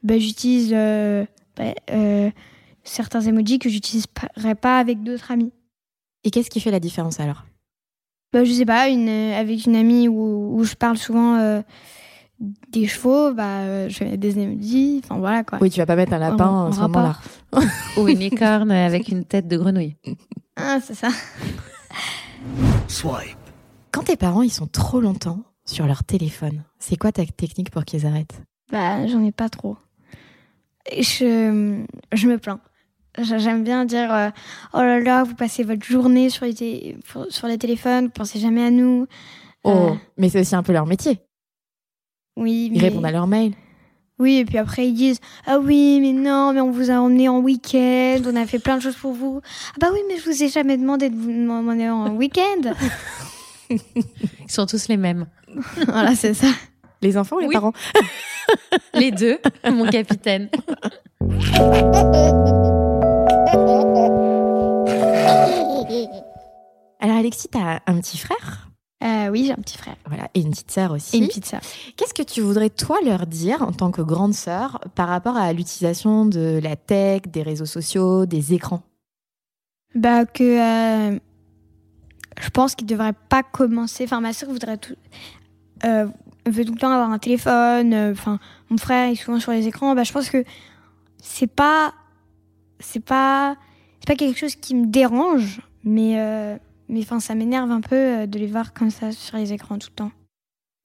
bah, 0.02 0.18
j'utilise 0.18 0.70
euh, 0.74 1.24
bah, 1.56 1.72
euh, 1.90 2.30
certains 2.84 3.20
emojis 3.22 3.58
que 3.58 3.68
j'utiliserais 3.68 4.54
pas 4.60 4.78
avec 4.78 5.02
d'autres 5.02 5.30
amis. 5.30 5.52
Et 6.24 6.30
qu'est-ce 6.30 6.50
qui 6.50 6.60
fait 6.60 6.70
la 6.72 6.80
différence 6.80 7.20
alors? 7.20 7.44
Bah, 8.32 8.44
je 8.44 8.52
sais 8.52 8.66
pas, 8.66 8.88
une, 8.88 9.08
euh, 9.08 9.38
avec 9.38 9.66
une 9.66 9.76
amie 9.76 10.08
où, 10.08 10.56
où 10.58 10.64
je 10.64 10.74
parle 10.74 10.96
souvent 10.98 11.36
euh, 11.36 11.62
des 12.40 12.88
chevaux, 12.88 13.32
bah, 13.32 13.88
je 13.88 13.94
fais 13.96 14.16
des 14.16 14.38
emojis, 14.38 15.00
enfin 15.04 15.18
voilà 15.18 15.44
quoi. 15.44 15.58
Oui, 15.62 15.70
tu 15.70 15.78
vas 15.78 15.86
pas 15.86 15.94
mettre 15.96 16.12
un 16.12 16.18
lapin 16.18 16.44
En- 16.48 16.66
en 16.68 16.72
ce 16.72 16.80
moment-là. 16.80 17.16
Ou 17.96 18.08
une 18.08 18.18
licorne 18.18 18.72
avec 18.72 19.08
une 19.08 19.24
tête 19.24 19.46
de 19.46 19.56
grenouille 19.56 19.94
Ah, 20.56 20.78
c'est 20.82 20.94
ça. 20.94 21.08
Swipe. 22.88 23.36
Quand 23.92 24.02
tes 24.04 24.16
parents 24.16 24.42
ils 24.42 24.50
sont 24.52 24.66
trop 24.66 25.00
longtemps 25.00 25.40
sur 25.64 25.86
leur 25.86 26.04
téléphone, 26.04 26.62
c'est 26.78 26.96
quoi 26.96 27.12
ta 27.12 27.24
technique 27.26 27.70
pour 27.70 27.84
qu'ils 27.84 28.06
arrêtent? 28.06 28.40
Bah, 28.70 29.06
j'en 29.06 29.22
ai 29.24 29.32
pas 29.32 29.48
trop. 29.48 29.76
Et 30.90 31.02
Je, 31.02 31.82
je 32.12 32.28
me 32.28 32.38
plains. 32.38 32.60
J'a- 33.18 33.38
J'aime 33.38 33.64
bien 33.64 33.84
dire 33.84 34.12
euh, 34.12 34.30
Oh 34.74 34.78
là 34.78 35.00
là, 35.00 35.24
vous 35.24 35.34
passez 35.34 35.64
votre 35.64 35.84
journée 35.84 36.30
sur 36.30 36.44
les, 36.46 36.96
sur 37.30 37.48
téléphones, 37.58 38.06
vous 38.06 38.10
pensez 38.10 38.38
jamais 38.38 38.64
à 38.64 38.70
nous. 38.70 39.06
Oh, 39.64 39.70
Euh, 39.70 39.94
mais 40.18 40.28
c'est 40.28 40.40
aussi 40.40 40.54
un 40.54 40.62
peu 40.62 40.72
leur 40.72 40.86
métier. 40.86 41.20
oui, 42.36 42.70
Ils 42.72 42.80
mais- 42.80 42.88
répondent 42.88 43.06
à 43.06 43.10
leurs 43.10 43.26
mails. 43.26 43.54
Oui, 44.18 44.38
et 44.38 44.44
puis 44.46 44.56
après 44.58 44.88
ils 44.88 44.94
disent 44.94 45.20
Ah 45.46 45.58
oui, 45.58 45.98
mais 46.00 46.12
non, 46.12 46.52
mais 46.52 46.60
on 46.60 46.70
vous 46.70 46.90
a 46.90 46.94
emmené 46.94 47.28
en 47.28 47.38
week-end, 47.40 48.20
on 48.26 48.34
a 48.36 48.46
fait 48.46 48.58
plein 48.58 48.76
de 48.78 48.82
choses 48.82 48.96
pour 48.96 49.12
vous. 49.12 49.40
Ah 49.74 49.78
bah 49.80 49.88
oui, 49.92 50.00
mais 50.08 50.16
je 50.18 50.24
vous 50.24 50.42
ai 50.42 50.48
jamais 50.48 50.76
demandé 50.78 51.10
de 51.10 51.16
vous 51.16 51.30
emmener 51.50 51.90
en 51.90 52.14
week-end. 52.16 52.72
Ils 53.68 53.78
sont 54.48 54.64
tous 54.66 54.88
les 54.88 54.96
mêmes. 54.96 55.26
voilà, 55.86 56.14
c'est 56.14 56.34
ça. 56.34 56.46
Les 57.02 57.18
enfants 57.18 57.36
ou 57.36 57.40
les 57.40 57.48
Oui. 57.48 57.54
parents? 57.54 57.72
Les 58.94 59.10
deux, 59.10 59.38
mon 59.70 59.86
capitaine. 59.90 60.48
Alors 67.00 67.16
Alexis, 67.18 67.48
t'as 67.48 67.80
un 67.86 68.00
petit 68.00 68.18
frère? 68.18 68.65
Euh, 69.04 69.28
oui, 69.28 69.44
j'ai 69.46 69.52
un 69.52 69.56
petit 69.56 69.76
frère. 69.76 69.96
voilà, 70.06 70.28
et 70.32 70.40
une 70.40 70.50
petite 70.50 70.70
sœur 70.70 70.92
aussi. 70.92 71.16
Et 71.16 71.20
une 71.20 71.26
petite 71.28 71.44
sœur. 71.44 71.60
Qu'est-ce 71.96 72.14
que 72.14 72.22
tu 72.22 72.40
voudrais 72.40 72.70
toi 72.70 72.96
leur 73.04 73.26
dire 73.26 73.62
en 73.62 73.72
tant 73.72 73.90
que 73.90 74.00
grande 74.00 74.32
sœur 74.32 74.80
par 74.94 75.08
rapport 75.08 75.36
à 75.36 75.52
l'utilisation 75.52 76.24
de 76.24 76.58
la 76.62 76.76
tech, 76.76 77.22
des 77.26 77.42
réseaux 77.42 77.66
sociaux, 77.66 78.24
des 78.24 78.54
écrans? 78.54 78.82
Bah 79.94 80.24
que 80.24 80.42
euh, 80.42 81.18
je 82.40 82.50
pense 82.50 82.74
qu'il 82.74 82.86
devrait 82.86 83.14
pas 83.28 83.42
commencer. 83.42 84.04
Enfin, 84.04 84.20
ma 84.20 84.32
soeur 84.32 84.48
voudrait 84.48 84.78
tout, 84.78 84.96
euh, 85.84 86.06
veut 86.46 86.64
tout 86.64 86.72
le 86.72 86.78
temps 86.78 86.90
avoir 86.90 87.10
un 87.10 87.18
téléphone. 87.18 87.94
Enfin, 88.12 88.38
mon 88.70 88.78
frère 88.78 89.10
est 89.10 89.14
souvent 89.14 89.40
sur 89.40 89.52
les 89.52 89.66
écrans. 89.66 89.94
Bah, 89.94 90.04
je 90.04 90.12
pense 90.12 90.30
que 90.30 90.42
c'est 91.18 91.46
pas, 91.46 91.92
c'est 92.80 93.04
pas, 93.04 93.56
c'est 94.00 94.06
pas 94.06 94.16
quelque 94.16 94.38
chose 94.38 94.56
qui 94.56 94.74
me 94.74 94.86
dérange, 94.86 95.60
mais 95.84 96.58
mais 96.88 97.00
enfin, 97.00 97.20
ça 97.20 97.34
m'énerve 97.34 97.70
un 97.70 97.80
peu 97.80 97.94
euh, 97.96 98.26
de 98.26 98.38
les 98.38 98.46
voir 98.46 98.72
comme 98.72 98.90
ça 98.90 99.12
sur 99.12 99.36
les 99.36 99.52
écrans 99.52 99.78
tout 99.78 99.88
le 99.90 99.96
temps. 99.96 100.12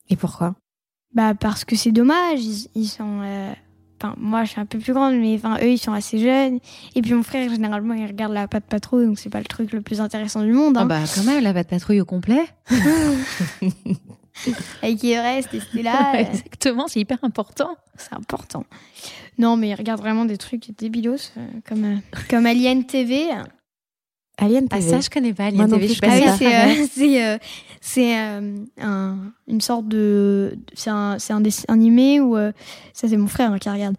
Et 0.09 0.15
pourquoi? 0.15 0.55
Bah 1.13 1.33
parce 1.35 1.65
que 1.65 1.75
c'est 1.75 1.91
dommage, 1.91 2.43
ils, 2.43 2.67
ils 2.75 2.87
sont... 2.87 3.21
euh, 3.23 3.53
Enfin, 4.03 4.15
moi, 4.17 4.43
je 4.45 4.49
suis 4.49 4.59
un 4.59 4.65
peu 4.65 4.79
plus 4.79 4.93
grande, 4.93 5.13
mais 5.13 5.35
enfin, 5.35 5.59
eux, 5.61 5.69
ils 5.73 5.77
sont 5.77 5.93
assez 5.93 6.17
jeunes. 6.17 6.57
Et 6.95 7.03
puis 7.03 7.13
mon 7.13 7.21
frère, 7.21 7.47
généralement, 7.51 7.93
il 7.93 8.03
regarde 8.07 8.33
la 8.33 8.47
patte 8.47 8.63
patrouille, 8.65 9.05
donc 9.05 9.19
c'est 9.19 9.29
pas 9.29 9.37
le 9.37 9.45
truc 9.45 9.71
le 9.73 9.81
plus 9.81 10.01
intéressant 10.01 10.41
du 10.43 10.53
monde. 10.53 10.75
Ah 10.75 10.81
Hein. 10.81 10.85
bah 10.87 11.01
quand 11.13 11.23
même, 11.23 11.43
la 11.43 11.53
patte 11.53 11.67
patrouille 11.69 12.01
au 12.01 12.05
complet. 12.05 12.43
Avec 14.81 15.03
Everest 15.03 15.53
et 15.53 15.59
Stella, 15.59 16.13
euh, 16.15 16.17
Exactement, 16.17 16.87
c'est 16.87 16.99
hyper 16.99 17.19
important. 17.23 17.75
c'est 17.95 18.13
important. 18.13 18.65
Non, 19.37 19.55
mais 19.55 19.69
ils 19.69 19.75
regardent 19.75 20.01
vraiment 20.01 20.25
des 20.25 20.37
trucs 20.37 20.75
débilos, 20.77 21.31
euh, 21.37 21.47
comme, 21.67 21.83
euh, 21.85 21.97
comme 22.27 22.47
Alien 22.47 22.83
TV. 22.85 23.27
Alien 24.41 24.67
Ah 24.71 24.77
TV. 24.79 24.89
ça, 24.89 24.99
je 24.99 25.09
connais 25.09 25.33
pas. 25.33 25.51
Moi 25.51 25.63
Alien 25.65 25.69
non 25.69 25.77
TV, 25.79 25.93
Ah 26.03 26.35
c'est 26.37 26.87
c'est 26.87 27.39
c'est, 27.79 28.13
un- 28.81 29.15
une 29.47 29.61
sorte 29.61 29.87
de 29.87 30.57
c'est 30.73 30.89
un 30.89 31.17
c'est 31.19 31.33
un 31.33 31.41
dessin 31.41 31.63
animé 31.69 32.19
où 32.19 32.35
euh, 32.37 32.51
ça 32.93 33.07
c'est 33.07 33.17
mon 33.17 33.27
frère 33.27 33.51
hein, 33.53 33.59
qui 33.59 33.69
regarde. 33.69 33.95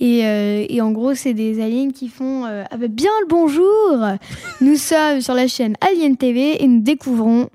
Et, 0.00 0.24
euh, 0.24 0.64
et 0.68 0.80
en 0.80 0.92
gros 0.92 1.14
c'est 1.14 1.34
des 1.34 1.60
aliens 1.60 1.90
qui 1.90 2.08
font 2.08 2.46
euh, 2.46 2.62
ah 2.70 2.76
bah, 2.76 2.86
bien 2.88 3.10
le 3.22 3.26
bonjour. 3.28 4.06
Nous 4.60 4.76
sommes 4.76 5.20
sur 5.20 5.34
la 5.34 5.48
chaîne 5.48 5.74
Alien 5.80 6.16
TV 6.16 6.62
et 6.62 6.66
nous 6.68 6.80
découvrons 6.80 7.48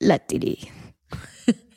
la 0.00 0.18
télé. 0.18 0.58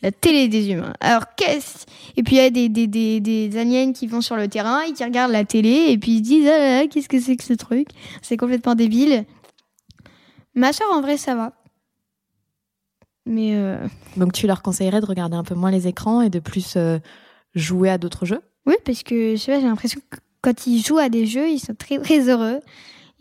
La 0.02 0.12
télé 0.12 0.48
des 0.48 0.72
humains. 0.72 0.94
Alors 1.02 1.24
qu'est-ce 1.36 1.86
et 2.20 2.24
puis 2.24 2.36
il 2.36 2.40
y 2.40 2.42
a 2.42 2.50
des, 2.50 2.68
des, 2.68 2.86
des, 2.86 3.22
des 3.22 3.58
aliens 3.58 3.94
qui 3.94 4.06
vont 4.06 4.20
sur 4.20 4.36
le 4.36 4.50
terrain 4.50 4.82
et 4.82 4.92
qui 4.92 5.06
regardent 5.06 5.32
la 5.32 5.46
télé 5.46 5.86
et 5.88 5.98
puis 5.98 6.18
ils 6.18 6.18
se 6.18 6.24
disent 6.24 6.50
ah 6.50 6.86
qu'est-ce 6.88 7.08
que 7.08 7.18
c'est 7.18 7.38
que 7.38 7.46
ce 7.46 7.54
truc? 7.54 7.88
C'est 8.22 8.36
complètement 8.36 8.76
débile 8.76 9.24
Ma 10.54 10.74
soeur, 10.74 10.90
en 10.92 11.00
vrai, 11.00 11.16
ça 11.16 11.34
va. 11.36 11.54
Mais 13.26 13.56
euh, 13.56 13.78
Donc 14.18 14.34
tu 14.34 14.48
leur 14.48 14.62
conseillerais 14.62 15.00
de 15.00 15.06
regarder 15.06 15.38
un 15.38 15.46
peu 15.46 15.56
moins 15.56 15.72
les 15.72 15.88
écrans 15.88 16.22
et 16.22 16.30
de 16.30 16.40
plus 16.40 16.74
euh, 16.76 17.00
jouer 17.56 17.90
à 17.90 17.98
d'autres 17.98 18.26
jeux? 18.26 18.42
Oui, 18.66 18.76
parce 18.84 19.02
que 19.04 19.38
je 19.38 19.40
sais 19.40 19.54
pas, 19.54 19.62
j'ai 19.62 19.68
l'impression 19.68 20.02
que 20.10 20.18
quand 20.42 20.68
ils 20.68 20.84
jouent 20.84 20.98
à 20.98 21.08
des 21.08 21.26
jeux, 21.26 21.48
ils 21.48 21.60
sont 21.60 21.74
très 21.74 22.00
très 22.00 22.28
heureux. 22.28 22.60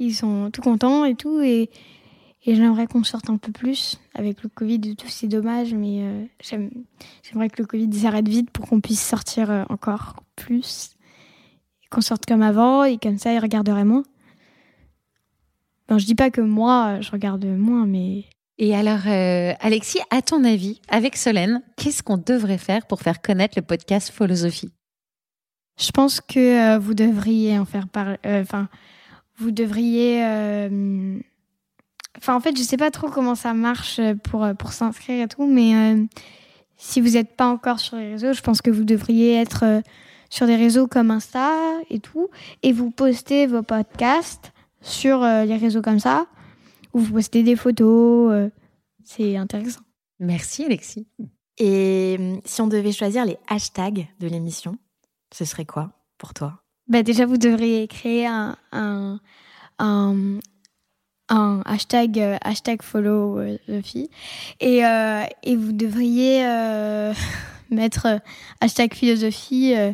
Ils 0.00 0.12
sont 0.12 0.50
tout 0.52 0.60
contents 0.60 1.04
et 1.04 1.14
tout. 1.14 1.40
Et, 1.40 1.70
et 2.50 2.54
j'aimerais 2.54 2.86
qu'on 2.86 3.04
sorte 3.04 3.28
un 3.28 3.36
peu 3.36 3.52
plus. 3.52 3.98
Avec 4.14 4.42
le 4.42 4.48
Covid 4.48 4.80
et 4.86 4.94
tout, 4.94 5.06
c'est 5.08 5.28
dommage. 5.28 5.74
Mais 5.74 6.00
euh, 6.02 6.24
j'aime- 6.42 6.70
j'aimerais 7.22 7.50
que 7.50 7.60
le 7.60 7.66
Covid 7.66 7.92
s'arrête 7.92 8.26
vite 8.26 8.50
pour 8.50 8.66
qu'on 8.66 8.80
puisse 8.80 9.02
sortir 9.06 9.50
euh, 9.50 9.64
encore 9.68 10.16
plus. 10.34 10.96
Qu'on 11.90 12.00
sorte 12.00 12.24
comme 12.24 12.40
avant. 12.42 12.84
Et 12.84 12.96
comme 12.96 13.18
ça, 13.18 13.32
ils 13.34 13.38
regarderaient 13.38 13.84
moins. 13.84 14.02
Ben, 15.88 15.98
je 15.98 16.06
dis 16.06 16.14
pas 16.14 16.30
que 16.30 16.40
moi, 16.40 17.00
je 17.02 17.10
regarde 17.10 17.44
moins, 17.44 17.86
mais 17.86 18.24
Et 18.56 18.74
alors, 18.74 19.06
euh, 19.06 19.52
Alexis, 19.60 20.00
à 20.10 20.22
ton 20.22 20.42
avis, 20.44 20.80
avec 20.88 21.16
Solène, 21.16 21.62
qu'est-ce 21.76 22.02
qu'on 22.02 22.16
devrait 22.18 22.58
faire 22.58 22.86
pour 22.86 23.00
faire 23.00 23.20
connaître 23.20 23.54
le 23.58 23.62
podcast 23.62 24.10
Philosophie? 24.10 24.70
Je 25.78 25.90
pense 25.90 26.20
que 26.20 26.38
euh, 26.74 26.78
vous 26.78 26.94
devriez 26.94 27.58
en 27.58 27.64
faire 27.66 27.88
parler. 27.88 28.16
Enfin, 28.24 28.68
vous 29.36 29.50
devriez. 29.50 30.22
Euh, 32.18 32.20
Enfin, 32.20 32.34
en 32.34 32.40
fait, 32.40 32.56
je 32.56 32.62
sais 32.62 32.76
pas 32.76 32.90
trop 32.90 33.08
comment 33.08 33.34
ça 33.34 33.54
marche 33.54 34.00
pour, 34.24 34.44
euh, 34.44 34.54
pour 34.54 34.72
s'inscrire 34.72 35.24
et 35.24 35.28
tout, 35.28 35.46
mais 35.46 35.74
euh, 35.74 36.04
si 36.76 37.00
vous 37.00 37.10
n'êtes 37.10 37.36
pas 37.36 37.46
encore 37.46 37.80
sur 37.80 37.96
les 37.96 38.10
réseaux, 38.12 38.32
je 38.32 38.42
pense 38.42 38.60
que 38.62 38.70
vous 38.70 38.84
devriez 38.84 39.34
être 39.36 39.64
euh, 39.64 39.80
sur 40.30 40.46
des 40.46 40.56
réseaux 40.56 40.86
comme 40.86 41.10
Insta 41.10 41.54
et 41.90 42.00
tout, 42.00 42.28
et 42.62 42.72
vous 42.72 42.90
postez 42.90 43.46
vos 43.46 43.62
podcasts 43.62 44.52
sur 44.80 45.22
euh, 45.22 45.44
les 45.44 45.56
réseaux 45.56 45.82
comme 45.82 45.98
ça, 46.00 46.26
ou 46.92 47.00
vous 47.00 47.12
postez 47.14 47.42
des 47.42 47.56
photos. 47.56 48.32
euh, 48.32 48.50
c'est 49.04 49.36
intéressant. 49.36 49.80
Merci, 50.20 50.64
Alexis. 50.64 51.06
Et 51.58 52.40
si 52.44 52.60
on 52.60 52.66
devait 52.66 52.92
choisir 52.92 53.24
les 53.24 53.38
hashtags 53.48 54.06
de 54.20 54.28
l'émission, 54.28 54.76
ce 55.34 55.44
serait 55.44 55.64
quoi 55.64 55.92
pour 56.18 56.34
toi? 56.34 56.62
Bah 56.88 57.02
déjà, 57.02 57.26
vous 57.26 57.36
devriez 57.38 57.88
créer 57.88 58.26
un, 58.26 58.56
un, 58.72 59.18
un, 59.78 60.38
un 61.28 61.62
hashtag, 61.66 62.18
euh, 62.18 62.36
hashtag 62.42 62.82
follow 62.82 63.38
euh, 63.38 63.56
Sophie. 63.66 64.10
Et, 64.60 64.84
euh, 64.84 65.24
et 65.42 65.56
vous 65.56 65.72
devriez 65.72 66.46
euh, 66.46 67.12
mettre 67.70 68.06
euh, 68.06 68.18
hashtag 68.60 68.94
philosophie, 68.94 69.74
euh, 69.76 69.92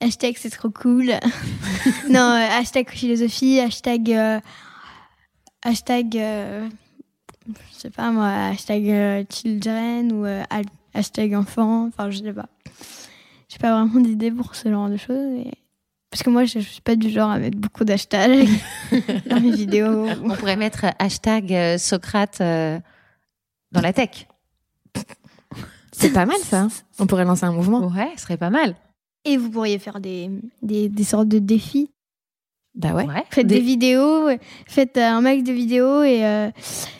hashtag 0.00 0.36
c'est 0.38 0.50
trop 0.50 0.70
cool. 0.70 1.06
non, 2.08 2.20
euh, 2.20 2.46
hashtag 2.58 2.88
philosophie, 2.90 3.60
hashtag. 3.60 4.10
euh, 4.12 4.40
hashtag. 5.62 6.16
euh, 6.16 6.68
je 7.46 7.78
sais 7.78 7.90
pas 7.90 8.10
moi, 8.10 8.28
hashtag 8.28 8.88
euh, 8.88 9.24
children 9.30 10.12
ou 10.12 10.24
euh, 10.24 10.42
ha- 10.50 10.60
hashtag 10.94 11.34
enfant. 11.34 11.86
Enfin, 11.88 12.10
je 12.10 12.18
sais 12.22 12.32
pas. 12.32 12.46
J'ai 13.48 13.58
pas 13.58 13.72
vraiment 13.72 14.00
d'idée 14.00 14.30
pour 14.30 14.54
ce 14.54 14.70
genre 14.70 14.88
de 14.88 14.96
choses. 14.96 15.26
mais- 15.32 15.52
Parce 16.10 16.22
que 16.24 16.30
moi, 16.30 16.44
je, 16.44 16.58
je 16.58 16.68
suis 16.68 16.80
pas 16.80 16.96
du 16.96 17.08
genre 17.10 17.30
à 17.30 17.38
mettre 17.38 17.56
beaucoup 17.56 17.84
d'hashtags 17.84 18.48
dans 19.26 19.40
mes 19.40 19.52
vidéos. 19.52 20.06
On 20.24 20.34
pourrait 20.34 20.56
mettre 20.56 20.86
hashtag 20.98 21.52
euh, 21.52 21.78
Socrate 21.78 22.40
euh, 22.40 22.78
dans 23.70 23.80
la 23.80 23.92
tech. 23.92 24.26
C'est 25.92 26.12
pas 26.12 26.26
mal 26.26 26.38
ça. 26.42 26.68
On 26.98 27.06
pourrait 27.06 27.24
lancer 27.24 27.44
un 27.44 27.52
mouvement. 27.52 27.86
Ouais, 27.86 28.10
ce 28.16 28.22
serait 28.22 28.36
pas 28.38 28.50
mal. 28.50 28.74
Et 29.24 29.36
vous 29.36 29.50
pourriez 29.50 29.78
faire 29.78 30.00
des, 30.00 30.30
des, 30.62 30.88
des 30.88 31.04
sortes 31.04 31.28
de 31.28 31.38
défis. 31.38 31.90
Bah 32.80 32.94
ouais. 32.94 33.04
Faites 33.30 33.46
des, 33.46 33.60
vidéos, 33.60 34.28
faites 34.66 34.96
euh, 34.96 35.02
un 35.02 35.20
max 35.20 35.42
de 35.42 35.52
vidéos 35.52 36.02
et 36.02 36.24
euh, 36.24 36.50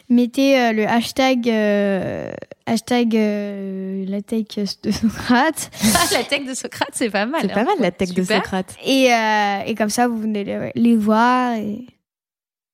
mettez 0.09 0.59
euh, 0.61 0.73
le 0.73 0.87
hashtag 0.87 1.49
euh, 1.49 2.31
hashtag 2.67 3.17
euh, 3.17 4.05
la 4.07 4.21
tech 4.21 4.47
de 4.83 4.91
Socrate. 4.91 5.71
la 6.13 6.23
tech 6.25 6.47
de 6.47 6.55
Socrate, 6.55 6.91
c'est 6.93 7.11
pas 7.11 7.27
mal. 7.27 7.41
C'est 7.43 7.49
pas 7.53 7.61
hein. 7.61 7.65
mal 7.65 7.77
la 7.81 7.91
tech 7.91 8.11
de 8.11 8.23
Super. 8.23 8.43
Socrate. 8.43 8.77
Et, 8.85 9.13
euh, 9.13 9.61
et 9.67 9.75
comme 9.75 9.91
ça, 9.91 10.07
vous 10.07 10.19
venez 10.19 10.45
les, 10.45 10.73
les 10.75 10.97
voir 10.97 11.55
et 11.55 11.87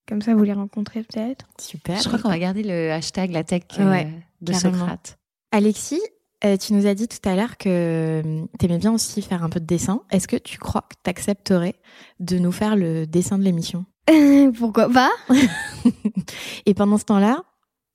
comme 0.09 0.23
ça, 0.23 0.35
vous 0.35 0.45
les 0.45 0.53
rencontrez 0.53 1.03
peut-être. 1.03 1.47
Super. 1.61 2.01
Je 2.01 2.07
crois 2.07 2.19
qu'on 2.19 2.29
va 2.29 2.39
garder 2.39 2.63
le 2.63 2.93
hashtag 2.93 3.33
la 3.33 3.43
tech 3.45 3.63
euh, 3.79 3.91
Ouais, 3.91 4.09
de 4.41 4.53
carrément. 4.53 4.79
Socrate. 4.79 5.19
Alexis, 5.53 6.03
euh, 6.47 6.57
tu 6.57 6.73
nous 6.73 6.87
as 6.87 6.95
dit 6.95 7.09
tout 7.09 7.29
à 7.29 7.35
l'heure 7.35 7.57
que 7.57 8.23
tu 8.59 8.67
aimais 8.67 8.79
bien 8.79 8.93
aussi 8.93 9.23
faire 9.23 9.43
un 9.43 9.49
peu 9.49 9.61
de 9.61 9.67
dessin. 9.67 10.03
Est-ce 10.11 10.29
que 10.29 10.37
tu 10.37 10.59
crois 10.59 10.83
que 10.83 10.95
tu 11.03 11.11
accepterais 11.11 11.75
de 12.21 12.39
nous 12.39 12.53
faire 12.53 12.77
le 12.77 13.07
dessin 13.07 13.39
de 13.39 13.45
l'émission? 13.45 13.85
Pourquoi 14.59 14.89
pas? 14.89 15.11
Et 16.67 16.75
pendant 16.75 16.99
ce 16.99 17.05
temps-là, 17.05 17.43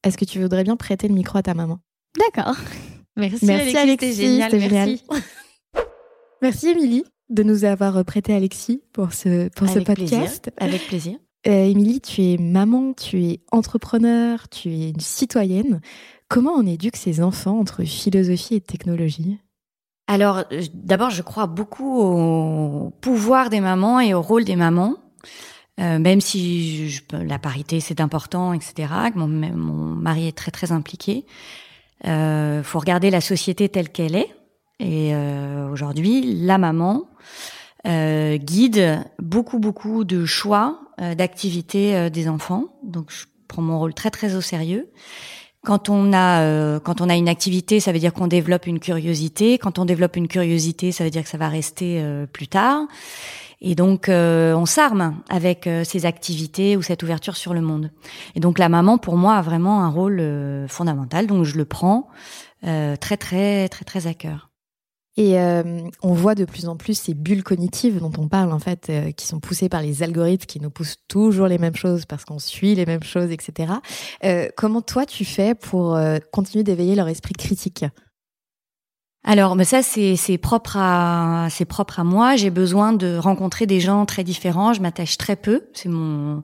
est-ce 0.04 0.18
que 0.18 0.26
tu 0.26 0.40
voudrais 0.42 0.64
bien 0.64 0.76
prêter 0.76 1.08
le 1.08 1.14
micro 1.14 1.38
à 1.38 1.44
ta 1.44 1.54
maman? 1.54 1.80
D'accord. 2.20 2.56
Merci, 3.16 3.46
Merci 3.46 3.78
Alexis, 3.78 3.78
Alexis, 3.78 4.14
c'était 4.16 4.60
génial. 4.60 4.72
Merci. 4.72 5.04
Merci 6.42 6.68
Émilie 6.70 7.04
de 7.30 7.44
nous 7.44 7.66
avoir 7.66 8.04
prêté 8.04 8.34
Alexis 8.34 8.82
pour 8.94 9.14
ce, 9.14 9.48
pour 9.50 9.68
ce 9.68 9.78
Avec 9.78 9.88
podcast. 9.88 10.52
plaisir, 10.52 10.54
Avec 10.58 10.88
plaisir. 10.88 11.18
Euh, 11.48 11.66
Émilie, 11.66 12.02
tu 12.02 12.22
es 12.22 12.38
maman, 12.38 12.94
tu 12.94 13.24
es 13.24 13.40
entrepreneur, 13.52 14.48
tu 14.50 14.70
es 14.70 14.90
une 14.90 15.00
citoyenne. 15.00 15.82
Comment 16.32 16.54
on 16.54 16.66
éduque 16.66 16.96
ses 16.96 17.22
enfants 17.22 17.60
entre 17.60 17.84
philosophie 17.84 18.56
et 18.56 18.62
technologie? 18.62 19.38
Alors, 20.08 20.46
euh, 20.54 20.62
d'abord, 20.74 21.10
je 21.10 21.22
crois 21.24 21.46
beaucoup 21.46 22.00
au 22.00 22.90
pouvoir 23.02 23.50
des 23.50 23.60
mamans 23.60 24.00
et 24.00 24.14
au 24.14 24.22
rôle 24.22 24.46
des 24.46 24.56
mamans. 24.56 24.96
Euh, 25.82 26.00
même 26.00 26.22
si 26.22 26.90
je- 26.90 27.02
la 27.12 27.38
parité 27.38 27.82
c'est 27.82 28.00
important, 28.00 28.54
etc. 28.54 28.94
mon 29.16 29.28
mari 29.28 30.30
est 30.30 30.38
très 30.38 30.52
très 30.52 30.72
impliqué. 30.72 31.26
Euh, 32.08 32.64
faut 32.64 32.80
regarder 32.80 33.10
la 33.10 33.20
société 33.20 33.68
telle 33.68 33.90
qu'elle 33.90 34.16
est. 34.16 34.34
Et 34.80 35.14
euh, 35.14 35.70
aujourd'hui, 35.70 36.22
la 36.46 36.58
maman 36.58 37.10
euh, 37.88 38.38
guide 38.38 39.04
beaucoup 39.20 39.60
beaucoup 39.60 40.06
de 40.06 40.26
choix 40.26 40.80
euh, 41.02 41.14
d'activités 41.14 41.98
euh, 41.98 42.10
des 42.10 42.30
enfants. 42.30 42.80
Donc, 42.84 43.12
je 43.12 43.26
prends 43.50 43.62
mon 43.62 43.80
rôle 43.80 43.94
très 43.94 44.12
très 44.12 44.36
au 44.36 44.42
sérieux. 44.42 44.90
Quand 45.64 45.90
on 45.90 46.12
a 46.12 46.42
euh, 46.42 46.80
quand 46.80 47.02
on 47.02 47.10
a 47.10 47.16
une 47.16 47.30
activité, 47.30 47.80
ça 47.80 47.92
veut 47.92 48.00
dire 48.00 48.14
qu'on 48.14 48.28
développe 48.28 48.66
une 48.66 48.80
curiosité. 48.80 49.58
Quand 49.58 49.78
on 49.78 49.86
développe 49.86 50.16
une 50.16 50.28
curiosité, 50.28 50.92
ça 50.92 51.04
veut 51.04 51.12
dire 51.12 51.24
que 51.24 51.30
ça 51.30 51.38
va 51.38 51.50
rester 51.50 52.02
euh, 52.02 52.26
plus 52.26 52.48
tard. 52.48 52.88
Et 53.62 53.76
donc 53.76 54.10
euh, 54.10 54.56
on 54.56 54.66
s'arme 54.66 55.22
avec 55.30 55.68
euh, 55.68 55.84
ces 55.84 56.08
activités 56.08 56.76
ou 56.76 56.82
cette 56.82 57.04
ouverture 57.04 57.38
sur 57.38 57.54
le 57.54 57.62
monde. 57.62 57.92
Et 58.36 58.40
donc 58.40 58.58
la 58.58 58.70
maman, 58.70 58.98
pour 58.98 59.18
moi, 59.18 59.36
a 59.36 59.42
vraiment 59.44 59.84
un 59.84 59.90
rôle 59.90 60.20
euh, 60.20 60.68
fondamental. 60.68 61.28
Donc 61.28 61.46
je 61.46 61.58
le 61.58 61.66
prends 61.66 62.08
très 62.64 63.18
très 63.18 63.70
très 63.70 63.86
très 63.86 64.06
à 64.06 64.14
cœur. 64.14 64.51
Et 65.22 65.40
euh, 65.40 65.64
on 66.02 66.14
voit 66.14 66.34
de 66.34 66.46
plus 66.46 66.68
en 66.68 66.76
plus 66.76 66.98
ces 66.98 67.14
bulles 67.14 67.44
cognitives 67.44 68.00
dont 68.00 68.12
on 68.18 68.28
parle 68.28 68.52
en 68.52 68.58
fait, 68.58 68.88
euh, 68.90 69.12
qui 69.12 69.28
sont 69.28 69.40
poussées 69.40 69.70
par 69.70 69.84
les 69.84 70.02
algorithmes, 70.02 70.48
qui 70.48 70.60
nous 70.60 70.72
poussent 70.72 70.98
toujours 71.08 71.46
les 71.46 71.60
mêmes 71.60 71.76
choses 71.76 72.08
parce 72.08 72.26
qu'on 72.26 72.40
suit 72.40 72.74
les 72.74 72.88
mêmes 72.88 73.04
choses, 73.04 73.30
etc. 73.30 73.74
Euh, 74.24 74.50
comment 74.58 74.82
toi 74.82 75.06
tu 75.06 75.24
fais 75.24 75.54
pour 75.54 75.96
euh, 75.96 76.18
continuer 76.32 76.64
d'éveiller 76.64 76.96
leur 76.96 77.08
esprit 77.08 77.36
critique? 77.36 77.86
Alors, 79.24 79.56
mais 79.56 79.66
ça 79.66 79.84
c'est 79.84 80.38
propre 80.40 80.78
à 80.78 81.48
c'est 81.52 81.66
propre 81.66 82.00
à 82.00 82.04
moi. 82.04 82.36
J'ai 82.36 82.50
besoin 82.50 82.92
de 82.92 83.18
rencontrer 83.18 83.68
des 83.68 83.80
gens 83.80 84.06
très 84.08 84.24
différents. 84.24 84.74
Je 84.74 84.82
m'attache 84.82 85.18
très 85.18 85.36
peu. 85.36 85.68
C'est 85.74 85.90
mon 85.90 86.44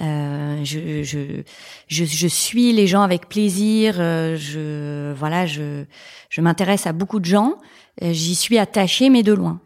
euh, 0.00 0.60
je, 0.64 1.02
je 1.04 2.04
je 2.04 2.26
suis 2.26 2.72
les 2.72 2.88
gens 2.88 3.02
avec 3.02 3.28
plaisir. 3.28 3.96
euh, 4.00 4.36
Je 4.36 5.12
voilà 5.12 5.46
je 5.46 5.84
je 6.30 6.40
m'intéresse 6.40 6.86
à 6.88 6.92
beaucoup 6.92 7.20
de 7.20 7.26
gens. 7.26 7.54
Euh, 8.02 8.12
J'y 8.12 8.34
suis 8.34 8.58
attachée 8.58 9.08
mais 9.08 9.22
de 9.22 9.32
loin. 9.32 9.60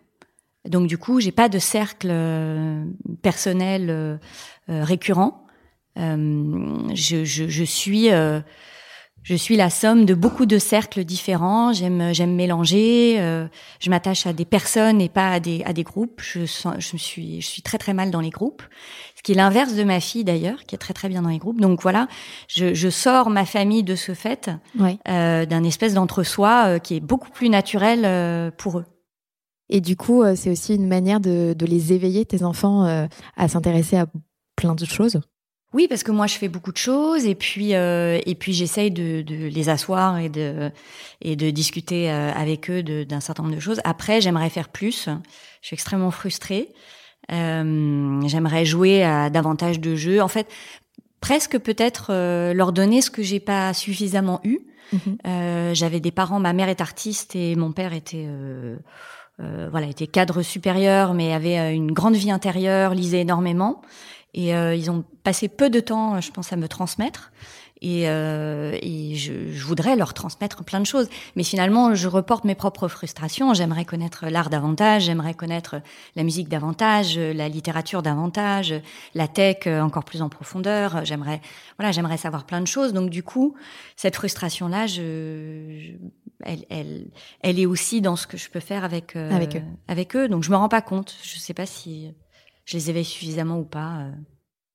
Donc 0.69 0.87
du 0.87 0.99
coup, 0.99 1.21
j'ai 1.21 1.33
pas 1.33 1.49
de 1.49 1.59
cercle 1.59 2.09
euh, 2.11 2.85
personnel 3.23 4.19
récurrent. 4.69 5.45
Je, 5.97 7.25
je, 7.25 7.49
je 7.49 7.65
suis 7.65 8.09
je 9.25 9.35
suis 9.35 9.57
la 9.57 9.71
somme 9.71 10.05
de 10.05 10.15
beaucoup 10.15 10.47
de 10.47 10.59
cercles 10.59 11.03
différents. 11.05 11.73
J'aime 11.73 12.13
j'aime 12.15 12.35
mélanger. 12.37 13.17
euh, 13.19 13.49
je 13.81 13.91
m'attache 13.91 14.27
à 14.27 14.33
des 14.33 14.45
personnes 14.45 15.01
et 15.01 15.09
pas 15.09 15.31
à 15.33 15.41
des 15.41 15.63
à 15.65 15.73
des 15.73 15.83
groupes. 15.83 16.21
Je 16.23 16.47
sens, 16.47 16.77
je 16.79 16.91
me 16.93 16.99
suis 16.99 17.41
je 17.41 17.47
suis 17.47 17.63
très 17.63 17.79
très 17.79 17.95
mal 17.95 18.11
dans 18.11 18.21
les 18.21 18.31
groupes. 18.31 18.63
Ce 19.17 19.23
qui 19.23 19.33
est 19.33 19.35
l'inverse 19.35 19.75
de 19.75 19.83
ma 19.83 19.99
fille 20.01 20.25
d'ailleurs, 20.25 20.65
qui 20.67 20.75
est 20.75 20.79
très 20.79 20.93
très 20.95 21.09
bien 21.09 21.23
dans 21.23 21.31
les 21.31 21.39
groupes. 21.39 21.61
Donc 21.61 21.81
voilà, 21.83 22.07
je, 22.49 22.75
je 22.75 22.89
sors 22.91 23.31
ma 23.31 23.47
famille 23.47 23.83
de 23.83 23.97
ce 23.97 24.13
fait 24.15 24.51
Ouais. 24.79 24.99
euh, 25.09 25.47
d'un 25.47 25.65
espèce 25.65 25.95
d'entre-soi 25.95 26.65
euh, 26.67 26.79
qui 26.79 26.97
est 26.97 27.01
beaucoup 27.01 27.31
plus 27.31 27.49
naturel 27.49 28.05
euh, 28.05 28.51
pour 28.51 28.79
eux. 28.79 28.85
Et 29.71 29.81
du 29.81 29.97
coup, 29.97 30.23
euh, 30.23 30.35
c'est 30.37 30.51
aussi 30.51 30.75
une 30.75 30.87
manière 30.87 31.21
de, 31.21 31.55
de 31.59 31.65
les 31.67 31.95
éveiller, 31.95 32.27
tes 32.27 32.43
enfants, 32.45 32.85
euh, 32.85 33.07
à 33.39 33.49
s'intéresser 33.49 33.97
à 33.97 34.07
plein 34.57 34.75
d'autres 34.75 34.93
choses? 34.93 35.19
Oui, 35.75 35.89
parce 35.89 36.05
que 36.05 36.13
moi 36.13 36.29
je 36.29 36.37
fais 36.37 36.49
beaucoup 36.49 36.71
de 36.71 36.79
choses 36.79 37.27
et 37.27 37.35
puis 37.35 37.75
euh, 37.75 38.21
et 38.25 38.37
puis 38.37 38.53
j'essaye 38.53 38.93
de, 38.93 39.23
de 39.23 39.35
les 39.49 39.69
asseoir 39.69 40.19
et 40.19 40.29
de 40.29 40.71
et 41.21 41.35
de 41.35 41.51
discuter 41.51 42.11
euh, 42.11 42.31
avec 42.33 42.71
eux 42.71 42.83
d'un 42.83 43.21
certain 43.21 43.43
nombre 43.43 43.57
de 43.57 43.61
choses. 43.61 43.81
Après, 43.83 44.21
j'aimerais 44.21 44.51
faire 44.51 44.69
plus. 44.69 45.09
Je 45.61 45.67
suis 45.67 45.75
extrêmement 45.75 46.13
frustrée. 46.13 46.69
Euh, 47.33 48.21
j'aimerais 48.29 48.65
jouer 48.65 49.03
à 49.03 49.31
davantage 49.31 49.81
de 49.81 49.97
jeux. 49.97 50.23
En 50.23 50.29
fait, 50.29 50.47
presque 51.21 51.59
peut-être 51.59 52.09
euh, 52.11 52.55
leur 52.55 52.73
donner 52.73 53.01
ce 53.01 53.11
que 53.11 53.23
j'ai 53.23 53.41
pas 53.41 53.75
suffisamment 53.75 54.41
eu. 54.45 54.61
Euh, 55.27 55.75
J'avais 55.75 55.99
des 55.99 56.13
parents. 56.13 56.39
Ma 56.39 56.53
mère 56.53 56.69
est 56.69 56.81
artiste 56.81 57.35
et 57.35 57.57
mon 57.57 57.73
père 57.73 57.95
était 57.95 58.27
euh, 58.29 58.77
euh, 59.41 59.69
voilà 59.73 59.89
était 59.89 60.07
cadre 60.07 60.43
supérieur, 60.43 61.15
mais 61.15 61.33
avait 61.33 61.75
une 61.75 61.91
grande 61.91 62.15
vie 62.15 62.31
intérieure, 62.31 62.95
lisait 62.95 63.23
énormément. 63.23 63.83
Et 64.35 64.55
euh, 64.55 64.75
ils 64.75 64.91
ont 64.91 65.05
passé 65.23 65.49
peu 65.49 65.71
de 65.71 65.81
temps, 65.81 66.21
je 66.21 66.31
pense, 66.31 66.53
à 66.53 66.57
me 66.57 66.69
transmettre. 66.69 67.33
Et, 67.81 68.09
euh, 68.09 68.79
et 68.81 69.15
je, 69.15 69.51
je 69.51 69.65
voudrais 69.67 69.95
leur 69.95 70.15
transmettre 70.15 70.65
plein 70.65 70.81
de 70.81 70.87
choses. 70.87 71.09
Mais 71.37 71.43
finalement, 71.45 71.95
je 71.95 72.09
reporte 72.09 72.45
mes 72.45 72.55
propres 72.55 72.89
frustrations. 72.89 73.53
J'aimerais 73.53 73.85
connaître 73.85 74.27
l'art 74.27 74.49
davantage, 74.49 75.03
j'aimerais 75.05 75.35
connaître 75.35 75.83
la 76.17 76.23
musique 76.23 76.49
davantage, 76.49 77.19
la 77.19 77.49
littérature 77.49 78.01
davantage, 78.01 78.75
la 79.15 79.29
tech 79.29 79.67
encore 79.67 80.05
plus 80.05 80.23
en 80.23 80.31
profondeur. 80.31 81.05
J'aimerais, 81.05 81.43
voilà, 81.79 81.93
j'aimerais 81.93 82.17
savoir 82.17 82.45
plein 82.47 82.63
de 82.63 82.67
choses. 82.67 82.93
Donc 82.95 83.11
du 83.11 83.23
coup, 83.23 83.55
cette 83.97 84.17
frustration-là, 84.17 84.87
je, 84.87 85.79
je- 85.79 85.93
elle, 86.45 86.65
elle, 86.71 87.07
elle 87.43 87.59
est 87.61 87.67
aussi 87.67 88.01
dans 88.01 88.17
ce 88.17 88.27
que 88.27 88.37
je 88.39 88.49
peux 88.51 88.61
faire 88.61 88.85
avec 88.85 89.15
euh, 89.15 89.31
Avec 89.31 89.57
eux. 89.57 89.63
Avec 89.89 90.17
eux. 90.17 90.29
Donc 90.29 90.43
je 90.43 90.51
me 90.51 90.57
rends 90.57 90.69
pas 90.71 90.83
compte. 90.83 91.17
Je 91.23 91.39
sais 91.39 91.55
pas 91.55 91.67
si 91.67 92.13
je 92.65 92.77
les 92.77 92.91
éveille 92.91 93.05
suffisamment 93.05 93.59
ou 93.59 93.65
pas. 93.65 93.99
euh. 94.01 94.13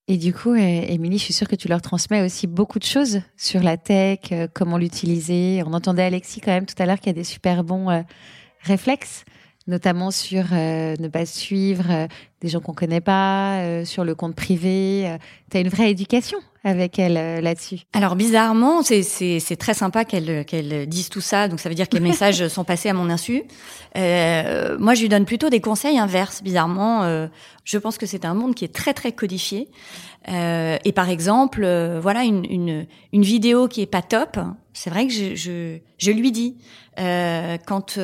Et 0.07 0.17
du 0.17 0.33
coup, 0.33 0.53
euh, 0.53 0.57
Émilie, 0.57 1.17
je 1.17 1.23
suis 1.23 1.33
sûre 1.33 1.47
que 1.47 1.55
tu 1.55 1.67
leur 1.67 1.81
transmets 1.81 2.23
aussi 2.23 2.47
beaucoup 2.47 2.79
de 2.79 2.83
choses 2.83 3.21
sur 3.37 3.61
la 3.61 3.77
tech, 3.77 4.19
euh, 4.31 4.47
comment 4.51 4.77
l'utiliser. 4.77 5.61
On 5.65 5.73
entendait 5.73 6.03
Alexis 6.03 6.41
quand 6.41 6.51
même 6.51 6.65
tout 6.65 6.81
à 6.81 6.85
l'heure 6.85 6.99
qui 6.99 7.09
a 7.09 7.13
des 7.13 7.23
super 7.23 7.63
bons 7.63 8.03
réflexes, 8.61 9.23
notamment 9.69 10.11
sur 10.11 10.45
euh, 10.51 10.95
ne 10.99 11.07
pas 11.07 11.25
suivre 11.25 11.85
euh, 11.89 12.07
des 12.41 12.49
gens 12.49 12.59
qu'on 12.59 12.73
connaît 12.73 13.01
pas, 13.01 13.59
euh, 13.59 13.85
sur 13.85 14.03
le 14.03 14.15
compte 14.15 14.35
privé. 14.35 15.17
tu 15.49 15.57
as 15.57 15.61
une 15.61 15.69
vraie 15.69 15.91
éducation 15.91 16.39
avec 16.63 16.99
elle 16.99 17.17
euh, 17.17 17.41
là-dessus. 17.41 17.79
Alors 17.93 18.15
bizarrement, 18.15 18.81
c'est 18.81 19.03
c'est 19.03 19.39
c'est 19.39 19.55
très 19.55 19.73
sympa 19.73 20.03
qu'elle 20.03 20.43
qu'elle 20.45 20.87
dise 20.87 21.09
tout 21.09 21.21
ça. 21.21 21.47
Donc 21.47 21.59
ça 21.59 21.69
veut 21.69 21.75
dire 21.75 21.87
que 21.87 21.95
les 21.95 22.01
messages 22.09 22.47
sont 22.49 22.63
passés 22.63 22.89
à 22.89 22.93
mon 22.93 23.09
insu. 23.09 23.43
Euh, 23.97 24.77
moi, 24.79 24.93
je 24.93 25.01
lui 25.01 25.09
donne 25.09 25.25
plutôt 25.25 25.49
des 25.49 25.61
conseils 25.61 25.97
inverses. 25.97 26.43
Bizarrement, 26.43 27.03
euh, 27.03 27.27
je 27.63 27.77
pense 27.77 27.97
que 27.97 28.05
c'est 28.05 28.25
un 28.25 28.33
monde 28.33 28.55
qui 28.55 28.65
est 28.65 28.73
très 28.73 28.93
très 28.93 29.11
codifié. 29.11 29.69
Euh, 30.27 30.77
et 30.83 30.91
par 30.91 31.09
exemple, 31.09 31.61
euh, 31.63 31.99
voilà 32.01 32.23
une, 32.23 32.45
une 32.49 32.87
une 33.13 33.23
vidéo 33.23 33.67
qui 33.67 33.81
est 33.81 33.87
pas 33.87 34.01
top. 34.01 34.37
C'est 34.73 34.89
vrai 34.89 35.07
que 35.07 35.13
je 35.13 35.35
je 35.35 35.77
je 35.97 36.11
lui 36.11 36.31
dis 36.31 36.57
euh, 36.99 37.57
quand 37.65 37.97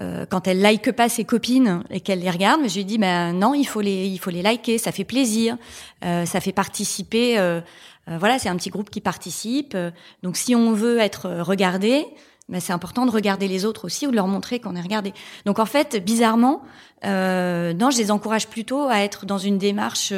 euh, 0.00 0.26
quand 0.28 0.48
elle 0.48 0.60
like 0.60 0.90
pas 0.92 1.08
ses 1.08 1.24
copines 1.24 1.84
et 1.90 2.00
qu'elle 2.00 2.20
les 2.20 2.30
regarde, 2.30 2.60
je 2.68 2.74
lui 2.74 2.84
dis 2.84 2.98
ben 2.98 3.32
non, 3.32 3.54
il 3.54 3.64
faut 3.64 3.80
les 3.80 4.06
il 4.06 4.18
faut 4.18 4.30
les 4.30 4.42
liker, 4.42 4.76
ça 4.78 4.90
fait 4.92 5.04
plaisir, 5.04 5.56
euh, 6.04 6.24
ça 6.26 6.40
fait 6.40 6.52
participer. 6.52 7.38
euh, 7.38 7.60
euh, 8.08 8.18
voilà, 8.18 8.38
c'est 8.38 8.48
un 8.48 8.56
petit 8.56 8.70
groupe 8.70 8.90
qui 8.90 9.00
participe. 9.00 9.74
euh, 9.74 9.90
donc 10.22 10.36
si 10.36 10.54
on 10.54 10.72
veut 10.72 10.98
être 10.98 11.30
regardé, 11.40 12.04
ben, 12.48 12.60
c'est 12.60 12.72
important 12.74 13.06
de 13.06 13.10
regarder 13.10 13.48
les 13.48 13.64
autres 13.64 13.86
aussi 13.86 14.06
ou 14.06 14.10
de 14.10 14.16
leur 14.16 14.26
montrer 14.26 14.58
qu'on 14.60 14.76
est 14.76 14.80
regardé. 14.82 15.14
Donc 15.46 15.58
en 15.58 15.64
fait, 15.64 16.04
bizarrement, 16.04 16.60
non, 17.02 17.90
je 17.90 17.96
les 17.98 18.10
encourage 18.10 18.48
plutôt 18.48 18.88
à 18.88 18.98
être 18.98 19.24
dans 19.26 19.38
une 19.38 19.56
démarche 19.58 20.12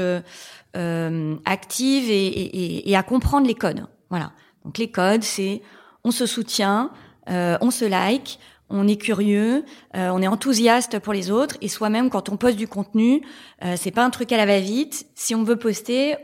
active 1.45 2.11
et, 2.11 2.27
et- 2.27 2.91
et- 2.91 2.97
à 2.97 3.03
comprendre 3.03 3.47
les 3.47 3.55
codes. 3.55 3.87
Voilà. 4.11 4.33
Donc 4.64 4.79
les 4.79 4.91
codes, 4.91 5.22
c'est 5.22 5.62
on 6.05 6.11
se 6.11 6.27
soutient, 6.27 6.91
on 7.29 7.70
se 7.70 7.85
like, 7.85 8.39
on 8.69 8.89
est 8.89 8.97
curieux, 8.97 9.64
euh, 9.97 10.11
on 10.12 10.21
est 10.23 10.27
enthousiaste 10.27 10.99
pour 10.99 11.12
les 11.12 11.31
autres, 11.31 11.57
et 11.61 11.69
soi-même, 11.69 12.11
quand 12.11 12.29
on 12.29 12.37
poste 12.37 12.57
du 12.57 12.67
contenu, 12.69 13.23
euh, 13.64 13.75
c'est 13.77 13.91
pas 13.91 14.05
un 14.05 14.11
truc 14.11 14.33
à 14.33 14.37
la 14.37 14.47
va-vite. 14.47 15.07
Si 15.14 15.35
on 15.35 15.45
veut 15.45 15.57
poster, 15.57 16.17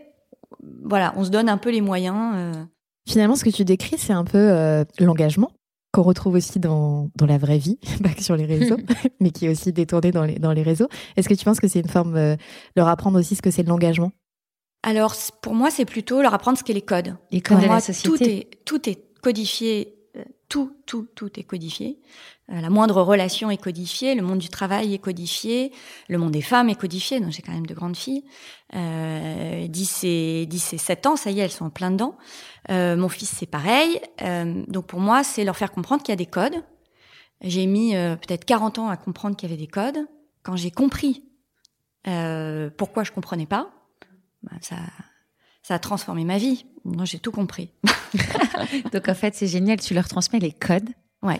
voilà, 0.84 1.12
on 1.16 1.24
se 1.24 1.30
donne 1.30 1.48
un 1.48 1.58
peu 1.58 1.70
les 1.70 1.80
moyens. 1.80 2.34
euh. 2.34 2.64
Finalement, 3.08 3.36
ce 3.36 3.44
que 3.44 3.50
tu 3.50 3.64
décris, 3.64 3.96
c'est 3.98 4.12
un 4.12 4.24
peu 4.24 4.38
euh, 4.38 4.84
l'engagement 4.98 5.50
qu'on 5.92 6.02
retrouve 6.02 6.34
aussi 6.34 6.58
dans, 6.58 7.10
dans 7.16 7.26
la 7.26 7.36
vraie 7.36 7.58
vie, 7.58 7.78
pas 8.02 8.08
que 8.10 8.22
sur 8.22 8.34
les 8.36 8.46
réseaux, 8.46 8.78
mais 9.20 9.30
qui 9.30 9.46
est 9.46 9.50
aussi 9.50 9.72
détourné 9.72 10.10
dans 10.10 10.24
les, 10.24 10.38
dans 10.38 10.52
les 10.52 10.62
réseaux. 10.62 10.88
Est-ce 11.16 11.28
que 11.28 11.34
tu 11.34 11.44
penses 11.44 11.60
que 11.60 11.68
c'est 11.68 11.80
une 11.80 11.88
forme, 11.88 12.36
leur 12.76 12.88
apprendre 12.88 13.18
aussi 13.18 13.34
ce 13.36 13.42
que 13.42 13.50
c'est 13.50 13.62
de 13.62 13.68
l'engagement? 13.68 14.10
Alors, 14.82 15.14
pour 15.42 15.54
moi, 15.54 15.70
c'est 15.70 15.84
plutôt 15.84 16.22
leur 16.22 16.34
apprendre 16.34 16.58
ce 16.58 16.64
qu'est 16.64 16.72
les 16.72 16.82
codes. 16.82 17.14
Les 17.30 17.40
codes 17.40 17.56
Pour 17.56 17.58
de 17.58 17.62
la 17.62 17.72
moi, 17.72 17.80
société. 17.80 18.08
Tout 18.08 18.24
est, 18.24 18.48
tout 18.64 18.88
est 18.88 19.20
codifié. 19.22 19.94
Tout, 20.52 20.76
tout, 20.84 21.08
tout 21.14 21.40
est 21.40 21.44
codifié. 21.44 21.98
Euh, 22.50 22.60
La 22.60 22.68
moindre 22.68 23.00
relation 23.00 23.50
est 23.50 23.56
codifiée. 23.56 24.14
Le 24.14 24.20
monde 24.20 24.38
du 24.38 24.50
travail 24.50 24.92
est 24.92 24.98
codifié. 24.98 25.72
Le 26.10 26.18
monde 26.18 26.32
des 26.32 26.42
femmes 26.42 26.68
est 26.68 26.78
codifié. 26.78 27.20
Donc, 27.20 27.30
j'ai 27.30 27.40
quand 27.40 27.52
même 27.54 27.64
de 27.64 27.72
grandes 27.72 27.96
filles. 27.96 28.22
Euh, 28.74 29.66
10 29.66 30.04
et, 30.04 30.44
10 30.44 30.74
et 30.74 30.76
7 30.76 31.06
ans, 31.06 31.16
ça 31.16 31.30
y 31.30 31.40
est, 31.40 31.44
elles 31.44 31.50
sont 31.50 31.64
en 31.64 31.70
plein 31.70 31.90
dedans. 31.90 32.18
Euh, 32.68 32.96
mon 32.96 33.08
fils, 33.08 33.30
c'est 33.34 33.46
pareil. 33.46 33.98
Euh, 34.20 34.62
donc, 34.68 34.88
pour 34.88 35.00
moi, 35.00 35.24
c'est 35.24 35.42
leur 35.42 35.56
faire 35.56 35.72
comprendre 35.72 36.02
qu'il 36.02 36.12
y 36.12 36.12
a 36.12 36.16
des 36.16 36.26
codes. 36.26 36.62
J'ai 37.40 37.64
mis 37.64 37.96
euh, 37.96 38.16
peut-être 38.16 38.44
40 38.44 38.78
ans 38.78 38.88
à 38.88 38.98
comprendre 38.98 39.36
qu'il 39.36 39.48
y 39.48 39.52
avait 39.54 39.60
des 39.60 39.70
codes. 39.70 40.06
Quand 40.42 40.56
j'ai 40.56 40.70
compris 40.70 41.24
euh, 42.06 42.68
pourquoi 42.76 43.04
je 43.04 43.12
comprenais 43.12 43.46
pas, 43.46 43.70
bah, 44.42 44.52
ça, 44.60 44.76
ça 45.62 45.74
a 45.74 45.78
transformé 45.78 46.24
ma 46.24 46.38
vie. 46.38 46.66
Moi, 46.84 47.04
j'ai 47.04 47.18
tout 47.18 47.32
compris. 47.32 47.70
Donc 48.92 49.08
en 49.08 49.14
fait, 49.14 49.34
c'est 49.34 49.46
génial, 49.46 49.80
tu 49.80 49.94
leur 49.94 50.08
transmets 50.08 50.40
les 50.40 50.52
codes 50.52 50.88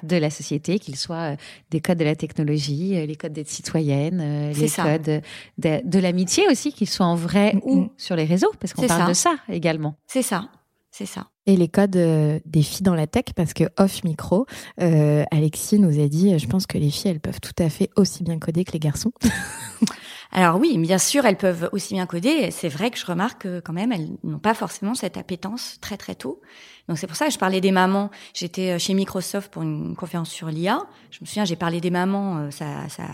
de 0.05 0.17
la 0.17 0.31
société, 0.31 0.79
qu'ils 0.79 0.97
soient 0.97 1.33
euh, 1.33 1.37
des 1.71 1.81
codes 1.81 1.99
de 1.99 2.05
la 2.05 2.15
technologie, 2.15 2.97
euh, 2.97 3.05
les 3.07 3.17
codes 3.17 3.33
d'être 3.33 3.49
citoyenne, 3.49 4.21
euh, 4.21 4.53
les 4.53 4.69
ça. 4.69 4.85
codes 4.85 5.23
de, 5.59 5.81
de 5.85 5.99
l'amitié 5.99 6.47
aussi, 6.49 6.73
qu'ils 6.73 6.89
soient 6.89 7.07
en 7.07 7.17
vrai 7.17 7.57
ou 7.65 7.91
sur 7.97 8.15
les 8.15 8.25
réseaux, 8.25 8.53
parce 8.61 8.73
qu'on 8.73 8.87
parle 8.87 9.03
ça. 9.03 9.09
de 9.09 9.15
ça 9.15 9.35
également. 9.49 9.97
C'est 10.07 10.23
ça, 10.23 10.49
c'est 10.91 11.07
ça. 11.07 11.32
Et 11.47 11.57
les 11.57 11.69
codes 11.69 11.97
euh, 11.97 12.39
des 12.47 12.63
filles 12.63 12.85
dans 12.85 12.95
la 12.95 13.09
tech, 13.09 13.25
parce 13.35 13.53
que 13.53 13.65
off 13.77 14.05
micro, 14.05 14.47
euh, 14.81 15.25
Alexis 15.33 15.81
nous 15.81 16.01
a 16.01 16.07
dit, 16.07 16.33
euh, 16.33 16.39
je 16.39 16.47
pense 16.47 16.67
que 16.67 16.79
les 16.79 16.91
filles, 16.91 17.11
elles 17.11 17.21
peuvent 17.21 17.41
tout 17.41 17.61
à 17.61 17.69
fait 17.69 17.91
aussi 17.97 18.23
bien 18.23 18.39
coder 18.39 18.65
que 18.65 18.73
les 18.73 18.79
garçons. 18.79 19.13
Alors 20.31 20.59
oui, 20.61 20.79
bien 20.79 20.99
sûr, 20.99 21.27
elles 21.27 21.37
peuvent 21.37 21.69
aussi 21.73 21.95
bien 21.95 22.07
coder. 22.07 22.51
C'est 22.53 22.69
vrai 22.69 22.91
que 22.91 22.99
je 22.99 23.05
remarque 23.05 23.43
que 23.43 23.61
quand 23.61 23.73
même, 23.73 23.91
elles 23.91 24.09
n'ont 24.23 24.39
pas 24.39 24.55
forcément 24.55 24.95
cette 24.95 25.17
appétence 25.17 25.79
très 25.81 25.97
très 25.97 26.15
tôt. 26.15 26.41
Donc 26.89 26.97
c'est 26.97 27.07
pour 27.07 27.17
ça 27.17 27.27
que 27.27 27.33
je 27.33 27.39
parlais 27.39 27.61
des 27.61 27.73
mamans. 27.73 28.11
J'étais 28.33 28.79
chez 28.79 28.95
Microsoft 28.95 29.53
pour 29.53 29.63
une 29.63 29.95
conférence 29.95 30.31
sur 30.31 30.49
l'IA. 30.49 30.81
Je 31.11 31.19
me 31.21 31.27
souviens, 31.27 31.45
j'ai 31.45 31.57
parlé 31.57 31.83
des 31.83 31.91
mamans. 31.91 32.51
Ça, 32.51 32.89
ça, 32.89 33.05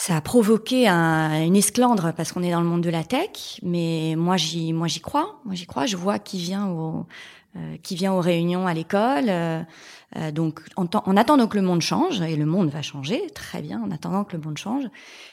ça 0.00 0.16
a 0.16 0.20
provoqué 0.20 0.86
un- 0.86 1.42
une 1.44 1.56
esclandre 1.56 2.12
parce 2.16 2.30
qu'on 2.30 2.44
est 2.44 2.52
dans 2.52 2.60
le 2.60 2.68
monde 2.68 2.82
de 2.82 2.88
la 2.90 3.02
tech. 3.02 3.58
Mais 3.64 4.14
moi, 4.16 4.36
j'y, 4.36 4.72
moi, 4.72 4.86
j'y 4.86 5.00
crois. 5.00 5.40
Moi, 5.44 5.56
j'y 5.56 5.66
crois. 5.66 5.86
Je 5.86 5.96
vois 5.96 6.20
qui 6.20 6.38
vient 6.38 6.68
au, 6.68 7.06
euh, 7.56 7.76
qui 7.82 7.96
vient 7.96 8.12
aux 8.12 8.20
réunions 8.20 8.68
à 8.68 8.74
l'école. 8.74 9.24
euh, 9.28 9.60
euh, 10.16 10.30
donc, 10.30 10.60
en, 10.76 10.86
en 10.92 11.16
attendant 11.16 11.48
que 11.48 11.56
le 11.58 11.64
monde 11.64 11.80
change, 11.82 12.20
et 12.20 12.36
le 12.36 12.46
monde 12.46 12.70
va 12.70 12.80
changer, 12.80 13.26
très 13.34 13.60
bien, 13.60 13.82
en 13.82 13.90
attendant 13.90 14.22
que 14.22 14.36
le 14.36 14.42
monde 14.42 14.56
change, 14.56 14.84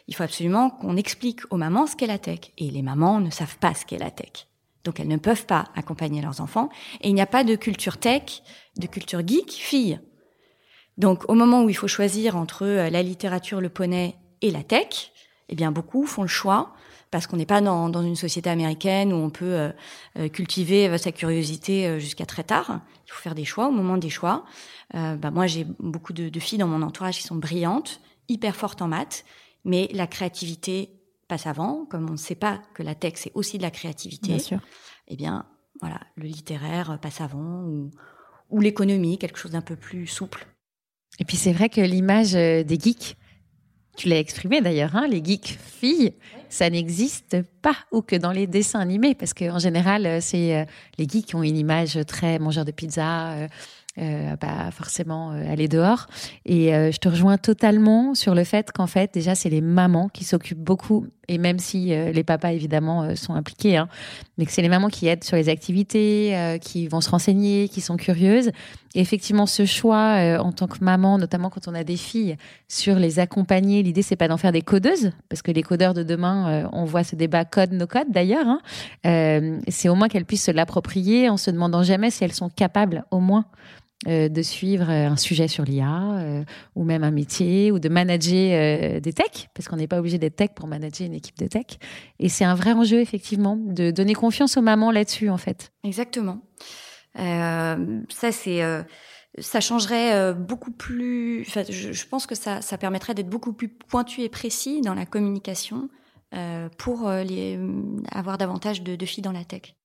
il 0.07 0.15
faut 0.15 0.23
absolument 0.23 0.71
qu'on 0.71 0.97
explique 0.97 1.41
aux 1.51 1.57
mamans 1.57 1.85
ce 1.85 1.95
qu'est 1.95 2.07
la 2.07 2.17
tech. 2.17 2.39
Et 2.57 2.71
les 2.71 2.81
mamans 2.81 3.19
ne 3.19 3.29
savent 3.29 3.59
pas 3.59 3.75
ce 3.75 3.85
qu'est 3.85 3.99
la 3.99 4.09
tech. 4.09 4.47
Donc, 4.83 4.99
elles 4.99 5.07
ne 5.07 5.17
peuvent 5.17 5.45
pas 5.45 5.65
accompagner 5.75 6.23
leurs 6.23 6.41
enfants. 6.41 6.69
Et 7.01 7.09
il 7.09 7.13
n'y 7.13 7.21
a 7.21 7.27
pas 7.27 7.43
de 7.43 7.55
culture 7.55 7.97
tech, 7.99 8.41
de 8.77 8.87
culture 8.87 9.21
geek, 9.25 9.51
fille. 9.51 9.99
Donc, 10.97 11.29
au 11.29 11.35
moment 11.35 11.63
où 11.63 11.69
il 11.69 11.77
faut 11.77 11.87
choisir 11.87 12.35
entre 12.35 12.65
euh, 12.65 12.89
la 12.89 13.03
littérature, 13.03 13.61
le 13.61 13.69
poney 13.69 14.15
et 14.41 14.51
la 14.51 14.63
tech, 14.63 15.11
eh 15.49 15.55
bien, 15.55 15.71
beaucoup 15.71 16.05
font 16.05 16.21
le 16.23 16.27
choix 16.27 16.73
parce 17.11 17.27
qu'on 17.27 17.37
n'est 17.37 17.45
pas 17.45 17.61
dans, 17.61 17.87
dans 17.89 18.01
une 18.01 18.15
société 18.15 18.49
américaine 18.49 19.13
où 19.13 19.15
on 19.17 19.29
peut 19.29 19.45
euh, 19.45 19.71
euh, 20.17 20.27
cultiver 20.27 20.89
euh, 20.89 20.97
sa 20.97 21.11
curiosité 21.11 21.99
jusqu'à 21.99 22.25
très 22.25 22.43
tard. 22.43 22.81
Il 23.07 23.11
faut 23.11 23.21
faire 23.21 23.35
des 23.35 23.45
choix. 23.45 23.67
Au 23.67 23.71
moment 23.71 23.97
des 23.97 24.09
choix, 24.09 24.43
euh, 24.95 25.15
bah, 25.15 25.31
moi 25.31 25.47
j'ai 25.47 25.65
beaucoup 25.79 26.11
de, 26.13 26.27
de 26.29 26.39
filles 26.39 26.57
dans 26.57 26.67
mon 26.67 26.81
entourage 26.81 27.17
qui 27.17 27.23
sont 27.23 27.35
brillantes, 27.35 28.01
hyper 28.27 28.55
fortes 28.55 28.81
en 28.81 28.87
maths, 28.87 29.23
mais 29.63 29.87
la 29.93 30.07
créativité 30.07 30.89
passe 31.27 31.47
avant. 31.47 31.85
Comme 31.85 32.09
on 32.09 32.13
ne 32.13 32.17
sait 32.17 32.35
pas 32.35 32.59
que 32.73 32.83
la 32.83 32.95
tech 32.95 33.13
c'est 33.15 33.31
aussi 33.35 33.57
de 33.57 33.63
la 33.63 33.71
créativité, 33.71 34.29
Bien 34.29 34.39
sûr. 34.39 34.59
eh 35.07 35.15
bien 35.15 35.45
voilà, 35.79 35.99
le 36.15 36.25
littéraire 36.25 36.97
passe 37.01 37.21
avant 37.21 37.63
ou, 37.63 37.91
ou 38.49 38.59
l'économie, 38.61 39.17
quelque 39.17 39.37
chose 39.37 39.51
d'un 39.51 39.61
peu 39.61 39.75
plus 39.75 40.07
souple. 40.07 40.47
Et 41.19 41.23
puis 41.25 41.37
c'est 41.37 41.53
vrai 41.53 41.69
que 41.69 41.81
l'image 41.81 42.33
des 42.33 42.79
geeks, 42.79 43.15
tu 43.95 44.09
l'as 44.09 44.19
exprimé 44.19 44.61
d'ailleurs, 44.61 44.95
hein, 44.95 45.07
les 45.09 45.23
geeks 45.23 45.57
filles, 45.79 46.13
ça 46.49 46.69
n'existe 46.69 47.37
pas 47.61 47.75
ou 47.91 48.01
que 48.01 48.15
dans 48.15 48.31
les 48.31 48.47
dessins 48.47 48.79
animés, 48.79 49.15
parce 49.15 49.33
qu'en 49.33 49.59
général, 49.59 50.05
euh, 50.05 50.19
c'est 50.21 50.55
euh, 50.55 50.65
les 50.97 51.07
geeks 51.07 51.27
qui 51.27 51.35
ont 51.35 51.43
une 51.43 51.57
image 51.57 51.99
très 52.07 52.39
mangeur 52.39 52.65
de 52.65 52.71
pizza, 52.71 53.31
euh, 53.31 53.47
euh, 53.97 54.35
pas 54.35 54.71
forcément 54.71 55.29
aller 55.29 55.69
dehors. 55.69 56.07
Et 56.45 56.75
euh, 56.75 56.91
je 56.91 56.97
te 56.97 57.07
rejoins 57.07 57.37
totalement 57.37 58.13
sur 58.13 58.35
le 58.35 58.43
fait 58.43 58.73
qu'en 58.73 58.87
fait, 58.87 59.13
déjà, 59.13 59.35
c'est 59.35 59.49
les 59.49 59.61
mamans 59.61 60.09
qui 60.09 60.25
s'occupent 60.25 60.63
beaucoup, 60.63 61.07
et 61.27 61.37
même 61.37 61.59
si 61.59 61.93
euh, 61.93 62.11
les 62.11 62.23
papas 62.23 62.51
évidemment 62.51 63.03
euh, 63.03 63.15
sont 63.15 63.33
impliqués, 63.33 63.77
hein, 63.77 63.87
mais 64.37 64.45
que 64.45 64.51
c'est 64.51 64.61
les 64.61 64.69
mamans 64.69 64.89
qui 64.89 65.07
aident 65.07 65.23
sur 65.23 65.35
les 65.35 65.49
activités, 65.49 66.35
euh, 66.35 66.57
qui 66.57 66.87
vont 66.87 67.01
se 67.01 67.09
renseigner, 67.09 67.69
qui 67.69 67.81
sont 67.81 67.97
curieuses. 67.97 68.51
Effectivement, 68.93 69.45
ce 69.45 69.65
choix 69.65 70.39
en 70.39 70.53
tant 70.53 70.67
que 70.67 70.81
maman, 70.81 71.17
notamment 71.17 71.49
quand 71.49 71.67
on 71.67 71.75
a 71.75 71.83
des 71.83 71.97
filles, 71.97 72.37
sur 72.69 72.95
les 72.95 73.19
accompagner, 73.19 73.83
l'idée 73.83 74.01
c'est 74.01 74.15
pas 74.15 74.29
d'en 74.29 74.37
faire 74.37 74.53
des 74.53 74.61
codeuses, 74.61 75.11
parce 75.27 75.41
que 75.41 75.51
les 75.51 75.63
codeurs 75.63 75.93
de 75.93 76.01
demain, 76.01 76.69
on 76.71 76.85
voit 76.85 77.03
ce 77.03 77.17
débat 77.17 77.43
code 77.43 77.73
no 77.73 77.87
code 77.87 78.09
d'ailleurs. 78.09 78.47
Hein, 78.47 79.59
c'est 79.67 79.89
au 79.89 79.95
moins 79.95 80.07
qu'elles 80.07 80.23
puissent 80.23 80.45
se 80.45 80.51
l'approprier 80.51 81.29
en 81.29 81.35
se 81.35 81.51
demandant 81.51 81.83
jamais 81.83 82.09
si 82.09 82.23
elles 82.23 82.31
sont 82.31 82.47
capables, 82.47 83.03
au 83.11 83.19
moins. 83.19 83.43
Euh, 84.07 84.27
de 84.27 84.41
suivre 84.41 84.89
euh, 84.89 85.07
un 85.07 85.15
sujet 85.15 85.47
sur 85.47 85.63
l'IA 85.63 86.17
euh, 86.17 86.43
ou 86.75 86.83
même 86.83 87.05
un 87.05 87.11
métier 87.11 87.71
ou 87.71 87.79
de 87.79 87.87
manager 87.87 88.99
des 88.99 89.13
techs 89.13 89.47
parce 89.53 89.69
qu'on 89.69 89.77
n'est 89.77 89.87
pas 89.87 89.99
obligé 89.99 90.17
d'être 90.17 90.35
tech 90.35 90.49
pour 90.53 90.67
manager 90.67 91.07
une 91.07 91.13
équipe 91.13 91.37
de 91.39 91.47
tech 91.47 91.65
et 92.19 92.27
c'est 92.27 92.43
un 92.43 92.55
vrai 92.55 92.73
enjeu 92.73 92.99
effectivement 92.99 93.55
de 93.55 93.91
donner 93.91 94.13
confiance 94.13 94.57
aux 94.57 94.61
mamans 94.61 94.91
là-dessus 94.91 95.29
en 95.29 95.37
fait 95.37 95.71
Exactement. 95.83 96.41
Ça, 97.15 98.31
c'est, 98.31 98.61
ça 99.39 99.61
changerait 99.61 100.33
beaucoup 100.33 100.71
plus. 100.71 101.43
Enfin, 101.47 101.63
je, 101.69 102.05
pense 102.05 102.27
que 102.27 102.35
ça, 102.35 102.61
ça 102.61 102.77
permettrait 102.77 103.13
d'être 103.13 103.29
beaucoup 103.29 103.53
plus 103.53 103.69
pointu 103.69 104.21
et 104.21 104.29
précis 104.29 104.81
dans 104.81 104.93
la 104.93 105.05
communication 105.05 105.89
pour 106.77 107.09
les, 107.09 107.57
avoir 108.11 108.37
davantage 108.37 108.83
de, 108.83 108.97
de 108.97 109.05
filles 109.05 109.23
dans 109.23 109.31
la 109.31 109.45
tech. 109.45 109.75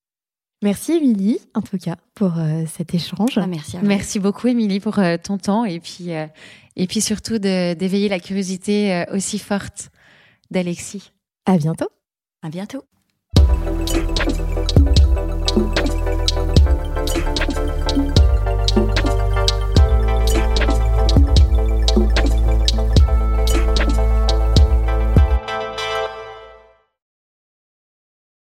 Merci 0.62 0.92
Émilie, 0.92 1.38
en 1.54 1.62
tout 1.62 1.78
cas, 1.78 1.96
pour 2.14 2.38
euh, 2.38 2.64
cet 2.66 2.94
échange. 2.94 3.38
Ah, 3.38 3.46
merci 3.46 3.78
à 3.78 3.80
vous. 3.80 3.86
Merci 3.86 4.18
beaucoup, 4.18 4.46
Émilie, 4.46 4.78
pour 4.78 4.98
euh, 4.98 5.16
ton 5.22 5.38
temps 5.38 5.64
et 5.64 5.80
puis, 5.80 6.12
euh, 6.12 6.26
et 6.76 6.86
puis 6.86 7.00
surtout 7.00 7.38
d'éveiller 7.38 8.08
la 8.10 8.20
curiosité 8.20 8.94
euh, 8.94 9.04
aussi 9.14 9.38
forte 9.38 9.90
d'Alexis. 10.50 11.12
À 11.46 11.56
bientôt. 11.56 11.88
À 12.42 12.50
bientôt. 12.50 12.84